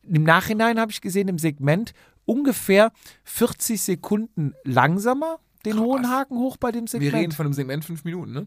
[0.03, 1.93] im Nachhinein habe ich gesehen im Segment
[2.25, 2.91] ungefähr
[3.25, 5.83] 40 Sekunden langsamer den Krass.
[5.85, 7.15] hohen Haken hoch bei dem Wir Segment.
[7.15, 8.47] reden von einem Segment fünf Minuten, ne?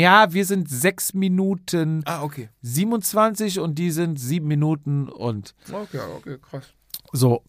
[0.00, 2.48] ja, wir sind 6 Minuten Ah, okay.
[2.62, 6.72] 27 und die sind 7 Minuten und Okay, okay, krass.
[7.12, 7.44] so.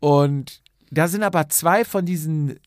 [0.00, 0.60] Und
[0.98, 2.58] da sind aber zwei von diesen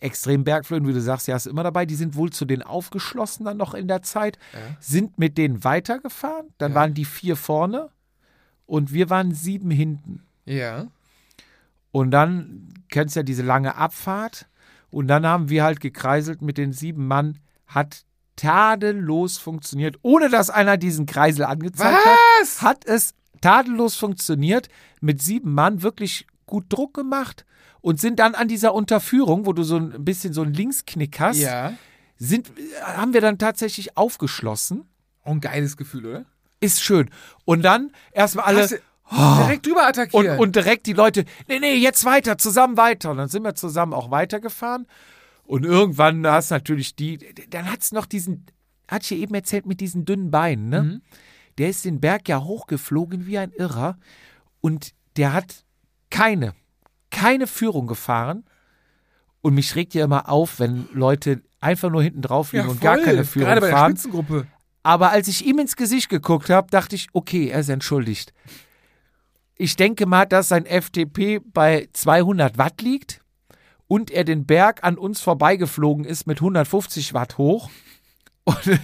[0.00, 3.44] extremen Bergflöhen, wie du sagst, ja, ist immer dabei, die sind wohl zu den aufgeschlossen
[3.44, 4.58] dann noch in der Zeit, Ja.
[4.80, 6.76] sind mit denen weitergefahren, dann Ja.
[6.76, 7.90] waren die vier vorne
[8.66, 10.22] und wir waren sieben hinten.
[10.44, 10.86] Ja.
[11.90, 14.46] Und dann kennst ja diese lange Abfahrt.
[14.90, 17.38] Und dann haben wir halt gekreiselt mit den sieben Mann.
[17.66, 18.04] Hat
[18.36, 19.98] tadellos funktioniert.
[20.02, 21.98] Ohne dass einer diesen Kreisel angezeigt
[22.40, 22.62] Was?
[22.62, 24.68] hat, hat es tadellos funktioniert.
[25.00, 27.44] Mit sieben Mann wirklich gut Druck gemacht.
[27.80, 31.38] Und sind dann an dieser Unterführung, wo du so ein bisschen so einen Linksknick hast,
[31.38, 31.74] Ja.
[32.16, 32.50] sind,
[32.84, 34.84] haben wir dann tatsächlich aufgeschlossen.
[35.24, 36.24] Auch ein geiles Gefühl, oder?
[36.60, 37.10] Ist schön.
[37.44, 38.68] Und dann erstmal alle.
[39.10, 40.38] Direkt drüber Und, attackieren.
[40.38, 43.12] und direkt die Leute, nee, nee, jetzt weiter, zusammen weiter.
[43.12, 44.86] Und dann sind wir zusammen auch weitergefahren.
[45.44, 47.16] Und irgendwann hast du natürlich die,
[47.48, 48.44] dann hat es noch diesen,
[48.86, 50.82] hat ich ja eben erzählt mit diesen dünnen Beinen, ne?
[50.82, 51.02] Mhm.
[51.56, 53.96] Der ist den Berg ja hochgeflogen wie ein Irrer.
[54.60, 55.64] Und der hat
[56.10, 56.52] keine,
[57.18, 58.44] keine Führung gefahren.
[59.40, 62.98] Und mich regt ja immer auf, wenn Leute einfach nur hinten drauf liegen und gar
[62.98, 63.92] keine Führung Gerade bei der fahren.
[63.92, 64.46] Spitzengruppe.
[64.82, 68.32] Aber als ich ihm ins Gesicht geguckt habe, dachte ich, okay, er ist entschuldigt.
[69.56, 73.20] Ich denke mal, dass sein FTP bei 200 Watt liegt
[73.86, 77.70] und er den Berg an uns vorbeigeflogen ist mit 150 Watt hoch
[78.48, 78.80] und,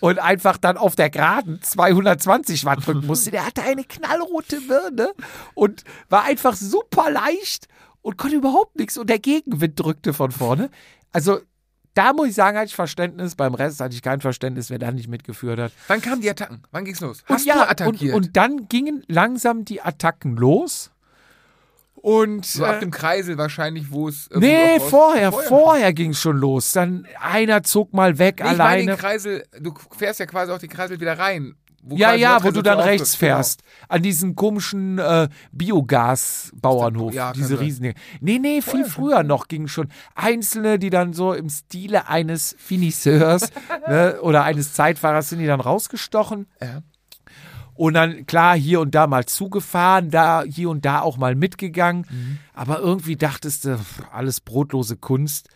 [0.00, 3.30] und einfach dann auf der Geraden 220 Watt drücken musste.
[3.30, 5.12] Der hatte eine knallrote Birne
[5.54, 7.68] und war einfach super leicht
[8.02, 10.70] und konnte überhaupt nichts und der Gegenwind drückte von vorne.
[11.12, 11.40] Also
[11.94, 13.36] da muss ich sagen, hatte ich Verständnis.
[13.36, 15.72] Beim Rest hatte ich kein Verständnis, wer da nicht mitgeführt hat.
[15.86, 16.62] Wann kamen die Attacken?
[16.72, 17.22] Wann ging's los?
[17.22, 18.14] Und Hast ja, du attackiert?
[18.14, 20.90] Und, und dann gingen langsam die Attacken los.
[22.04, 24.28] Und so ab äh, dem Kreisel wahrscheineinlich, wo es.
[24.36, 26.72] nee, raus- vorher, vorher, ging es schon los.
[26.72, 28.96] Dann einer zog mal weg Nee, ich meine den alleine.
[28.98, 31.54] Kreisel, du fährst ja quasi auch den Kreisel wieder rein.
[31.82, 33.18] Wo Ja, ja, wo du dann rechts.
[33.18, 33.20] Genau.
[33.36, 33.62] fährst.
[33.88, 37.14] An diesen komischen äh, Biogas-Bauernhof.
[37.14, 37.92] Ja, diese riesen.
[38.20, 39.88] Nee, nee, viel früher noch ging schon.
[40.14, 43.50] Einzelne, die dann so im Stile eines Finisseurs
[43.88, 46.46] ne, oder eines Zeitfahrers sind die dann rausgestochen.
[46.60, 46.82] Ja.
[47.76, 52.06] Und dann, klar, hier und da mal zugefahren, da, hier und da auch mal mitgegangen.
[52.10, 52.38] Mhm.
[52.52, 53.78] Aber irgendwie dachtest du,
[54.12, 55.48] alles brotlose Kunst.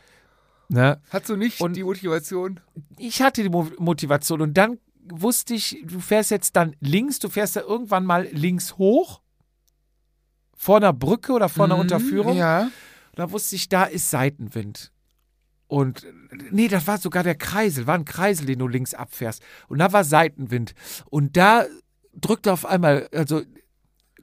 [0.69, 1.01] Ne?
[1.11, 2.61] Hast du nicht Und- die Motivation?
[2.99, 4.79] Ich hatte die Mo Motivation und dann
[5.11, 9.21] wusste ich, du fährst jetzt dann links, du fährst ja irgendwann mal links hoch.
[10.57, 12.37] Vor einer Brücke oder vor einer Mhm, Unterführung.
[12.37, 12.71] Ja.
[13.15, 14.93] Da wusste ich, da ist Seitenwind.
[15.69, 16.07] Und
[16.51, 19.43] nee, das war sogar der Kreisel, war ein Kreisel, den du links abfährst.
[19.69, 20.75] Und da war Seitenwind.
[21.11, 21.65] Und da
[22.15, 23.43] drückte auf einmal, also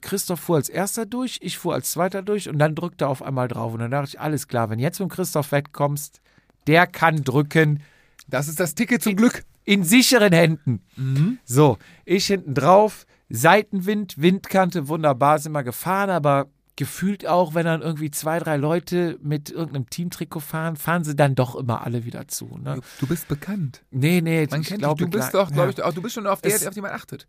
[0.00, 3.22] Christoph fuhr als erster durch, ich fuhr als zweiter durch und dann drückte er auf
[3.22, 3.72] einmal drauf.
[3.72, 6.20] Und dann dachte ich, alles klar, wenn jetzt mit Christoph wegkommst,
[6.66, 7.82] der kann drücken
[8.28, 9.44] Das ist das Ticket zum Glück.
[9.64, 10.80] in sicheren Händen.
[10.96, 11.38] Mhm.
[11.44, 16.46] So, ich hinten drauf, Seitenwind, Windkante, wunderbar, sind wir gefahren, aber
[16.76, 21.34] gefühlt auch, wenn dann irgendwie zwei, drei Leute mit irgendeinem Teamtrikot fahren, fahren sie dann
[21.34, 22.58] doch immer alle wieder zu.
[22.58, 22.80] Ne?
[23.00, 23.82] Du bist bekannt.
[23.90, 25.10] Nee, nee, Man ich kennt glaube, dich.
[25.10, 25.84] Du bist doch, glaube ich, ja.
[25.84, 27.26] auch, du bist schon auf der, auf die man achtet.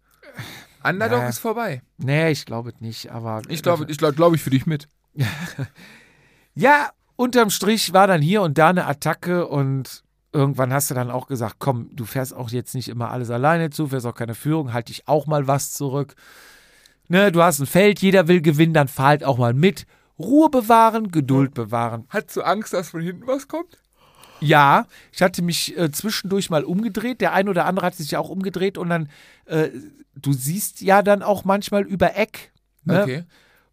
[0.84, 1.30] Underdog Ja.
[1.30, 1.82] ist vorbei.
[1.98, 3.42] Nee, ich glaube nicht, aber.
[3.48, 4.88] Ich glaube, ich glaube, ich für dich mit.
[6.60, 10.04] Ja, unterm Strich war dann hier und da eine Attacke und
[10.34, 13.70] irgendwann hast du dann auch gesagt, komm, du fährst auch jetzt nicht immer alles alleine
[13.70, 16.16] zu, fährst auch keine Führung, halt dich auch mal was zurück.
[17.08, 19.86] Ne, du hast ein Feld, jeder will gewinnen, dann fahr halt auch mal mit.
[20.20, 22.06] Ruhe bewahren, Geduld bewahren.
[22.10, 23.78] Hast du Angst, dass von hinten was kommt?
[24.40, 27.22] Ja, ich hatte mich äh, zwischendurch mal umgedreht.
[27.22, 29.10] Der ein oder andere hat sich ja auch umgedreht und dann,
[29.46, 29.70] äh,
[30.16, 32.52] du siehst ja dann auch manchmal über Eck.
[32.84, 33.02] Ne?
[33.02, 33.24] Okay.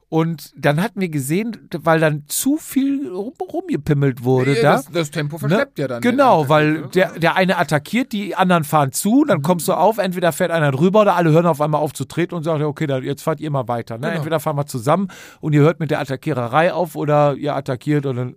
[0.09, 4.77] Und dann hatten wir gesehen, weil dann zu viel rum, rumgepimmelt wurde Nee, da.
[4.77, 5.41] das, das Tempo Ne?
[5.41, 6.01] verschleppt ja dann.
[6.03, 7.21] Genau, weil Angriff, der, ne?
[7.21, 11.01] der eine attackiert, die anderen fahren zu, dann kommst du auf, entweder fährt einer drüber
[11.03, 13.51] oder alle hören auf einmal auf zu treten und sagen, okay, dann, jetzt fahrt ihr
[13.51, 13.95] mal weiter.
[13.99, 14.03] Ne?
[14.07, 14.17] Genau.
[14.19, 15.09] Entweder fahren wir zusammen
[15.41, 18.37] und ihr hört mit der Attackiererei auf oder ihr attackiert und dann.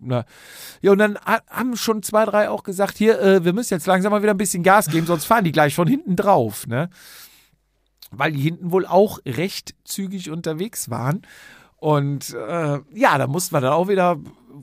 [0.00, 0.24] Na.
[0.82, 3.86] Ja, und dann ha- haben schon zwei, drei auch gesagt, hier, äh, wir müssen jetzt
[3.86, 6.66] langsam mal wieder ein bisschen Gas geben, sonst fahren die gleich von hinten drauf.
[6.66, 6.90] Ne?
[8.18, 11.22] Weil die hinten wohl auch recht zügig unterwegs waren.
[11.76, 14.18] Und äh, ja, da mussten wir dann auch wieder,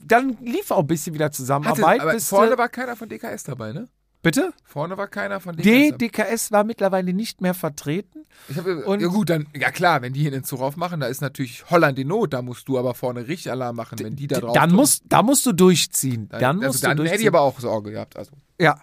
[0.06, 2.02] dann lief auch ein bisschen wieder Hatte, Zusammenarbeit.
[2.02, 3.88] aber bis, vorne äh, war keiner von DKS dabei, ne?
[4.24, 4.54] bitte?
[4.64, 5.92] Vorne war keiner von DKS Nee.
[5.92, 8.26] DKS war mittlerweile nicht mehr vertreten.
[8.56, 11.22] Hab, und- ja gut, dann, ja klar, wenn die hier den Zug aufmachen, da ist
[11.22, 14.40] natürlich Holland in Not, da musst du aber vorne richtig Alarm machen, wenn die da
[14.40, 16.30] drauf dann musst, da musst du durchziehen.
[16.30, 17.12] Dann, dann, musst also, du dann durchziehen.
[17.14, 18.18] hätte ich aber auch Sorge gehabt.
[18.18, 18.32] Also.
[18.60, 18.80] ja.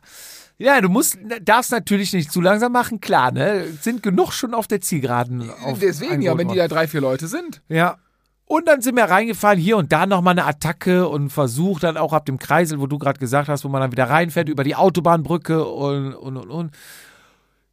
[0.61, 3.65] Ja, du musst, darfst natürlich nicht zu langsam machen, klar, ne?
[3.81, 5.51] Sind genug schon auf der Zielgeraden.
[5.65, 7.63] Auf Deswegen ja, wenn die da drei, vier Leute sind.
[7.69, 7.97] Ja.
[8.45, 12.13] Und dann sind wir reingefahren, hier und da nochmal eine Attacke und Versuch dann auch
[12.13, 14.77] ab dem Kreisel, wo du gerade gesagt hast, wo man dann wieder reinfährt, über die
[14.77, 16.77] Autobahnbrücke und, und, und, und.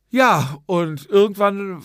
[0.10, 1.84] Ja, und irgendwann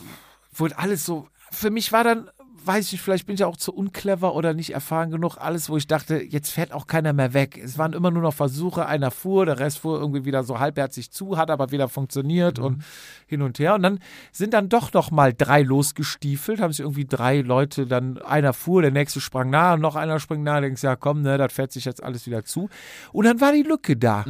[0.54, 2.30] wurde alles so, für mich war dann,
[2.66, 5.68] weiß ich nicht, vielleicht bin ich ja auch zu unclever oder nicht erfahren genug, alles,
[5.68, 7.59] wo ich dachte, jetzt fährt auch keiner mehr weg.
[7.62, 11.10] Es waren immer nur noch Versuche, einer fuhr, der Rest fuhr irgendwie wieder so halbherzig
[11.10, 12.84] zu, hat aber wieder funktioniert und
[13.26, 13.74] hin und her.
[13.74, 13.98] Und dann
[14.32, 18.82] sind dann doch noch mal drei losgestiefelt, haben sich irgendwie drei Leute, dann einer fuhr,
[18.82, 21.84] der nächste sprang nach, noch einer springt nach, denkst ja komm, ne, das fährt sich
[21.84, 22.68] jetzt alles wieder zu.
[23.12, 24.22] Und dann war die Lücke da.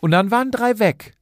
[0.00, 1.14] Und dann waren drei weg.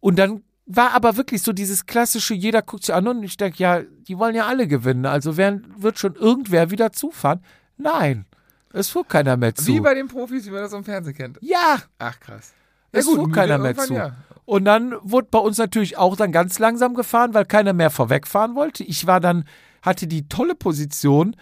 [0.00, 3.58] Und dann war aber wirklich so dieses klassische, jeder guckt sich an und ich denke,
[3.58, 5.06] ja, die wollen ja alle gewinnen.
[5.06, 7.40] Also werden, wird schon irgendwer wieder zufahren?
[7.76, 8.26] Nein,
[8.72, 9.66] es fuhr keiner mehr zu.
[9.66, 11.38] Wie bei den Profis, wie man das im Fernsehen kennt.
[11.40, 12.52] ja, Ach krass.
[12.92, 13.94] es fuhr keiner mehr zu.
[13.94, 14.16] Ja.
[14.44, 18.54] Und dann wurde bei uns natürlich auch dann ganz langsam gefahren, weil keiner mehr vorwegfahren
[18.54, 18.82] wollte.
[18.84, 19.44] Ich war dann,
[19.82, 21.36] hatte die tolle Position,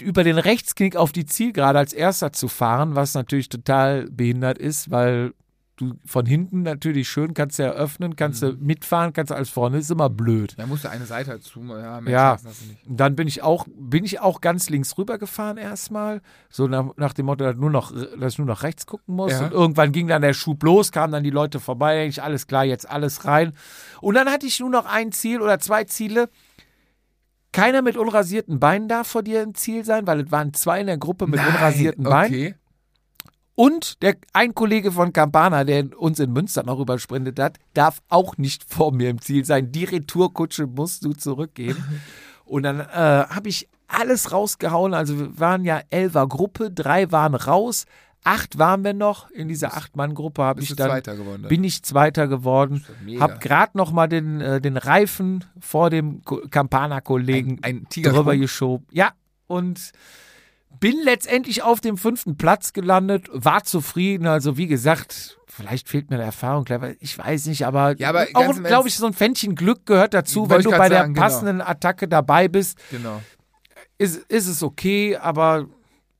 [0.00, 4.90] über den Rechtsknick auf die Zielgerade als erster zu fahren, was natürlich total behindert ist,
[4.90, 5.34] weil
[5.76, 9.78] du von hinten natürlich schön, kannst du eröffnen, kannst du mitfahren, kannst du alles vorne,
[9.78, 10.54] ist immer blöd.
[10.56, 11.60] Da musst du eine Seite dazu.
[11.64, 12.38] Ja, Ja,
[12.86, 16.20] dann bin ich auch, bin ich auch ganz links rüber gefahren erstmal.
[16.48, 19.32] So nach, nach dem Motto, dass, nur noch, dass ich nur noch rechts gucken muss.
[19.32, 19.46] Ja.
[19.46, 22.64] Und irgendwann ging dann der Schub los, kamen dann die Leute vorbei, ich, alles klar,
[22.64, 23.52] jetzt alles rein.
[24.00, 26.28] Und dann hatte ich nur noch ein Ziel oder zwei Ziele.
[27.52, 30.88] Keiner mit unrasierten Beinen darf vor dir im Ziel sein, weil es waren zwei in
[30.88, 32.54] der Gruppe mit unrasierten Beinen.
[33.56, 38.36] Und der, ein Kollege von Campana, der uns in Münster noch übersprintet hat, darf auch
[38.36, 39.70] nicht vor mir im Ziel sein.
[39.70, 41.82] Die Retourkutsche musst du zurückgeben.
[42.44, 44.92] Und dann äh, habe ich alles rausgehauen.
[44.92, 47.86] Also wir waren ja elfer Gruppe, drei waren raus,
[48.22, 49.30] acht waren wir noch.
[49.30, 51.42] In dieser Acht-Mann-Gruppe habe ich dann Zweiter geworden.
[51.42, 51.48] dann.
[51.48, 52.84] bin ich Zweiter geworden.
[52.86, 53.20] doch mega.
[53.20, 57.60] Hab gerade noch mal den, äh, den Reifen vor dem Ko- Campana-Kollegen
[57.94, 58.86] drüber geschoben.
[58.90, 59.12] Ja,
[59.46, 59.92] und
[60.80, 64.26] bin letztendlich auf dem fünften Platz gelandet, war zufrieden.
[64.26, 66.64] Also wie gesagt, vielleicht fehlt mir eine Erfahrung.
[67.00, 70.48] Ich weiß nicht, aber, Ja, aber auch, glaube ich, so ein Fännchen Glück gehört dazu.
[70.50, 71.26] Wenn du bei der sagen, genau.
[71.26, 73.20] passenden Attacke dabei bist, Genau.
[73.98, 75.66] ist, ist es okay, aber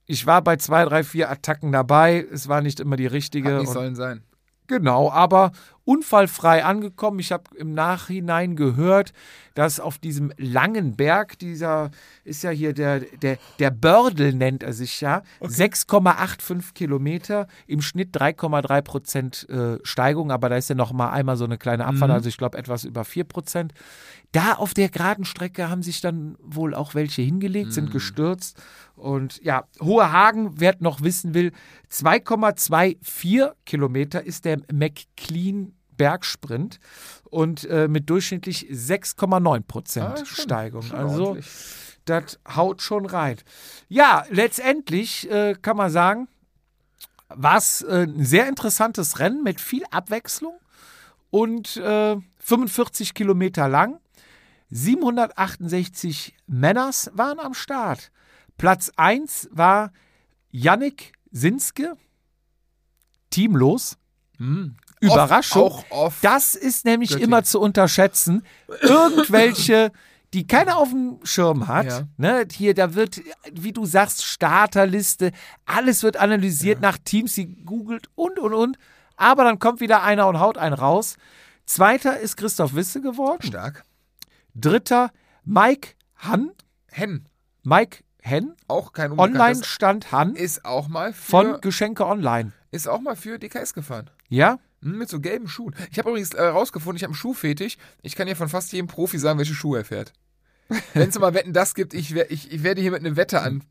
[0.06, 2.26] ich war bei zwei, drei, vier Attacken dabei.
[2.32, 3.52] Es war nicht immer die richtige.
[3.54, 4.22] Hat nicht und- sollen sein.
[4.66, 5.52] Genau, aber
[5.84, 7.18] unfallfrei angekommen.
[7.18, 9.12] Ich habe im Nachhinein gehört,
[9.54, 11.90] dass auf diesem langen Berg, dieser
[12.24, 18.16] ist ja hier der, der, der Bördel nennt er sich ja, 6,85 Kilometer, im Schnitt
[18.16, 22.10] 3,3 Prozent äh, Steigung, aber da ist ja noch mal einmal so eine kleine Abfahrt,
[22.10, 23.74] also ich glaube etwas über 4 Prozent.
[24.32, 28.60] Da auf der geraden Strecke haben sich dann wohl auch welche hingelegt, sind gestürzt.
[29.04, 31.52] Und ja, Hohe Hagen, wer noch wissen will,
[31.92, 36.80] 2,24 Kilometer ist der McLean Bergsprint
[37.28, 40.82] und äh, mit durchschnittlich 6,9 Prozent Ah, schon- Steigung.
[40.82, 41.46] schon also ordentlich.
[42.06, 43.36] das haut schon rein.
[43.88, 46.26] Ja, letztendlich äh, kann man sagen,
[47.28, 50.54] war es äh, ein sehr interessantes Rennen mit viel Abwechslung
[51.30, 54.00] und äh, 45 Kilometer lang.
[54.70, 58.10] 768 Männers waren am Start.
[58.58, 59.92] Platz 1 war
[60.50, 61.96] Yannick Sinske,
[63.30, 63.96] teamlos.
[65.00, 65.62] Überraschung.
[65.62, 66.24] Oft, auch oft.
[66.24, 67.30] Das ist nämlich Göttingen.
[67.30, 68.42] immer zu unterschätzen.
[68.80, 69.92] Irgendwelche,
[70.32, 71.86] die keiner auf dem Schirm hat.
[71.86, 72.08] Ja.
[72.16, 73.20] Ne, hier, da wird,
[73.52, 75.32] wie du sagst, Starterliste,
[75.66, 78.78] alles wird analysiert nach Teams, sie googelt und und und.
[79.16, 81.16] Aber dann kommt wieder einer und haut einen raus.
[81.66, 83.42] Zweiter ist Christoph Wisse geworden.
[83.46, 83.84] Stark.
[84.54, 85.10] Dritter
[85.44, 86.50] Mike Han.
[86.90, 87.28] Hen.
[87.62, 88.54] Mike Hen.
[88.68, 89.12] Auch kein.
[89.18, 92.52] Online-Stand Han Ist auch mal für, von Geschenke Online.
[92.70, 94.08] ist auch mal für DKS gefahren.
[94.30, 94.58] Ja?
[94.82, 95.74] Hm, Mit so gelben Schuhen.
[95.90, 97.76] Ich habe übrigens äh, rausgefunden, ich habe einen Schuhfetisch.
[98.00, 100.14] Ich kann hier von fast jedem Profi sagen, welche Schuhe er fährt.
[100.94, 103.62] Wenn es mal Wetten das gibt, ich, ich, ich werde hier mit einer Wette an.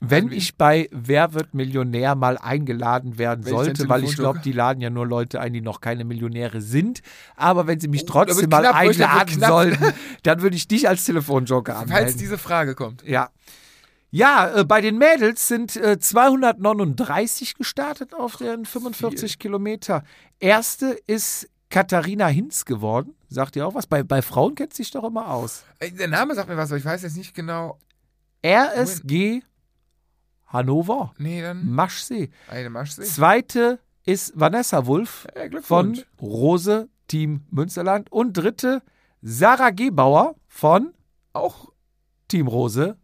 [0.00, 4.16] Wenn ich bei Wer wird Millionär mal eingeladen werden Wenn ich sollte, den weil ich
[4.16, 7.02] glaube, die laden ja nur Leute ein, die noch keine Millionäre sind.
[7.36, 9.92] Aber wenn sie mich Oh, trotzdem mal knapp, einladen sollten,
[10.24, 12.18] dann würde ich dich als Telefonjoker Falls anmelden.
[12.18, 13.04] diese Frage kommt.
[13.06, 13.30] Ja.
[14.14, 20.04] Ja, äh, bei den Mädels sind äh, 239 gestartet auf den 45 Kilometer.
[20.38, 23.14] Erste ist Katharina Hinz geworden.
[23.30, 23.86] Sagt ihr auch was?
[23.86, 25.64] Bei, bei Frauen kennt sich doch immer aus.
[25.78, 27.78] Äh, Der Name sagt mir was, aber ich weiß jetzt nicht genau.
[28.44, 29.42] RSG
[30.46, 32.28] Hannover, Nee, dann Maschsee.
[32.48, 33.04] eine Maschsee.
[33.04, 38.12] Zweite ist Vanessa Wulff Ja, von Rose Team Münsterland.
[38.12, 38.82] Und dritte
[39.22, 40.92] Sarah Gebauer von
[41.32, 41.72] Auch
[42.28, 42.98] Team Rose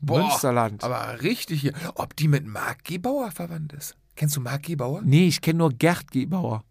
[0.00, 0.84] Boah, Münsterland.
[0.84, 1.72] Aber richtig hier.
[1.94, 3.96] Ob die mit Marc Gebauer verwandt ist?
[4.14, 5.02] Kennst du Marc Gebauer?
[5.02, 6.64] Nee, ich kenne nur Gerd Gebauer.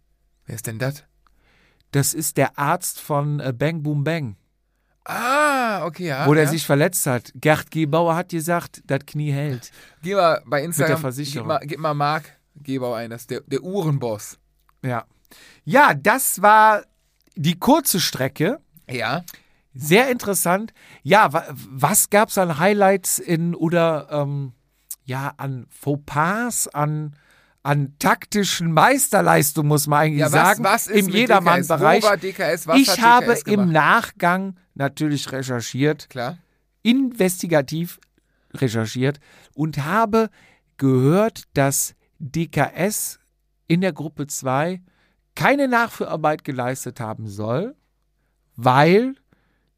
[0.45, 1.03] Wer ist denn das?
[1.91, 4.35] Das ist der Arzt von äh, Bang Boom Bang,
[5.07, 6.26] Ah, okay, ja.
[6.26, 6.49] wo der ja.
[6.49, 7.31] sich verletzt hat.
[7.35, 9.72] Gerd Gebauer hat gesagt, das Knie hält.
[10.02, 10.99] Geh mal bei Instagram.
[10.99, 11.47] Versicherung.
[11.47, 12.23] Gib mal, gib mal Marc
[12.56, 14.39] Gebauer ein, das ist der, der Uhrenboss.
[14.84, 15.06] Ja.
[15.64, 16.84] Ja, das war
[17.35, 18.60] die kurze Strecke.
[18.89, 19.23] Ja.
[19.76, 20.73] Sehr interessant.
[21.03, 24.53] Ja, wa was gab es an Highlights in oder ähm,
[25.03, 27.15] ja an Fauxpas, an
[27.61, 32.03] an taktischen Meisterleistungen, muss man eigentlich Ja, was, sagen, was ist im Jedermann-Bereich.
[32.76, 33.72] Ich habe DKS im?
[33.72, 36.38] Nachgang natürlich recherchiert, Klar.
[36.84, 37.99] investigativ
[38.53, 39.19] recherchiert
[39.56, 40.30] und habe
[40.77, 43.19] gehört, dass DKS
[43.68, 44.81] in der Gruppe 2
[45.34, 47.76] keine Nachführarbeit geleistet haben soll,
[48.56, 49.15] weil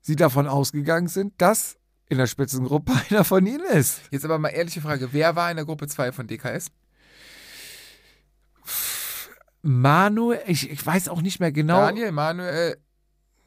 [0.07, 1.77] sie davon ausgegangen sind, dass
[2.09, 4.01] in der Spitzengruppe einer von ihnen ist.
[4.09, 5.09] Jetzt aber mal ehrliche Frage.
[5.11, 6.67] Wer war in der Gruppe 2 von DKS?
[9.61, 11.79] Manuel, ich, ich weiß auch nicht mehr genau.
[11.79, 12.77] Daniel, Manuel,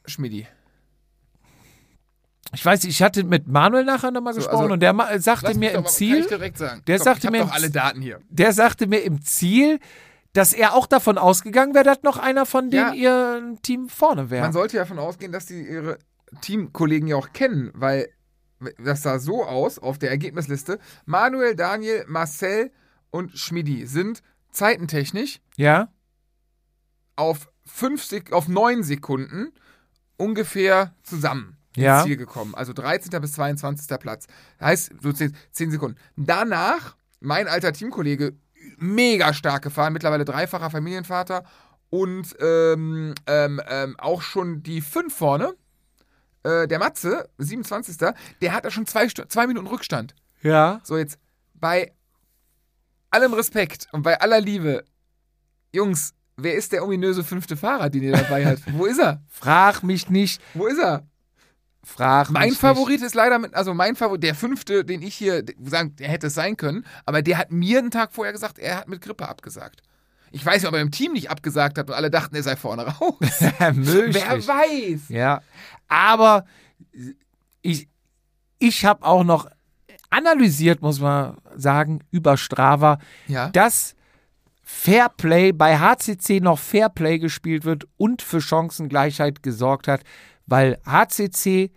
[0.04, 0.46] Schmidi.
[2.52, 5.54] Ich weiß, ich hatte mit Manuel nachher nochmal So, gesprochen also- und der ma- sagte
[5.56, 8.20] mir im mal- Ziel, der Komm, sagte mir alle Daten hier.
[8.28, 9.78] der sagte mir im Ziel,
[10.32, 12.90] dass er auch davon ausgegangen wäre, dass noch einer von Ja.
[12.90, 14.42] denen ihr Team vorne wäre.
[14.42, 15.98] Man sollte ja davon ausgehen, dass die ihre
[16.40, 18.08] Teamkollegen ja auch kennen, weil
[18.82, 20.78] das sah so aus auf der Ergebnisliste.
[21.06, 22.70] Manuel, Daniel, Marcel
[23.10, 25.88] und Schmidi sind zeitentechnisch Ja?
[27.16, 29.52] auf, fünf Sek auf neun Sekunden
[30.16, 32.04] ungefähr zusammen ins Ja.
[32.04, 32.54] Ziel gekommen.
[32.54, 33.20] Also 13.
[33.20, 33.98] bis 22.
[33.98, 34.26] Platz.
[34.60, 35.96] Heißt, so 10, 10 Sekunden.
[36.16, 38.34] Danach, mein alter Teamkollege,
[38.78, 41.44] mega stark gefahren, mittlerweile dreifacher Familienvater
[41.90, 45.54] und ähm, ähm, ähm, auch schon die fünf vorne.
[46.42, 47.96] Äh, der Matze, 27.
[48.40, 50.14] Der hat da schon zwei, zwei Minuten Rückstand.
[50.42, 50.80] Ja.
[50.84, 51.18] So, jetzt
[51.54, 51.92] bei
[53.10, 54.84] allem Respekt und bei aller Liebe,
[55.72, 58.62] Jungs, wer ist der ominöse fünfte Fahrer, den ihr dabei habt?
[58.72, 59.20] Wo ist er?
[59.28, 60.40] Frag mich nicht.
[60.54, 61.06] Wo ist er?
[61.82, 65.44] Frag Mein mich Favorit ist leider, mit, also mein Favorit, der fünfte, den ich hier
[65.64, 68.76] sagen, der hätte es sein können, aber der hat mir einen Tag vorher gesagt, er
[68.76, 69.82] hat mit Grippe abgesagt.
[70.32, 72.56] Ich weiß nicht, ob er im Team nicht abgesagt hat und alle dachten, er sei
[72.56, 73.14] vorne raus.
[73.74, 74.22] Möglich.
[74.24, 75.08] Wer weiß?
[75.08, 75.42] Ja.
[75.88, 76.44] Aber
[77.62, 77.88] ich,
[78.58, 79.48] ich habe auch noch
[80.10, 83.48] analysiert, muss man sagen, über Strava, Ja.
[83.50, 83.94] dass
[84.62, 90.02] Fairplay bei HCC noch Fairplay gespielt wird und für Chancengleichheit gesorgt hat,
[90.46, 91.70] weil HCC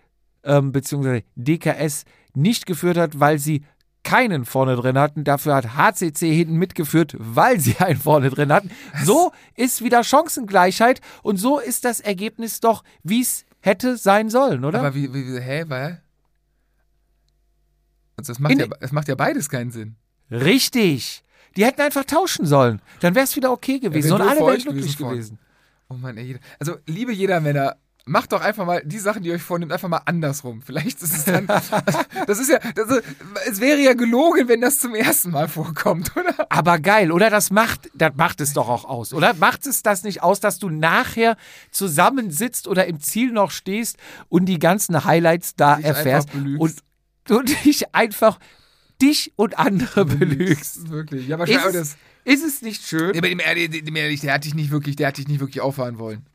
[0.44, 1.24] ähm, bzw.
[1.36, 2.06] DKS
[2.36, 3.64] nicht geführt hat, weil sie
[4.04, 5.24] keinen vorne drin hatten.
[5.24, 8.70] Dafür hat HCC hinten mitgeführt, weil sie einen vorne drin hatten.
[9.04, 14.66] So ist wieder Chancengleichheit und so ist das Ergebnis doch, wie es hätte sein sollen,
[14.66, 14.80] oder?
[14.80, 16.02] Aber wie, wie, wie hä, weil?
[18.18, 19.96] Also das macht, In- ja, das macht ja beides keinen Sinn.
[20.30, 21.24] Richtig.
[21.56, 22.82] Die hätten einfach tauschen sollen.
[23.00, 24.10] Dann wäre es wieder okay gewesen.
[24.10, 25.40] wär und alle wären glücklich gewesen gewesen.
[25.90, 27.76] Oh Mann, ey, also liebe jeder Männer,
[28.06, 30.62] macht doch einfach mal die Sachen, die ihr euch vornimmt, einfach mal andersrum.
[30.62, 31.48] Vielleicht ist es dann,
[32.28, 33.04] das ist ja, das ist,
[33.50, 36.48] es wäre ja gelogen, wenn das zum ersten Mal vorkommt, oder?
[36.50, 37.30] Aber geil, oder?
[37.30, 39.34] Das macht, das macht es doch auch aus, oder?
[39.36, 41.38] Macht es das nicht aus, dass du nachher
[41.72, 43.98] zusammensitzt oder im Ziel noch stehst
[44.30, 46.76] und die ganzen Highlights da Dich erfährst und
[47.26, 48.40] du dich einfach
[49.02, 50.90] dich und andere belügst?
[50.90, 51.28] Wirklich.
[51.28, 51.96] Ja, aber Ist das.
[52.26, 53.14] ist es nicht schön?
[53.14, 55.40] Ja, aber dem ehrlich, dem ehrlich, der hat dich nicht wirklich, der hat dich nicht
[55.40, 56.26] wirklich auffahren wollen.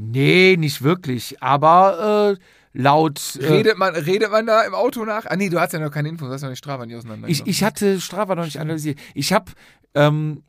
[0.00, 1.42] Nee, nicht wirklich.
[1.42, 2.42] Aber äh,
[2.72, 3.36] laut.
[3.40, 5.26] Äh, Redet man, redet man da im Auto nach?
[5.26, 7.28] Ah, nee, du hast ja noch keine Infos, du hast ja nicht Strava nicht auseinander.
[7.28, 8.98] Ich, ich hatte Strava noch nicht analysiert.
[9.14, 9.50] Ich habe,
[9.94, 10.44] ähm,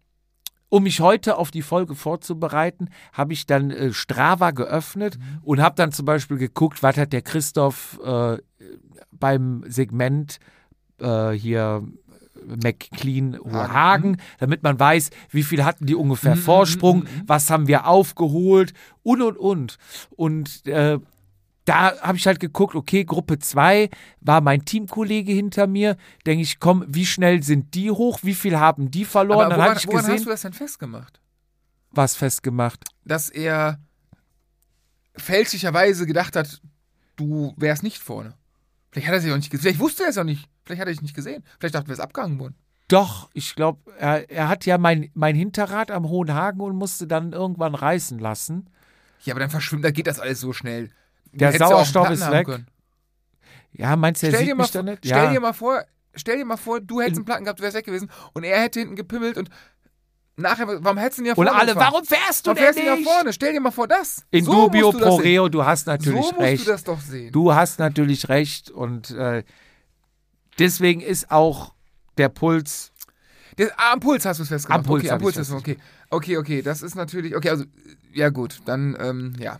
[0.69, 5.39] um mich heute auf die Folge vorzubereiten, habe ich dann äh, Strava geöffnet Mhm.
[5.41, 8.37] und habe dann zum Beispiel geguckt, was hat der Christoph äh,
[9.11, 10.37] beim Segment
[10.99, 11.81] äh, hier
[12.45, 17.87] McLean Hagen, damit man weiß, wie viel hatten die ungefähr Mhm, Vorsprung, was haben wir
[17.87, 19.77] aufgeholt und und und.
[20.11, 20.99] Und äh,
[21.65, 23.89] da habe ich halt geguckt, okay, Gruppe 2
[24.21, 25.97] war mein Teamkollege hinter mir.
[26.25, 28.19] Denke ich, komm, wie schnell sind die hoch?
[28.23, 29.41] Wie viel haben die verloren?
[29.41, 31.19] aber Dann woran, habe ich woran hast gesehen, du das denn festgemacht?
[31.91, 32.85] was festgemacht.
[33.03, 33.79] Dass er
[35.15, 36.61] fälschlicherweise gedacht hat,
[37.15, 38.35] du wärst nicht vorne.
[38.91, 39.61] Vielleicht hat er sich auch nicht gesehen.
[39.63, 40.47] Vielleicht wusste er es auch nicht.
[40.69, 41.43] Vielleicht hat er dich nicht gesehen.
[41.59, 42.53] Vielleicht dachte er, es abgehangen worden.
[42.89, 47.07] Doch, ich glaube, er, er hat ja mein, mein Hinterrad am Hohen Hagen und musste
[47.07, 48.69] dann irgendwann reißen lassen.
[49.23, 50.89] Ja, aber dann verschwimmt, da geht das alles so schnell.
[51.31, 52.45] Du Der Sauerstoff ist weg.
[52.45, 52.67] können.
[53.71, 55.05] Ja, meinst du, er Stell dir, sieht mal mich vor, nicht?
[55.05, 55.31] stell Ja.
[55.31, 55.83] dir mal vor,
[56.15, 58.61] stell dir mal vor, du hättest einen Platten gehabt, du wärst weg gewesen und er
[58.61, 59.49] hätte hinten gepimmelt und
[60.35, 61.91] nachher, warum hättest du ihn ja Und vorne alle, gefahren?
[61.93, 63.05] warum fährst du Warum denn fährst du nicht?
[63.05, 63.33] ja vorne?
[63.33, 64.23] Stell dir mal vor das.
[64.31, 66.65] In so dubio du pro reo, du hast natürlich so musst recht.
[66.65, 67.31] du das doch sehen.
[67.31, 69.43] Du hast natürlich recht und äh,
[70.59, 71.73] deswegen ist auch
[72.17, 72.91] der Puls.
[73.57, 74.79] Das, ah, am Puls hast du es festgemacht.
[74.79, 75.77] Am Puls okay, am Puls ich's ist okay.
[76.09, 77.65] Okay, okay, das ist natürlich, okay, also,
[78.13, 79.59] ja gut, dann, ähm, ja.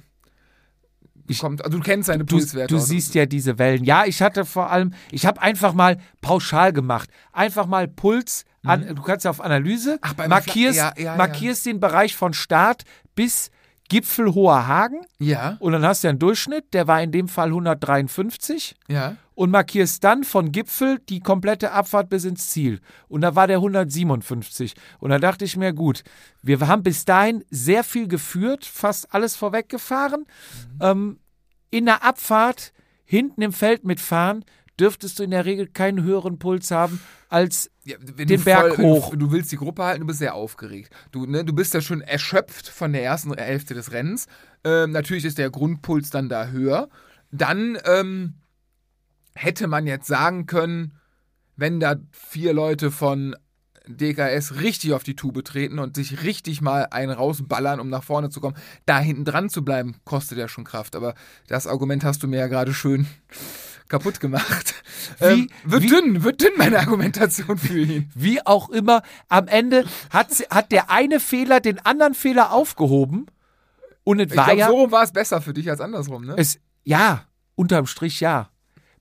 [1.28, 2.74] Ich- Kommt, also, du kennst seine Du, Pulswerte.
[2.74, 3.84] du siehst ja diese Wellen.
[3.84, 7.08] Ja, ich hatte vor allem, ich habe einfach mal pauschal gemacht.
[7.32, 10.00] Einfach mal Puls an, du kannst ja auf Analyse, Mhm.
[10.02, 11.16] Ach, markierst, ja, ja, ja.
[11.16, 12.84] markierst den Bereich von Start
[13.16, 13.52] bis
[13.90, 17.48] Gipfel Hoher Hagen Ja, und dann hast du einen Durchschnitt, der war in dem Fall
[17.48, 19.18] 153 ja.
[19.36, 22.80] und markierst dann von Gipfel die komplette Abfahrt bis ins Ziel.
[23.08, 24.76] Und da war der 157.
[25.00, 26.04] Und da dachte ich mir, gut,
[26.42, 30.26] wir haben bis dahin sehr viel geführt, fast alles vorweggefahren.
[30.80, 31.20] Ähm,
[31.72, 32.72] in der Abfahrt
[33.06, 34.46] hinten im Feld mitfahren,
[34.80, 38.76] dürftest du in der Regel keinen höheren Puls haben als ja wenn Den du Berg
[38.76, 39.16] voll, hoch.
[39.16, 40.94] Du willst die Gruppe halten, du bist sehr aufgeregt.
[41.12, 44.28] Du, ne, du bist ja schon erschöpft von der ersten Hälfte des Rennens.
[44.64, 46.90] Ähm, natürlich ist der Grundpuls dann da höher.
[47.32, 48.36] Dann ähm,
[49.36, 50.94] hätte man jetzt sagen können,
[51.56, 53.36] wenn da vier Leute von
[53.88, 58.30] DKS richtig auf die Tube treten und sich richtig mal einen rausballern, um nach vorne
[58.30, 58.56] zu kommen,
[58.86, 60.96] da hinten dran zu bleiben, kostet ja schon Kraft.
[60.96, 61.16] Aber
[61.48, 63.08] das Argument hast du mir ja gerade schön
[63.90, 64.74] kaputt gemacht.
[65.20, 68.10] Wie- ähm, wird wie- dünn, wird dünn meine Argumentation für ihn.
[68.16, 73.26] Wie auch immer, am Ende hat, hat der eine Fehler den anderen Fehler aufgehoben.
[74.06, 74.68] Und es Ich war ja.
[74.68, 76.36] so rum war es besser für dich als andersrum, ne?
[76.38, 77.26] Es, ja,
[77.56, 78.50] unterm Strich ja.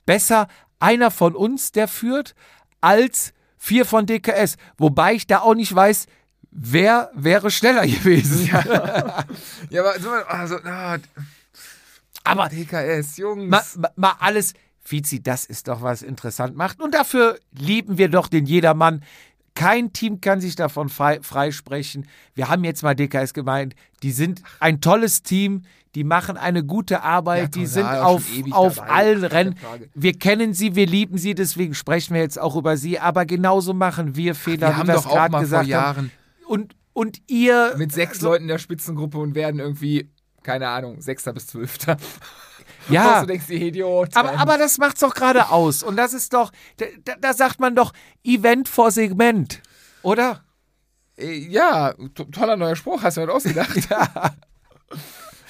[0.05, 0.47] Besser
[0.79, 2.35] einer von uns, der führt,
[2.81, 4.57] als vier von DKS.
[4.77, 6.07] Wobei ich da auch nicht weiß,
[6.51, 8.47] wer wäre schneller gewesen.
[8.47, 10.97] Ja, aber so, also, ah,
[12.23, 13.49] Aber DKS, Jungs.
[13.49, 14.53] mal- mal alles,
[14.91, 16.81] Vizi, das ist doch was interessant macht.
[16.81, 19.03] Und dafür lieben wir doch den Jedermann.
[19.55, 22.07] Kein Team kann sich davon frei, freisprechen.
[22.33, 25.63] Wir haben jetzt mal DKS gemeint, die sind ein tolles Team,
[25.95, 29.55] die machen eine gute Arbeit, Ja, die total, sind auf, auf dabei, allen Rennen.
[29.95, 32.99] Wir kennen sie, wir lieben sie, deswegen sprechen wir jetzt auch über sie.
[32.99, 35.43] Aber genauso machen wir Fehler, wir wie haben wir doch es auch gerade mal vor
[35.45, 35.69] gesagt haben.
[35.69, 36.11] Jahren
[36.47, 40.09] Und, und ihr, mit sechs Leuten in der Spitzengruppe und werden irgendwie,
[40.43, 41.97] keine Ahnung, Sechster bis Zwölfter.
[42.93, 44.15] Ja, Du denkst, die Idiot.
[44.15, 45.83] Aber, aber das macht's doch gerade aus.
[45.83, 47.93] Und das ist doch, da, da- da sagt man doch
[48.23, 49.61] Event vor Segment.
[50.01, 50.43] Oder?
[51.17, 53.77] Äh, Ja, to toller neuer Spruch, hast du heute ausgedacht.
[53.89, 54.33] Ja.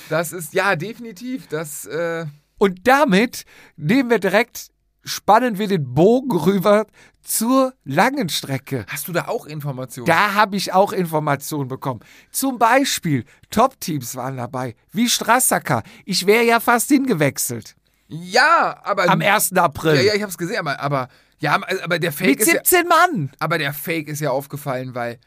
[0.09, 1.47] Das ist, ja, definitiv.
[1.47, 2.25] Das, äh,
[2.57, 3.45] Und damit
[3.77, 4.69] nehmen wir direkt,
[5.09, 6.85] spannen wir den Bogen rüber
[7.23, 8.85] zur langen Strecke.
[8.87, 10.07] hast du da auch Informationen?
[10.07, 11.99] Da habe ich auch Informationen bekommen.
[12.31, 15.83] Zum Beispiel, Top-Teams waren dabei, wie Strassacker.
[16.05, 17.75] Ich wäre ja fast hingewechselt.
[18.07, 19.09] ja, aber.
[19.09, 19.53] Am 1.
[19.57, 19.95] April.
[19.95, 21.09] Ja, ja, ich hab's gesehen, aber, aber,
[21.39, 23.31] ja, aber der Fake Mit ist ja, 17 Mann.
[23.39, 25.19] aber der Fake ist ja aufgefallen, weil,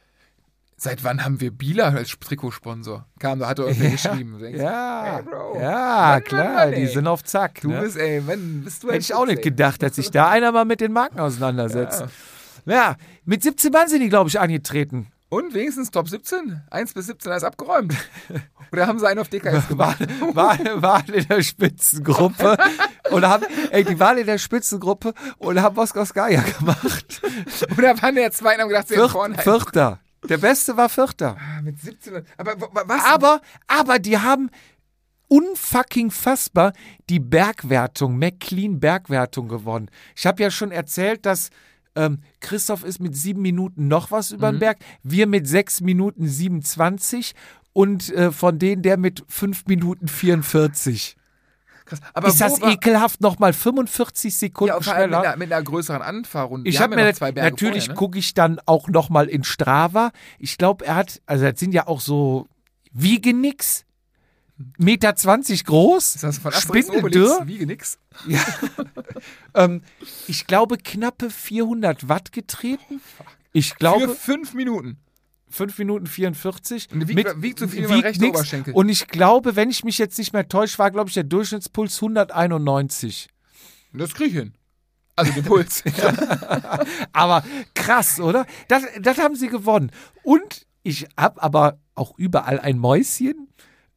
[0.82, 3.06] seit wann haben wir Bieler als Trikotsponsor?
[3.18, 4.32] Kam, da hat er irgendwer geschrieben.
[4.32, 5.58] Du denkst, Ja, Hey, Bro.
[5.60, 5.70] ja,
[6.14, 7.60] Mann, klar, Mann, Mann, die sind auf Zack.
[7.60, 7.80] Du ne?
[7.82, 10.50] bist, ey, wenn bist du ein Hätte ich auch nicht gedacht, dass sich da einer
[10.52, 12.04] mal mit den Marken auseinandersetzt.
[12.64, 15.08] Ja, mit 17 Mann sind die, glaube ich, angetreten.
[15.28, 16.60] Und wenigstens Top 17?
[16.70, 17.94] 1 bis 17 ist abgeräumt.
[18.70, 19.98] Oder haben sie einen auf DKS gemacht?
[20.34, 22.56] Waren, waren in der Spitzengruppe
[23.10, 27.22] und haben, ey, die waren in der Spitzengruppe und haben Moskowskaja gemacht.
[27.78, 30.00] Oder waren der zweiten haben gedacht, sie Viert, vorne einen- Vierter.
[30.28, 31.36] Der Beste war Vierter.
[31.38, 32.22] Ah, Mit 17.
[32.36, 33.04] Aber wa- wa- was?
[33.04, 34.50] Aber, aber die haben
[35.28, 36.72] unfucking fassbar
[37.08, 39.88] die Bergwertung, McLean Bergwertung gewonnen.
[40.16, 41.50] Ich habe ja schon erzählt, dass
[41.94, 44.56] ähm, Christoph ist mit sieben Minuten noch was über Mhm.
[44.56, 47.34] den Berg, wir mit sechs Minuten 27
[47.72, 51.16] und äh, von denen der mit fünf Minuten 44.
[51.92, 52.10] Krass.
[52.14, 53.20] Aber ist das ekelhaft?
[53.20, 55.20] Nochmal 45 Sekunden Ja, allem mit schneller.
[55.20, 56.68] einer, mit einer größeren Anfahrrunde.
[56.68, 57.94] Ich habe ja mir noch zwei Berge natürlich ne?
[57.94, 60.10] gucke ich dann auch noch mal in Strava.
[60.38, 62.46] Ich glaube, er hat, also das sind ja auch so
[62.92, 63.84] wiege nix,
[64.78, 67.46] Meter 20 groß, Ist das von Spindeldürr.
[67.46, 67.98] Wiege nix.
[68.28, 68.40] Ja.
[69.54, 69.82] ähm,
[70.28, 73.00] ich glaube knappe 400 Watt getreten.
[73.52, 74.98] Ich Für glaube fünf Minuten.
[75.52, 76.90] 5 Minuten 44.
[76.92, 78.26] Und wiegt- wiegt so viel wie mein rechter.
[78.28, 78.74] Oberschenkel.
[78.74, 81.96] Und ich glaube, wenn ich mich jetzt nicht mehr täusche, war glaube ich der Durchschnittspuls
[82.02, 83.28] 191.
[83.92, 84.54] Das krieg ich hin.
[85.14, 85.84] Also den Puls.
[87.12, 88.46] Aber krass, oder?
[88.68, 89.90] Das, das haben sie gewonnen.
[90.22, 93.48] Und ich habe aber auch überall ein Mäuschen.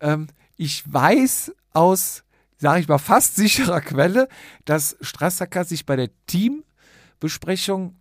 [0.02, 0.28] Ähm,
[0.58, 2.24] ich weiß aus,
[2.58, 4.28] sage ich mal, fast sicherer Quelle,
[4.66, 7.96] dass Strassacker sich bei der Teambesprechung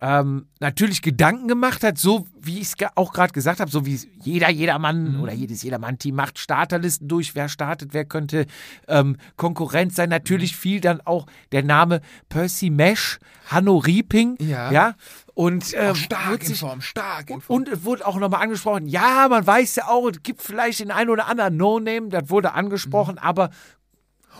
[0.00, 3.98] ähm, natürlich Gedanken gemacht hat, so wie ich es auch gerade gesagt habe, so wie
[4.22, 8.46] jeder Jedermann oder jedes Jedermann-Team macht Starterlisten durch, wer startet, wer könnte
[8.88, 10.08] ähm, Konkurrent sein.
[10.08, 14.70] Natürlich fiel dann auch der Name Percy Mesh, Hanno Rieping, Ja.
[14.70, 14.94] ja,
[15.34, 17.56] und äh, stark wird in sich, Form, stark in Form.
[17.56, 20.90] und es wurde auch nochmal angesprochen, ja, man weiß ja auch, es gibt vielleicht den
[20.90, 23.50] einen oder anderen No-Name, das wurde angesprochen, aber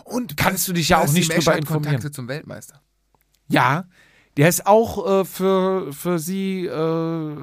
[0.05, 1.93] Und kannst du dich ja auch nicht Mesh drüber hat informieren.
[1.95, 2.81] Kontakte zum Weltmeister.
[3.49, 3.85] Ja,
[4.37, 7.37] der ist auch äh, für, für sie äh,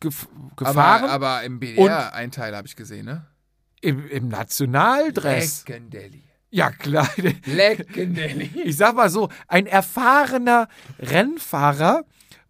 [0.00, 3.26] gef gefahren Aber, aber im BDR ein Teil habe ich gesehen, ne?
[3.80, 5.64] im, im Nationaldress.
[5.66, 6.22] Leckendelli.
[6.50, 7.08] Ja, klar.
[7.44, 8.50] Leckendelli.
[8.64, 10.68] Ich sag mal so, ein erfahrener
[10.98, 12.04] Rennfahrer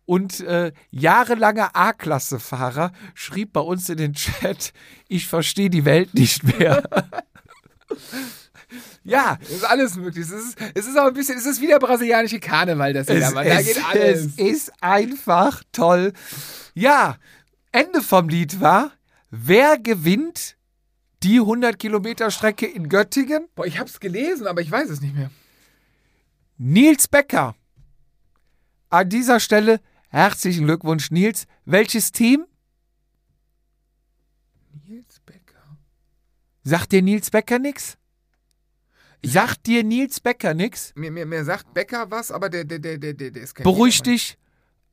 [0.05, 4.72] und äh, jahrelanger A-Klasse-Fahrer schrieb bei uns in den Chat,
[5.09, 6.82] ich verstehe die Welt nicht mehr.
[9.05, 10.24] ja, Es ist alles möglich.
[10.24, 13.32] Es ist, es ist auch ein bisschen, es ist wie der brasilianische Karneval, das es.
[13.32, 14.26] Da es, geht alles.
[14.26, 16.12] es ist einfach toll.
[16.74, 17.16] Ja,
[17.72, 18.93] Ende vom Lied war,
[19.30, 20.56] wer gewinnt
[21.22, 23.48] die 100 Kilometer Strecke in Göttingen?
[23.55, 25.30] Boah, ich hab's gelesen, aber ich weiß es nicht mehr.
[26.59, 27.55] Nils Becker.
[28.88, 31.47] An dieser Stelle herzlichen Glückwunsch, Nils.
[31.64, 32.47] Welches Team?
[34.86, 35.76] Nils Becker.
[36.62, 37.98] Sagt dir Nils Becker nix?
[39.27, 40.93] Sagt dir Nils Becker nix?
[40.94, 43.97] Mir, mir, mir sagt Becker was, aber der, der, der, der, der, ist kein Beruhig
[43.97, 44.15] Jedermann.
[44.15, 44.39] dich.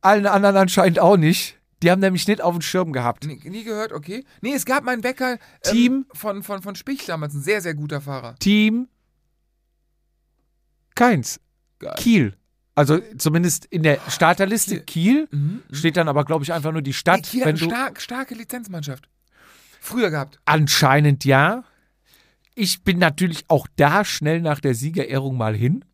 [0.00, 1.58] Allen anderen anscheinend auch nicht.
[1.82, 3.24] Die haben nämlich nicht auf dem Schirm gehabt.
[3.26, 4.24] Nie, nie gehört, okay.
[4.40, 6.06] Nee, es gab mal einen Bäcker ähm, Team.
[6.14, 8.34] von, von, von Spich damals, ein sehr, sehr guter Fahrer.
[8.38, 8.88] Team
[10.94, 11.40] Keins.
[11.78, 11.94] Geil.
[11.96, 12.36] Kiel.
[12.76, 15.62] Also zumindest in der Starterliste Kiel Mhm.
[15.72, 17.22] steht dann aber, glaube ich, einfach nur die Stadt.
[17.24, 19.08] Kiel hat eine du, stark, starke Lizenzmannschaft.
[19.80, 20.40] Früher gehabt.
[20.44, 21.64] anscheinend ja.
[22.54, 25.84] Ich bin natürlich auch da schnell nach der Siegerehrung mal hin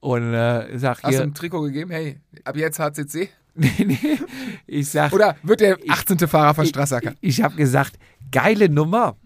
[0.00, 1.90] und äh, sag Hast du hier, ein Trikot gegeben?
[1.90, 3.30] Hey, ab jetzt HCC?
[3.54, 4.18] nee, nee,
[4.66, 6.18] ich sag, Oder wird der 18.
[6.26, 7.12] Fahrer von Strassacker?
[7.20, 7.98] Ich, ich habe gesagt,
[8.30, 9.16] geile Nummer.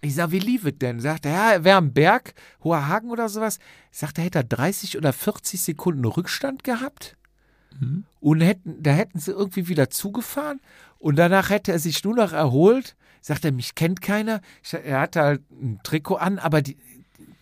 [0.00, 1.00] Ich sag, wie lief es denn?
[1.00, 2.32] Sagt er, ja, er wäre am Berg,
[2.62, 3.58] Hoher Hagen oder sowas.
[3.90, 7.16] Sagt er, hätte er 30 oder 40 Sekunden Rückstand gehabt.
[8.20, 10.60] Und hätten, da hätten sie irgendwie wieder zugefahren.
[10.98, 12.96] Und danach hätte er sich nur noch erholt.
[13.28, 14.40] Sagt er, mich kennt keiner.
[14.64, 16.78] Ich, er hatte halt ein Trikot an, aber die,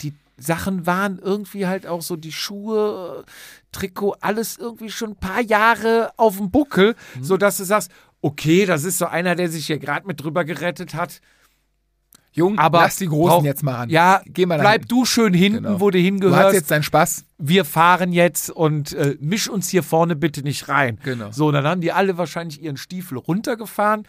[0.03, 3.25] die Sachen waren irgendwie halt auch so die Schuhe,
[3.71, 8.83] Trikot, alles irgendwie schon ein paar Jahre auf dem Buckel, sodass du sagst, okay, das
[8.83, 11.21] ist so einer, der sich hier gerade mit drüber gerettet hat.
[12.33, 13.89] Jung, Aber lass die Großen brauch- jetzt mal ran.
[13.89, 15.81] Ja, Geh mal bleib du schön hinten, Genau.
[15.81, 16.55] wo du Du hast hingehörst.
[16.55, 17.25] jetzt deinen Spaß.
[17.39, 20.99] wir fahren jetzt und äh, misch uns hier vorne bitte nicht rein.
[21.03, 21.31] Genau.
[21.31, 24.03] So, dann haben die alle wahrscheinlich ihren Stiefel runtergefahren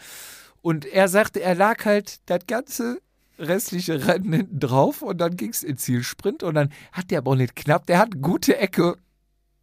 [0.62, 3.00] und er sagte, er lag halt das ganze
[3.38, 7.32] restliche Rennen hinten drauf und dann ging es in Zielsprint und dann hat der aber
[7.32, 8.96] auch nicht knapp, der hat gute Ecke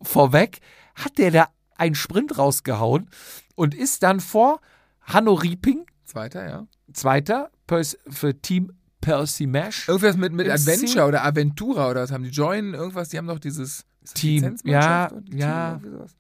[0.01, 0.59] vorweg,
[0.95, 3.09] hat der da einen Sprint rausgehauen
[3.55, 4.61] und ist dann vor
[5.01, 6.67] Hanno Rieping, Zweiter, ja.
[6.93, 9.88] Zweiter Pers- für Team Percy Mash.
[9.88, 11.01] Irgendwas mit, mit Adventure Ziel.
[11.01, 12.30] oder Aventura oder was haben die?
[12.30, 13.09] Join irgendwas?
[13.09, 14.55] Die haben doch dieses Team.
[14.63, 15.80] Ja, Team ja.
[15.84, 16.15] sowas?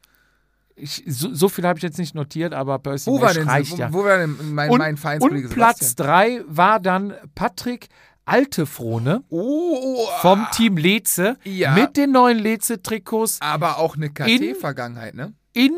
[0.77, 3.47] Ich, so, so viel habe ich jetzt nicht notiert, aber Percy Wo war Mash denn
[3.47, 3.93] reicht wo, ja.
[3.93, 6.07] wo war denn mein, und, mein Vereinskollege und Platz Sebastian?
[6.07, 7.87] 3 war dann Patrick
[8.25, 11.73] Altefrohne Oh, oh, vom Team Leze Ja.
[11.75, 15.33] mit den neuen Leze-Trikots aber auch eine In- KT-Vergangenheit, ne?
[15.53, 15.73] in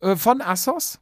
[0.00, 0.98] äh, von Assos.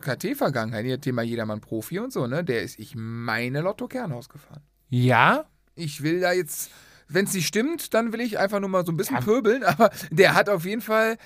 [0.00, 2.42] KT-Vergangenheit, hier Thema Jedermann Profi und so, ne?
[2.44, 4.60] Der ist, ich meine, Lotto Kernhaus gefahren.
[4.88, 5.44] Ja,
[5.74, 6.70] Ich will da jetzt,
[7.08, 9.90] wenn es nicht stimmt, dann will ich einfach nur mal so ein bisschen pöbeln, aber
[10.10, 11.16] der hat auf jeden Fall,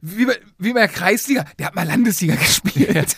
[0.00, 3.16] wie bei, wie bei Kreisliga, der hat mal Landesliga gespielt.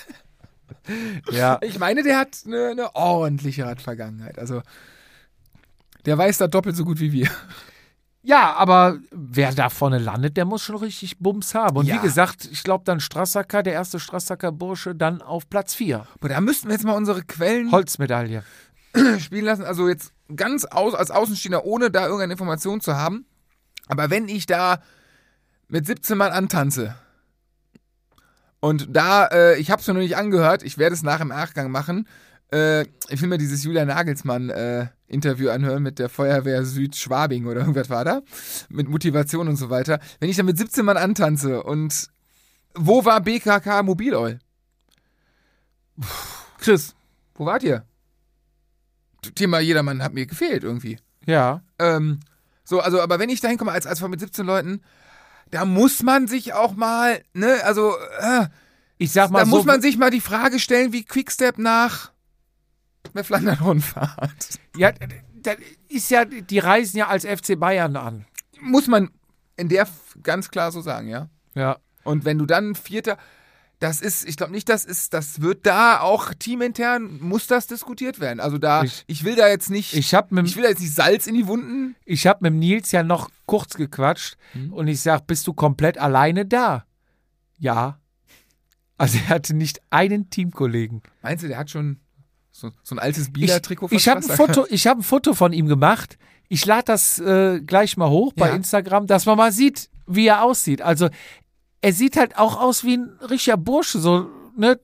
[1.31, 1.59] ja.
[1.63, 4.39] Ich meine, der hat eine, eine ordentliche Radvergangenheit.
[4.39, 4.63] Also,
[6.07, 7.31] der weiß da doppelt so gut wie wir.
[8.23, 11.77] Ja, aber wer da vorne landet, der muss schon richtig Bums haben.
[11.77, 11.97] Und Ja.
[11.97, 16.07] wie gesagt, ich glaube dann Strassacker, der erste Strassacker Bursche, dann auf Platz 4.
[16.15, 18.43] Aber da müssten wir jetzt mal unsere Quellen Holzmedaille.
[19.21, 19.65] spielen lassen.
[19.65, 23.27] Also jetzt ganz aus, als Außenstehender, ohne da irgendeine Information zu haben.
[23.89, 24.81] Aber wenn ich da
[25.69, 26.97] mit 17 Mann antanze
[28.65, 31.29] und da, äh, ich habe es mir noch nicht angehört, ich werde es nach im
[31.29, 32.09] Nachgang machen.
[32.51, 37.61] Äh, ich will mir dieses Julia Nagelsmann äh, Interview anhören mit der Feuerwehr Südschwabing oder
[37.61, 38.23] irgendwas war da.
[38.71, 40.01] Mit Motivation und so weiter.
[40.19, 42.09] Wenn ich da mit 17 Mann antanze und
[42.75, 44.39] wo war BKK Mobiloil?
[46.59, 46.95] Chris,
[47.35, 47.85] wo wart ihr?
[49.35, 50.99] Thema Jedermann hat mir gefehlt irgendwie.
[51.27, 51.63] Ja.
[51.79, 52.21] Ähm,
[52.65, 54.81] so, also, aber wenn ich da hinkomme als, als mit 17 Leuten,
[55.55, 58.47] da muss man sich auch mal, ne, also, äh,
[58.99, 62.11] Ich sag mal da so, muss man sich mal die Frage stellen, wie Quickstep nach
[63.15, 64.59] der Flandern-Rundfahrt.
[64.77, 64.91] ja,
[65.43, 65.53] da
[65.89, 68.27] ist ja, die reisen ja als FC Bayern an.
[68.61, 69.11] Muss man
[69.57, 69.87] in der
[70.25, 71.29] ganz klar so sagen, ja.
[71.55, 71.79] Ja.
[72.03, 73.17] Und wenn du dann Vierter,
[73.81, 78.19] das ist, ich glaube nicht, das ist, das wird da auch teamintern, muss das diskutiert
[78.21, 78.41] werden.
[78.41, 80.81] Also da, ich, Ich- will da jetzt nicht, ich, Ich habe mit, will da jetzt
[80.81, 81.95] nicht Salz in die Wunden.
[82.05, 84.37] ich hab mit Nils ja noch kurz gequatscht
[84.71, 86.85] und ich sag, bist du komplett alleine da?
[87.59, 87.99] Ja.
[88.97, 91.03] Also er hatte nicht einen Teamkollegen.
[91.23, 91.99] Meinst du, der hat schon
[92.53, 94.37] so, so ein altes Bieler-Trikot von Ich habe ein?
[94.37, 96.17] Foto, ich hab ein Foto von ihm gemacht.
[96.49, 98.55] Ich lade das äh, gleich mal hoch bei Ja.
[98.55, 100.81] Instagram, dass man mal sieht, wie er aussieht.
[100.81, 101.09] Also
[101.85, 104.79] er sieht halt auch aus wie ein richtiger Bursche, so, ne?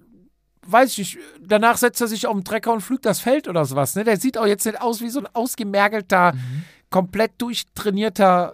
[0.67, 3.65] Weiß ich nicht, danach setzt er sich auf den Trecker und pflügt das Feld oder
[3.65, 3.97] sowas.
[3.97, 4.05] Ne?
[4.05, 6.65] Der sieht auch jetzt nicht aus wie so ein ausgemergelter, Mhm.
[6.91, 8.53] komplett durchtrainierter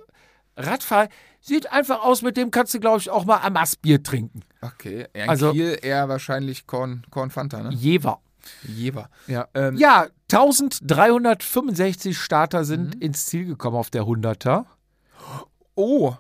[0.57, 1.09] Radfahrer.
[1.41, 4.41] Sieht einfach aus, mit dem kannst du, glaube ich, auch mal Amas-Bier trinken.
[4.63, 7.71] Okay, in Also- Kiel eher wahrscheinlich Korn, Korn Fanta, ne?
[7.75, 8.21] Jever.
[8.63, 9.11] Jever.
[9.27, 9.49] Ja.
[9.55, 13.01] Ähm, Ja, 1365 Starter sind Mhm.
[13.03, 14.67] ins Ziel gekommen auf der 100er.
[15.75, 16.15] Oh,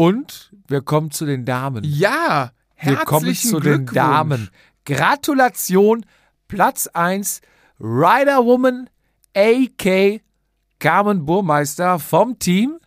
[0.00, 1.84] Und wir kommen zu den Damen.
[1.84, 2.52] ja.
[2.80, 3.84] wir kommen Herzlichen zu den.
[3.84, 4.48] Damen.
[4.86, 6.06] Gratulation,
[6.48, 7.42] Platz 1,
[7.78, 8.88] Rider Woman
[9.36, 10.22] AK
[10.78, 12.78] Carmen Burmeister vom Team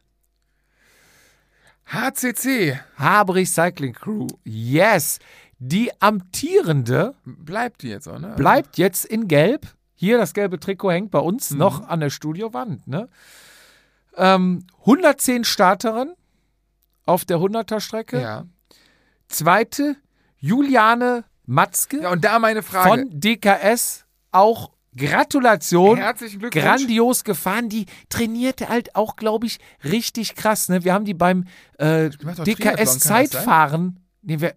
[1.86, 4.26] HCC Habrich Cycling Crew.
[4.44, 5.20] Yes,
[5.60, 8.34] die amtierende bleibt die jetzt auch, ne?
[8.36, 9.68] bleibt jetzt in Gelb.
[9.94, 11.58] Hier, das gelbe Trikot hängt bei uns Mhm.
[11.60, 12.88] noch an der Studiowand.
[12.88, 13.08] Ne?
[14.18, 16.16] Ähm, 110 Starterinnen
[17.06, 18.22] auf der 100er Strecke.
[18.22, 18.46] Ja.
[19.28, 19.96] Zweite,
[20.38, 22.90] Juliane Matzke Ja, und da meine Frage.
[22.90, 25.98] von DKS, auch Gratulation.
[25.98, 26.64] Herzlichen Glückwunsch.
[26.64, 27.68] Grandios gefahren.
[27.70, 30.70] Die trainierte halt auch, glaube ich, richtig krass.
[30.70, 30.84] Ne?
[30.84, 31.46] Wir haben die beim
[31.80, 34.00] äh, das DKS-Zeitfahren.
[34.22, 34.54] Nee, wir,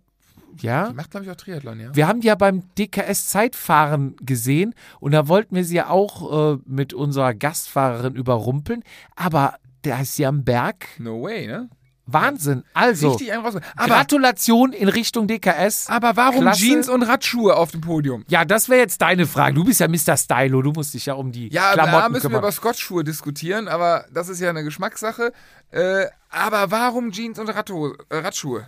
[0.61, 0.89] ja.
[0.89, 1.95] Die macht, glaube ich, auch Triathlon, ja.
[1.95, 6.59] Wir haben die ja beim DKS-Zeitfahren gesehen und da wollten wir sie ja auch äh,
[6.67, 8.83] mit unserer Gastfahrerin überrumpeln.
[9.15, 10.87] Aber da ist sie am Berg.
[10.99, 11.69] No way, ne?
[12.07, 12.63] Wahnsinn.
[12.73, 13.35] Also, Richtig.
[13.35, 15.89] Aber, Gratulation in Richtung DKS.
[15.89, 16.61] aber warum Klasse.
[16.61, 18.25] Jeans und Radschuhe auf dem Podium?
[18.29, 19.55] Ja, das wäre jetzt deine Frage.
[19.55, 20.17] Du bist ja Mr.
[20.17, 22.43] Stylo, du musst dich ja um die Ja, da Klamotten müssen wir kümmern.
[22.45, 25.33] über Scotch-Schuhe diskutieren, aber das ist ja eine Geschmackssache.
[25.73, 28.67] Äh, aber warum Jeans und Radho äh, Radschuhe?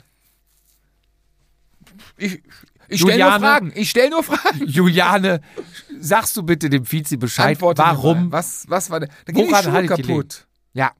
[2.16, 2.42] Ich,
[2.88, 3.38] ich stelle nur?
[3.40, 3.72] Fragen.
[3.74, 4.66] Ich stelle nur Fragen.
[4.66, 5.40] Juliane,
[6.00, 8.32] sagst du bitte dem Vizi Bescheid, Antworte warum?
[8.32, 9.10] Was, was war denn?
[9.26, 10.46] Da gehen die Schuhe kaputt.
[10.72, 10.92] Ja.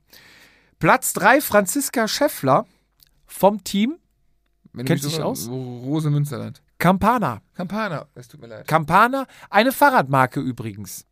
[0.79, 2.67] Platz 3, Franziska Schäffler
[3.27, 3.99] vom Team
[4.73, 5.49] Wenn Kennt sich so- aus?
[5.49, 6.63] Rose Münsterland.
[6.79, 7.43] Campana.
[7.55, 8.69] Campana, es tut mir leid.
[8.69, 11.05] Campana, eine Fahrradmarke übrigens.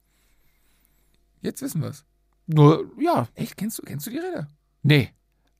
[1.40, 2.04] Jetzt wissen wir es.
[2.46, 3.56] Nur, ja, Echt?
[3.56, 4.48] Kennst du, kennst du die Räder?
[4.82, 5.10] nee.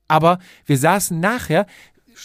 [0.09, 1.67] Aber wir saßen nachher,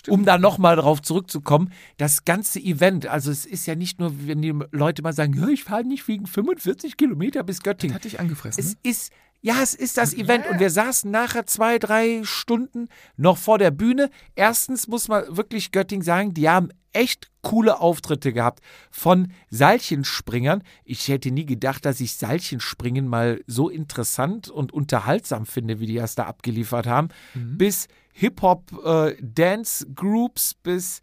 [0.07, 4.41] um da nochmal drauf zurückzukommen, das ganze Event, also es ist ja nicht nur, wenn
[4.41, 7.93] die Leute mal sagen, ich fahre nicht wegen 45 Kilometer bis Göttingen.
[7.97, 8.61] Hat dich angefressen.
[8.63, 8.79] Es ne?
[8.85, 9.13] ist,
[9.45, 12.87] ja, es ist das Event und wir saßen nachher zwei, drei Stunden
[13.17, 14.09] noch vor der Bühne.
[14.37, 18.61] Erstens muss man wirklich Göttingen sagen, die haben echt coole Auftritte gehabt
[18.93, 20.63] von Seilchenspringern.
[20.85, 25.97] Ich hätte nie gedacht, dass ich Seilchenspringen mal so interessant und unterhaltsam finde, wie die
[25.97, 27.09] das da abgeliefert haben.
[27.35, 31.01] Bis Hip-Hop-Dance-Groups, bis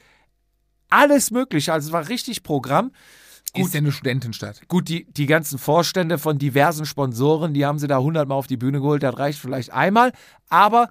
[0.89, 1.73] alles mögliche.
[1.73, 2.93] Also es war richtig Programm.
[3.55, 4.67] Ist ja eine Studentenstadt.
[4.67, 8.57] Gut, die, die ganzen Vorstände von diversen Sponsoren, die haben sie da hundertmal auf die
[8.57, 10.11] Bühne geholt, das reicht vielleicht einmal.
[10.49, 10.89] Aber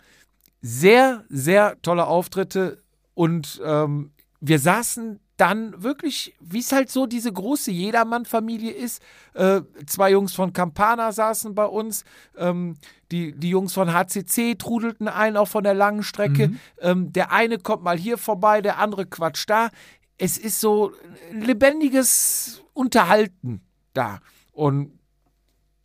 [0.60, 2.82] sehr, sehr tolle Auftritte
[3.14, 4.10] und ähm,
[4.40, 9.00] wir saßen dann wirklich, wie es halt so diese große Jedermann-Familie ist.
[9.34, 12.04] Äh, zwei Jungs von Campana saßen bei uns,
[12.36, 12.74] ähm,
[13.12, 16.52] die, die Jungs von HCC trudelten ein, auch von der langen Strecke.
[16.80, 19.70] Ähm, der eine kommt mal hier vorbei, der andere quatscht da.
[20.18, 20.92] Es ist so
[21.30, 23.62] ein lebendiges Unterhalten
[23.94, 24.20] da.
[24.52, 24.98] Und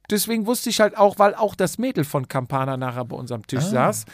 [0.09, 3.63] deswegen wusste ich halt auch, weil auch das Mädel von Campana nachher bei unserem Tisch
[3.63, 4.05] saß,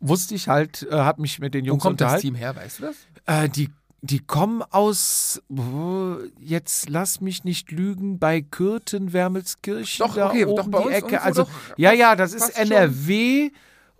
[0.00, 2.26] wusste ich halt, äh, hab mich mit den Wo Jungs kommt das unterhalten.
[2.28, 2.96] Team her, weißt du das?
[3.26, 3.70] Äh, die,
[4.02, 10.44] die kommen aus, oh, jetzt lass mich nicht lügen, bei Kürten, Wermelskirchen, Doch, da okay,
[10.44, 11.22] oben doch bei die uns Ecke.
[11.22, 12.66] Also, doch ja, ja, das ist fast schon.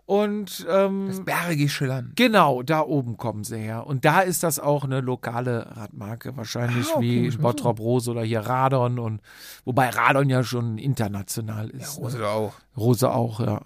[0.07, 2.15] Und ähm, Das Bergische Land.
[2.17, 3.87] Genau, da oben kommen sie her.
[3.87, 8.23] Und da ist das auch eine lokale Radmarke, wahrscheinlich Ah, okay, wie Bottrop Rose oder
[8.23, 9.23] hier Radon und
[9.65, 11.99] wobei Radon ja schon international ist.
[11.99, 12.29] Rose ne?
[12.29, 12.53] auch.
[12.77, 13.63] Rose auch, ja.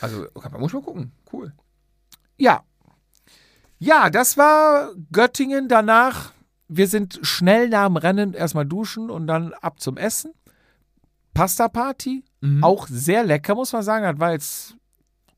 [0.00, 1.12] Also, man muss mal gucken.
[1.32, 1.52] Cool.
[2.36, 2.62] Ja.
[3.78, 5.68] Ja, das war Göttingen.
[5.68, 6.32] Danach,
[6.66, 10.32] wir sind schnell nach dem Rennen erstmal duschen und dann ab zum Essen.
[11.34, 12.64] Pasta Party, Mhm.
[12.64, 14.04] auch sehr lecker, muss man sagen.
[14.04, 14.76] Das war jetzt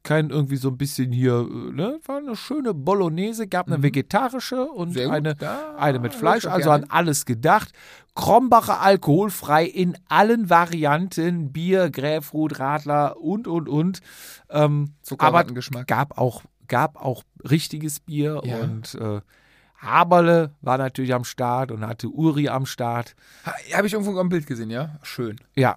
[0.02, 1.98] kein irgendwie so ein bisschen hier, äh, ne?
[2.06, 4.92] War eine schöne Bolognese, gab eine vegetarische und Mhm.
[4.94, 5.14] Sehr gut.
[5.14, 7.72] eine, Ja, eine mit Fleisch, also an alles gedacht.
[8.14, 14.00] Krombacher alkoholfrei in allen Varianten, Bier, Grapefruit, Radler und, und, und.
[14.50, 15.44] Ähm, aber
[15.86, 18.56] gab auch, gab auch richtiges Bier Ja.
[18.56, 19.20] und äh,
[19.80, 23.14] Haberle war natürlich am Start und hatte Uri am Start.
[23.46, 24.98] Ha, Habe ich irgendwo am Bild gesehen, ja?
[25.02, 25.36] Schön.
[25.54, 25.76] Ja,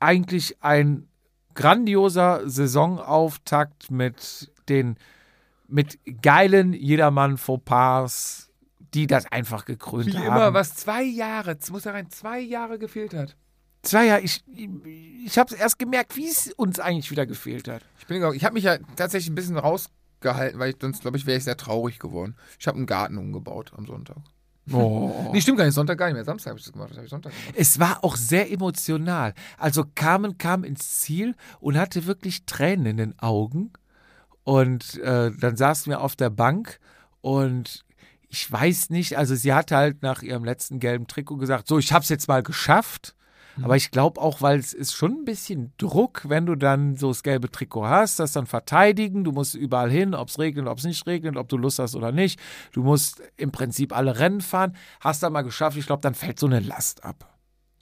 [0.00, 1.06] eigentlich ein
[1.54, 4.96] grandioser Saisonauftakt mit den
[5.68, 8.50] mit geilen jedermann Fauxpas,
[8.92, 10.26] die das einfach gekrönt Wie haben.
[10.26, 13.36] immer, was zwei Jahre, es muss da rein, zwei Jahre gefehlt hat.
[13.82, 14.42] Zwei Jahre, ich,
[15.24, 17.82] ich habe es erst gemerkt, wie es uns eigentlich wieder gefehlt hat.
[17.98, 21.26] Ich, bin, ich habe mich ja tatsächlich ein bisschen rausgehalten, weil ich sonst, glaube ich,
[21.26, 22.36] wäre ich sehr traurig geworden.
[22.58, 24.16] Ich habe einen Garten umgebaut am Sonntag.
[24.72, 25.10] Oh.
[25.32, 25.74] Nee, stimmt gar nicht.
[25.74, 26.24] Sonntag gar nicht mehr.
[26.24, 26.90] Samstag habe ich das gemacht.
[26.90, 27.54] Das habe ich Sonntag gemacht.
[27.56, 29.34] Es war auch sehr emotional.
[29.58, 33.72] Also Carmen kam ins Ziel und hatte wirklich Tränen in den Augen.
[34.44, 36.78] Und äh, dann saßen wir auf der Bank
[37.22, 37.84] und
[38.28, 41.92] ich weiß nicht, also sie hat halt nach ihrem letzten gelben Trikot gesagt, so, ich
[41.92, 43.14] habe es jetzt mal geschafft.
[43.62, 47.08] Aber ich glaube auch, weil es ist schon ein bisschen Druck, wenn du dann so
[47.08, 49.22] das gelbe Trikot hast, das dann verteidigen.
[49.22, 51.94] Du musst überall hin, ob es regnet, ob es nicht regnet, ob du Lust hast
[51.94, 52.40] oder nicht.
[52.72, 54.76] Du musst im Prinzip alle Rennen fahren.
[55.00, 57.32] Hast dann mal geschafft, ich glaube, dann fällt so eine Last ab.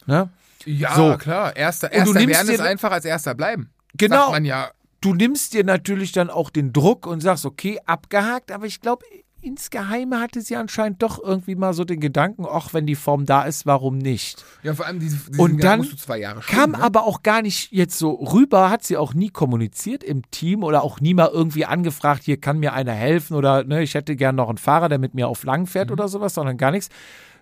[0.07, 0.29] Ne?
[0.67, 1.17] Ja, So.
[1.17, 1.57] klar.
[1.57, 3.71] Erster, erster nimmst werden dir- einfach als erster bleiben.
[3.95, 4.17] Genau.
[4.17, 4.71] Sagt man ja.
[5.01, 9.05] Du nimmst dir natürlich dann auch den Druck und sagst, okay, abgehakt, aber ich glaube,
[9.43, 13.43] insgeheim hatte sie anscheinend doch irgendwie mal so den Gedanken, ach, wenn die Form da
[13.43, 14.45] ist, warum nicht?
[14.63, 16.83] Ja, vor allem diese, diesen Und dann musst du zwei Jahre Kam schwimmen, ne?
[16.83, 20.83] aber auch gar nicht jetzt so rüber, hat sie auch nie kommuniziert im Team oder
[20.83, 24.37] auch nie mal irgendwie angefragt, hier kann mir einer helfen oder ne, ich hätte gern
[24.37, 26.89] noch einen Fahrer, der mit mir auf lang fährt oder sowas, sondern gar nichts.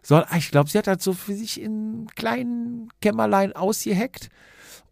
[0.03, 4.31] sondern ich glaube, sie hat halt so für sich in kleinen Kämmerlein ausgeheckt.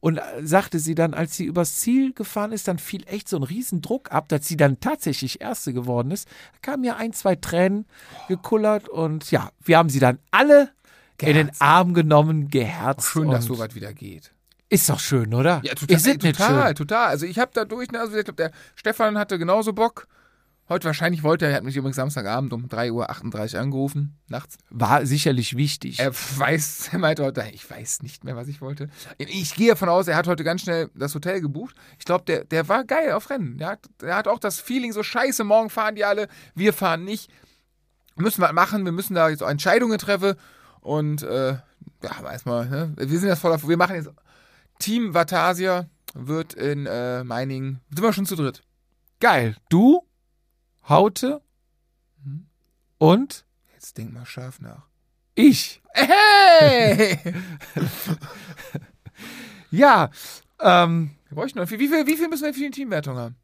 [0.00, 3.36] Und äh, sagte sie dann, als sie übers Ziel gefahren ist, dann fiel echt so
[3.36, 6.28] ein Riesendruck ab, dass sie dann tatsächlich Erste geworden ist.
[6.52, 7.86] Da kamen ja ein, zwei Tränen
[8.28, 10.70] gekullert und ja, wir haben sie dann alle
[11.20, 11.62] in den Geherzt.
[11.62, 13.08] Arm genommen, geherzt.
[13.08, 14.32] Schön, dass und sowas wieder geht.
[14.70, 15.62] Ist doch schön, oder?
[15.64, 15.96] Ja, total.
[15.96, 17.08] Ist nicht total, total.
[17.08, 20.06] Also ich habe dadurch, ne, also ich glaube, der Stefan hatte genauso Bock.
[20.68, 24.58] Heute wahrscheinlich wollte er, er hat mich übrigens Samstagabend um 3.38 Uhr angerufen, nachts.
[24.68, 25.98] War sicherlich wichtig.
[25.98, 28.90] Er weiß, er meinte heute, ich weiß nicht mehr, was ich wollte.
[29.16, 31.74] Ich gehe davon aus, er hat heute ganz schnell das Hotel gebucht.
[31.98, 33.56] Ich glaube, der, der war geil auf Rennen.
[33.56, 37.04] Der hat, der hat auch das Feeling, so scheiße, morgen fahren die alle, wir fahren
[37.04, 37.30] nicht.
[38.16, 40.34] Müssen wir machen, wir müssen da jetzt auch Entscheidungen treffen.
[40.80, 41.52] Und äh,
[42.02, 42.92] ja, weiß mal, ne?
[42.96, 44.10] wir sind jetzt voll auf, wir machen jetzt,
[44.78, 48.62] Team Vatasia wird in äh, Meiningen, sind wir schon zu dritt.
[49.20, 49.56] Geil.
[49.68, 50.07] Du,
[50.88, 51.42] Haute
[52.98, 53.44] und
[53.74, 54.86] Jetzt denk mal scharf nach.
[55.34, 55.82] ich.
[55.92, 57.18] Hey!
[59.70, 60.08] Ja,
[60.60, 63.36] ähm, wir bräuchten noch, wie, viel, wie viel müssen wir für die Teamwertung haben?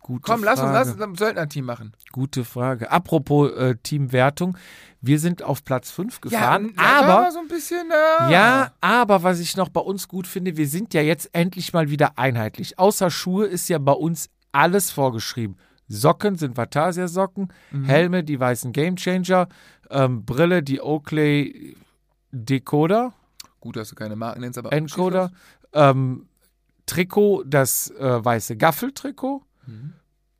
[0.00, 0.78] gute Komm, lass uns, Frage.
[0.78, 1.92] lass uns ein Söldner-Team machen.
[2.12, 2.90] Gute Frage.
[2.90, 4.56] Apropos äh, Teamwertung,
[5.00, 9.40] wir sind auf Platz 5 gefahren, war aber so ein bisschen, äh, ja, aber was
[9.40, 12.78] ich noch bei uns gut finde, wir sind ja jetzt endlich mal wieder einheitlich.
[12.78, 15.56] Außer Schuhe ist ja bei uns alles vorgeschrieben.
[15.88, 17.84] Socken sind Vatasia Socken, Mhm.
[17.84, 19.48] Helme die weißen Gamechanger,
[19.90, 21.76] ähm, Brille die Oakley
[22.30, 23.14] Decoder,
[23.60, 25.32] Gut, dass du keine Marken nennst, aber Encoder,
[25.72, 26.28] ähm,
[26.86, 29.94] Trikot das äh, weiße Gaffeltrikot, Mhm.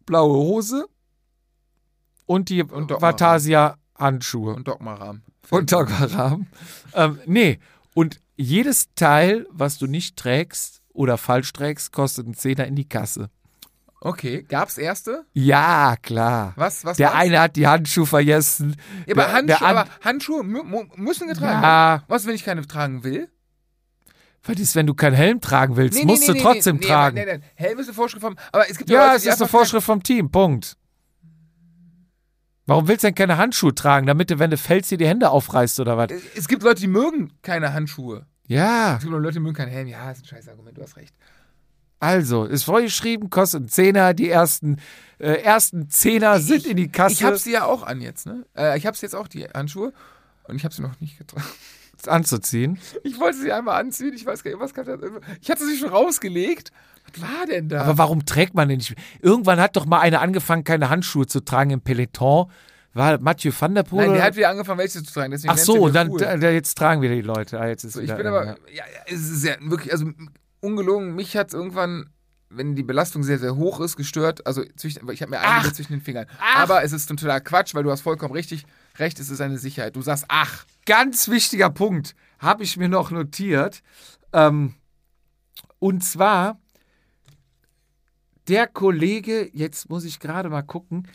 [0.06, 0.86] blaue Hose
[2.26, 3.08] und die Und Dogma.
[3.08, 4.54] Vatasia Handschuhe.
[4.54, 5.22] und Dogma-Rahmen.
[5.50, 6.46] Und Dogma-Rahmen.
[6.94, 7.58] ähm, nee,
[7.94, 12.88] und jedes Teil, was du nicht trägst oder falsch trägst, kostet einen Zehner in die
[12.88, 13.30] Kasse.
[14.00, 15.24] Okay, gab's erste?
[15.32, 16.52] Ja, klar.
[16.56, 17.16] Was, was Der war's?
[17.16, 18.76] eine hat die Handschuhe vergessen.
[19.06, 21.62] Ja, aber der- Handschuhe, der aber Handschuhe müssen getragen werden.
[21.62, 23.28] Ja, Was, wenn ich keine tragen will?
[24.44, 25.98] was ist, wenn du keinen Helm tragen willst?
[25.98, 27.16] Nee, musst nee, du nee, trotzdem tragen.
[27.16, 27.44] Nee, nee, nee.
[27.56, 30.02] Helm ist eine Vorschrift vom, aber es gibt Ja, Leute, es ist eine Vorschrift vom
[30.02, 30.30] Team.
[30.30, 30.76] Punkt.
[32.66, 35.30] Warum willst du denn keine Handschuhe tragen, damit du, wenn du fällst, dir die Hände
[35.30, 36.08] aufreißt oder was?
[36.36, 38.26] Es gibt Leute, die mögen keine Handschuhe.
[38.46, 39.88] Ja, Es gibt Leute, die mögen keinen Helm.
[39.88, 41.14] Ja, ist ein scheiß Argument, du hast recht.
[42.00, 44.14] Also, ist vorgeschrieben, kostet einen Zehner.
[44.14, 44.76] Die ersten,
[45.18, 48.46] äh, ersten Zehner sind in die Kasse Ich habe sie ja auch an jetzt, ne?
[48.56, 49.92] Äh, ich habe jetzt auch, die Handschuhe.
[50.44, 51.44] Und ich habe sie noch nicht getragen.
[52.06, 52.78] anzuziehen.
[53.02, 54.12] Ich wollte sie einmal anziehen.
[54.14, 54.98] Ich weiß gar nicht, was kann das.
[55.40, 56.70] Ich hatte sie schon rausgelegt.
[57.12, 57.82] Was war denn da?
[57.82, 58.94] Aber warum trägt man denn nicht?
[59.20, 62.50] Irgendwann hat doch mal einer angefangen, keine Handschuhe zu tragen im Peloton.
[62.94, 64.06] War Mathieu van der Poel?
[64.06, 65.36] Nein, der hat wieder angefangen, welche zu tragen.
[65.46, 66.18] Ach so, und dann cool.
[66.18, 67.60] da, jetzt tragen wieder die Leute.
[67.60, 68.56] Ah, jetzt ist So, ich bin aber, ja.
[68.68, 70.06] ja, ja, es ist ja wirklich, also
[70.60, 72.10] ungelogen, mich hat irgendwann,
[72.50, 74.46] wenn die Belastung sehr, sehr hoch ist, gestört.
[74.46, 75.72] Also ich habe mir einige Ach.
[75.72, 76.26] zwischen den Fingern.
[76.40, 76.62] Ach.
[76.62, 78.64] Aber es ist totaler Quatsch, weil du hast vollkommen richtig
[78.98, 79.96] recht, es ist eine Sicherheit.
[79.96, 83.82] Du sagst, ach, Ganz wichtiger Punkt habe ich mir noch notiert.
[84.32, 84.74] Ähm,
[85.78, 86.58] und zwar
[88.48, 91.06] der Kollege, jetzt muss ich gerade mal gucken,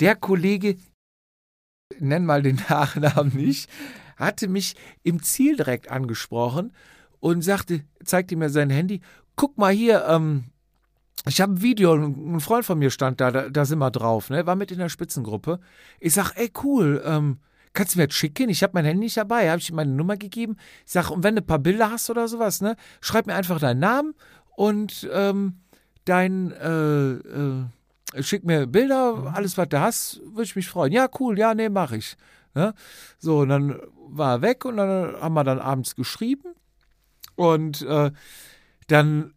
[0.00, 0.78] der Kollege,
[2.00, 3.70] nenn mal den Nachnamen nicht,
[4.16, 4.74] hatte mich
[5.04, 6.74] im Ziel direkt angesprochen
[7.20, 9.00] und sagte, zeigte mir sein Handy,
[9.36, 10.44] guck mal hier, ähm,
[11.26, 14.30] ich habe ein Video, ein Freund von mir stand da, da, da sind wir drauf,
[14.30, 14.46] ne?
[14.46, 15.60] War mit in der Spitzengruppe.
[15.98, 17.38] Ich sag, ey, cool, ähm,
[17.74, 18.48] kannst du mir das schicken?
[18.48, 20.56] Ich habe mein Handy nicht dabei, habe ich ihm meine Nummer gegeben.
[20.86, 23.60] Ich sag, und wenn du ein paar Bilder hast oder sowas, ne, schreib mir einfach
[23.60, 24.14] deinen Namen
[24.56, 25.60] und ähm,
[26.06, 30.92] dein, äh, äh, schick mir Bilder, alles, was du hast, würde ich mich freuen.
[30.92, 32.16] Ja, cool, ja, nee, mach ich.
[32.54, 32.72] Ne?
[33.18, 33.78] So, und dann
[34.08, 36.54] war er weg und dann haben wir dann abends geschrieben
[37.40, 38.10] und äh,
[38.88, 39.32] dann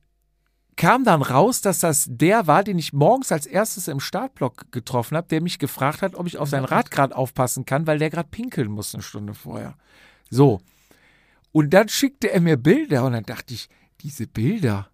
[0.75, 5.15] kam dann raus, dass das der war, den ich morgens als erstes im Startblock getroffen
[5.15, 8.09] habe, der mich gefragt hat, ob ich auf sein Rad gerade aufpassen kann, weil der
[8.09, 9.77] gerade pinkeln muss eine Stunde vorher.
[10.29, 10.59] So.
[11.53, 13.69] Und dann schickte er mir Bilder und dann dachte ich,
[14.01, 14.89] diese Bilder,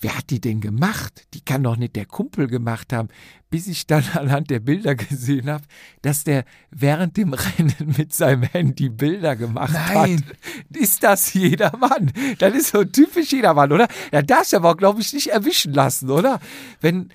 [0.00, 1.26] wer hat die denn gemacht?
[1.34, 3.08] Die kann doch nicht der Kumpel gemacht haben.
[3.50, 5.64] Bis ich dann anhand der Bilder gesehen habe,
[6.02, 10.24] dass der während dem Rennen mit seinem Handy Bilder gemacht Nein.
[10.24, 10.76] hat.
[10.76, 12.12] Ist das jedermann?
[12.38, 13.88] Das ist so typisch jedermann, oder?
[14.12, 16.40] Ja, darfst du aber, glaube ich, nicht erwischen lassen, oder?
[16.80, 17.10] Wenn,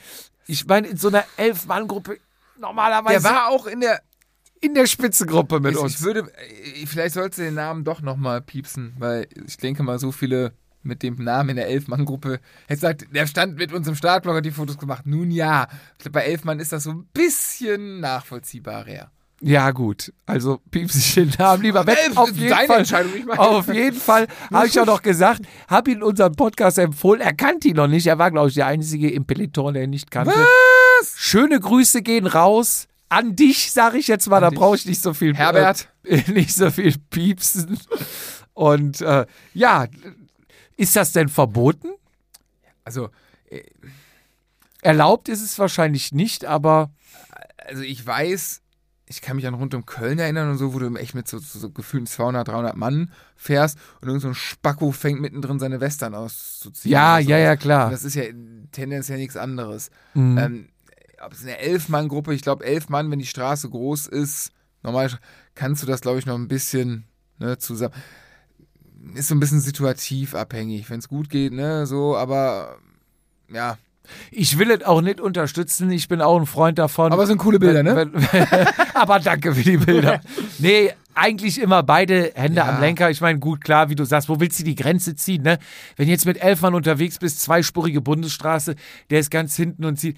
[0.47, 2.17] ich meine, in so einer Elf-Mann-Gruppe
[2.59, 4.01] normalerweise der war auch in der,
[4.61, 5.95] in der Spitzengruppe mit ich, uns.
[5.95, 9.99] ich würde, äh, vielleicht sollst du den Namen doch nochmal piepsen, weil ich denke mal,
[9.99, 10.53] so viele
[10.83, 12.39] mit dem Namen in der Elfmann-Gruppe.
[12.69, 15.05] Jetzt sagt, der stand mit uns im Startblock, hat die Fotos gemacht.
[15.05, 15.67] Nun ja,
[16.11, 19.11] bei Elfmann ist das so ein bisschen nachvollziehbarer.
[19.45, 20.13] Ja, gut.
[20.25, 21.97] Also piepse ich den Namen lieber weg.
[22.15, 23.37] Auf jeden deine Fall.
[23.37, 27.19] Auf jeden Fall habe ich auch noch gesagt, habe ihn unseren Podcast empfohlen.
[27.19, 28.07] Er kannte ihn noch nicht.
[28.07, 30.33] Er war, glaube ich, der Einzige im Peloton, der ihn nicht kannte.
[30.33, 31.15] Was?
[31.17, 34.57] Schöne Grüße gehen raus an dich, sage ich jetzt mal, da dich.
[34.57, 35.89] brauche ich nicht so viel Herbert.
[36.03, 37.77] äh, nicht so viel piepsen.
[38.53, 39.87] Und äh, ja,
[40.77, 41.89] ist das denn verboten?
[42.83, 43.09] Also,
[44.81, 46.91] Erlaubt ist es wahrscheinlich nicht, aber
[47.65, 48.61] also ich weiß,
[49.05, 51.37] ich kann mich an rund um Köln erinnern und so, wo du echt mit so,
[51.37, 55.79] so, so gefühlten 200, 300 Mann fährst und irgend so ein Spacko fängt mittendrin seine
[55.79, 56.91] Western auszuziehen.
[56.91, 57.89] ja, ja, ja, Und klar.
[57.89, 58.23] das ist ja
[58.71, 59.89] tendenziell nichts anderes.
[60.13, 60.37] Mhm.
[60.37, 60.69] Ähm,
[61.25, 64.51] ob es eine Elf-Mann-Gruppe, ich glaube elf Mann, wenn die Straße groß ist,
[64.81, 65.11] normal
[65.55, 67.05] kannst du das, glaube ich, noch ein bisschen
[67.39, 67.93] ne, zusammen.
[69.15, 72.77] Ist so ein bisschen situativ abhängig, wenn es gut geht, ne, so, aber
[73.51, 73.77] ja.
[74.31, 75.89] Ich will es auch nicht unterstützen.
[75.89, 77.13] Ich bin auch ein Freund davon.
[77.13, 78.11] Aber es sind coole Bilder, ne?
[78.95, 80.19] Aber danke für die Bilder.
[80.59, 82.67] Nee, eigentlich immer beide Hände Ja.
[82.75, 83.09] am Lenker.
[83.11, 85.57] Ich meine, gut, klar, wie du sagst, wo willst du die Grenze ziehen, ne?
[85.95, 88.75] Wenn jetzt mit elf Mann unterwegs bist, zweispurige Bundesstraße,
[89.09, 90.17] der ist ganz hinten und zieht.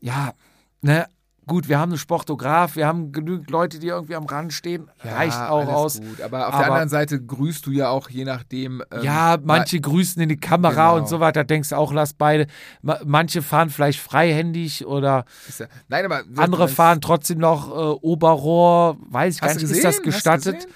[0.00, 0.32] Ja,
[0.80, 1.06] ne?
[1.48, 4.90] Gut, wir haben einen Sportograf, wir haben genügend Leute, die irgendwie am Rand stehen.
[5.04, 6.00] Reicht auch aus.
[6.00, 6.20] Gut.
[6.20, 8.82] Aber auf Aber- der anderen Seite grüßt du ja auch je nachdem.
[8.90, 10.96] Ähm, Ja, manche grüßen in die Kamera Genau.
[10.96, 11.44] und so weiter.
[11.44, 12.48] Denkst du auch, lass beide.
[12.82, 15.24] Ma- Manche fahren vielleicht freihändig oder
[15.58, 18.96] ja, nein, aber andere fahren trotzdem noch äh, Oberrohr.
[19.08, 20.66] Weiß ich gar nicht, ist das gestattet?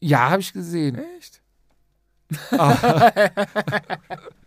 [0.00, 1.00] Ja, habe ich gesehen.
[1.16, 1.40] Echt?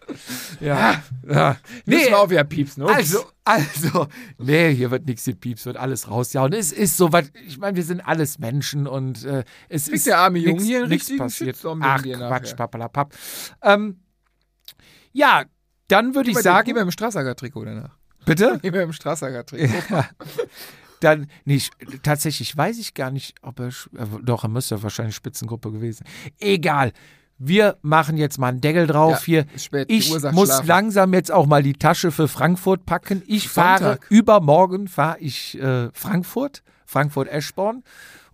[0.60, 1.04] Ja.
[1.30, 1.58] ja.
[1.86, 2.84] Müssen Nee, wir auch wieder piepsen.
[2.84, 2.94] Ups.
[2.94, 4.08] also, also,
[4.38, 6.54] nee, hier wird nichts mit Pieps, wird alles rausjauen.
[6.54, 10.08] Es ist so was, ich meine, wir sind alles Menschen und äh, es Kriegt ist
[10.08, 11.58] der arme Junge hier einen richtigen passiert.
[11.82, 13.14] Ach, Quatsch, papalapap.
[13.62, 14.00] Ähm,
[15.14, 15.46] ja,
[15.88, 17.98] dann würde ich sagen, Gib mir im Strassager-Trikot danach.
[18.26, 18.60] bitte?
[18.62, 20.04] Gib mir im Strassager-Trikot.
[21.00, 23.74] Dann, nicht, tatsächlich weiß ich gar nicht, ob er, äh,
[24.24, 26.06] doch, er müsste wahrscheinlich Spitzengruppe gewesen.
[26.40, 26.92] Egal.
[27.40, 29.46] Wir machen jetzt mal einen Deckel drauf Ja, hier.
[29.58, 30.68] spät, Ich muss schlafen.
[30.68, 33.22] langsam jetzt auch mal die Tasche für Frankfurt packen.
[33.28, 34.06] Ich fahre Sonntag.
[34.10, 37.84] übermorgen fahre ich äh, Frankfurt, Frankfurt Eschborn.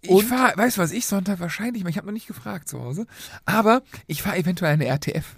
[0.02, 2.82] Ich Und fahre, weißt du was, ich Sonntag wahrscheinlich, ich habe noch nicht gefragt zu
[2.82, 3.06] Hause,
[3.46, 5.36] aber ich fahre eventuell eine RTF.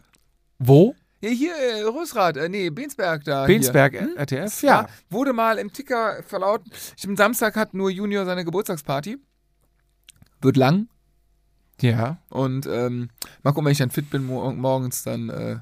[0.59, 0.95] wo?
[1.21, 3.45] Ja, hier, äh, Rösrath, äh, nee, Bensberg da.
[3.47, 4.01] Bensberg, Hier.
[4.01, 4.17] Hm?
[4.17, 4.61] RTF?
[4.61, 4.81] Ja.
[4.81, 4.87] Ja.
[5.09, 6.69] Wurde mal im Ticker verlauten.
[6.97, 9.17] Ich, am Samstag hat nur Junior seine Geburtstagsparty.
[10.41, 10.87] Wird lang.
[11.81, 12.17] Ja.
[12.29, 13.09] Und ähm,
[13.43, 15.57] mal gucken, wenn ich dann fit bin mor morgens, dann äh,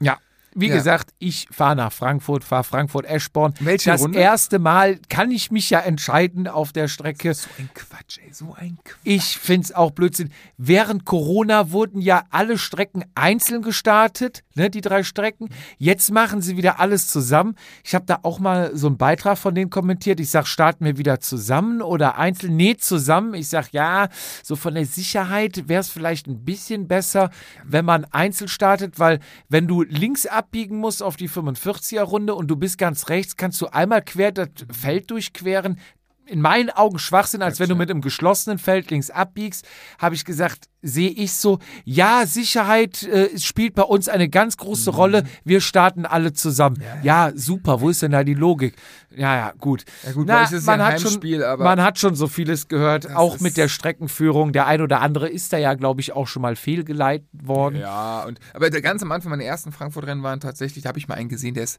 [0.00, 0.18] Ja.
[0.54, 0.74] Wie Ja.
[0.76, 3.54] gesagt, ich fahre nach Frankfurt, fahre Frankfurt-Eschborn.
[3.60, 4.18] Welche das Runde?
[4.18, 7.34] erste Mal kann ich mich ja entscheiden auf der Strecke.
[7.34, 8.98] so ein Quatsch, ey, so ein Quatsch.
[9.02, 10.30] Ich finde es auch Blödsinn.
[10.56, 15.48] Während Corona wurden ja alle Strecken einzeln gestartet, ne, die drei Strecken.
[15.78, 17.56] Jetzt machen sie wieder alles zusammen.
[17.82, 20.20] Ich habe da auch mal so einen Beitrag von denen kommentiert.
[20.20, 22.56] Ich sage, starten wir wieder zusammen oder einzeln?
[22.56, 23.34] Nee, zusammen.
[23.34, 24.08] Ich sage, ja,
[24.42, 27.30] so von der Sicherheit wäre es vielleicht ein bisschen besser,
[27.64, 29.18] wenn man einzeln startet, weil
[29.48, 33.66] wenn du links abbiegen musst auf die 45er-Runde und du bist ganz rechts, kannst du
[33.68, 35.80] einmal quer das Feld durchqueren
[36.26, 39.66] in meinen Augen Schwachsinn, als wenn du mit einem geschlossenen Feld links abbiegst,
[39.98, 44.90] habe ich gesagt, sehe ich so, ja, Sicherheit äh, spielt bei uns eine ganz große
[44.90, 44.96] Mhm.
[44.96, 46.82] Rolle, wir starten alle zusammen.
[47.02, 48.74] Ja, super, wo ist denn da die Logik?
[49.10, 49.84] Ja, ja, gut.
[50.04, 53.56] Ja gut, es ja ein Heimspiel, schon, man hat schon so vieles gehört, auch mit
[53.56, 54.52] der Streckenführung.
[54.52, 57.76] Der ein oder andere ist da ja, glaube ich, auch schon mal fehlgeleitet worden.
[57.80, 61.08] Ja, und aber der ganz am Anfang meine ersten Frankfurt-Rennen waren tatsächlich, da habe ich
[61.08, 61.78] mal einen gesehen, der ist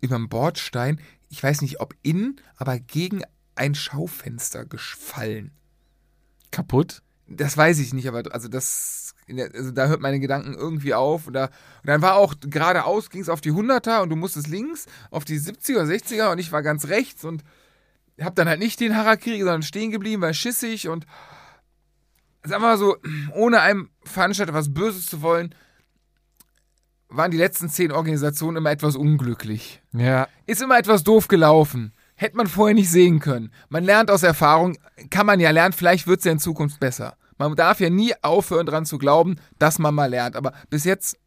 [0.00, 1.00] über dem Bordstein,
[1.30, 3.22] ich weiß nicht ob innen, aber gegen
[3.56, 5.52] ein Schaufenster gefallen.
[6.50, 7.02] Kaputt?
[7.28, 11.26] Das weiß ich nicht, aber also das, also da hört meine Gedanken irgendwie auf.
[11.26, 14.46] Und, da, und dann war auch geradeaus, ging es auf die 100er und du musstest
[14.46, 17.42] links auf die 70er, 60er und ich war ganz rechts und
[18.20, 21.06] hab dann halt nicht den Harakiri, sondern stehen geblieben, war schissig und
[22.44, 22.96] sag mal so,
[23.34, 25.54] ohne einem Veranstalter was Böses zu wollen,
[27.08, 29.82] waren die letzten zehn Organisationen immer etwas unglücklich.
[29.92, 30.28] Ja.
[30.46, 31.92] Ist immer etwas doof gelaufen.
[32.16, 33.52] Hätte man vorher nicht sehen können.
[33.68, 34.78] Man lernt aus Erfahrung,
[35.10, 37.16] kann man ja lernen, vielleicht wird es ja in Zukunft besser.
[37.38, 40.36] Man darf ja nie aufhören dran zu glauben, dass man mal lernt.
[40.36, 41.18] Aber bis jetzt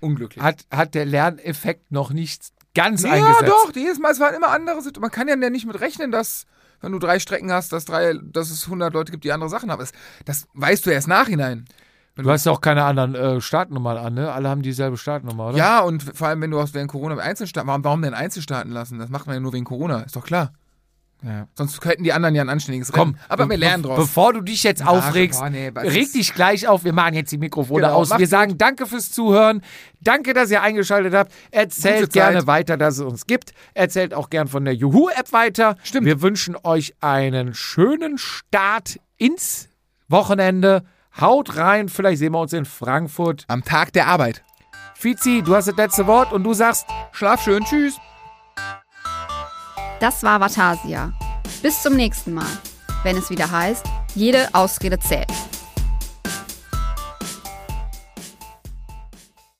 [0.00, 0.42] unglücklich.
[0.42, 3.48] Hat, hat der Lerneffekt noch nicht ganz ja, eingesetzt?
[3.48, 5.02] doch, jedes Mal, es waren immer andere Situationen.
[5.02, 6.46] Man kann ja nicht mit rechnen, dass,
[6.80, 9.70] wenn du drei Strecken hast, dass, drei, dass es 100 Leute gibt, die andere Sachen
[9.70, 9.80] haben.
[9.80, 9.92] Das,
[10.24, 11.64] das weißt du erst nachhinein.
[12.22, 14.32] Du hast ja auch keine anderen äh, Startnummern an, ne?
[14.32, 15.58] Alle haben dieselbe Startnummer, oder?
[15.58, 18.42] Ja, und vor allem, wenn du aus während Corona einzeln starten, warum, warum denn einzeln
[18.42, 18.98] starten lassen?
[18.98, 20.52] Das macht man ja nur wegen Corona, ist doch klar.
[21.22, 21.46] Ja.
[21.54, 23.20] Sonst hätten die anderen ja ein anständiges Komm, Rennen.
[23.28, 23.98] Aber be- wir lernen draus.
[23.98, 26.82] Bevor du dich jetzt aufregst, boah, nee, reg dich gleich auf.
[26.84, 28.16] Wir machen jetzt die Mikrofone Genau, aus.
[28.16, 29.60] Wir sagen danke fürs Zuhören.
[30.00, 31.30] Danke, dass ihr eingeschaltet habt.
[31.50, 33.52] Erzählt gerne weiter, dass es uns gibt.
[33.74, 35.76] Erzählt auch gern von der Juhu-App weiter.
[35.82, 36.06] Stimmt.
[36.06, 39.68] Wir wünschen euch einen schönen Start ins
[40.08, 40.84] Wochenende.
[41.18, 41.88] Haut rein.
[41.88, 43.44] Vielleicht sehen wir uns in Frankfurt.
[43.48, 44.42] Am Tag der Arbeit.
[44.94, 47.96] Fizi, du hast das letzte Wort und du sagst Schlaf schön, tschüss.
[49.98, 51.12] Das war Vatasia.
[51.62, 52.46] Bis zum nächsten Mal,
[53.02, 55.28] wenn es wieder heißt, jede Ausrede zählt.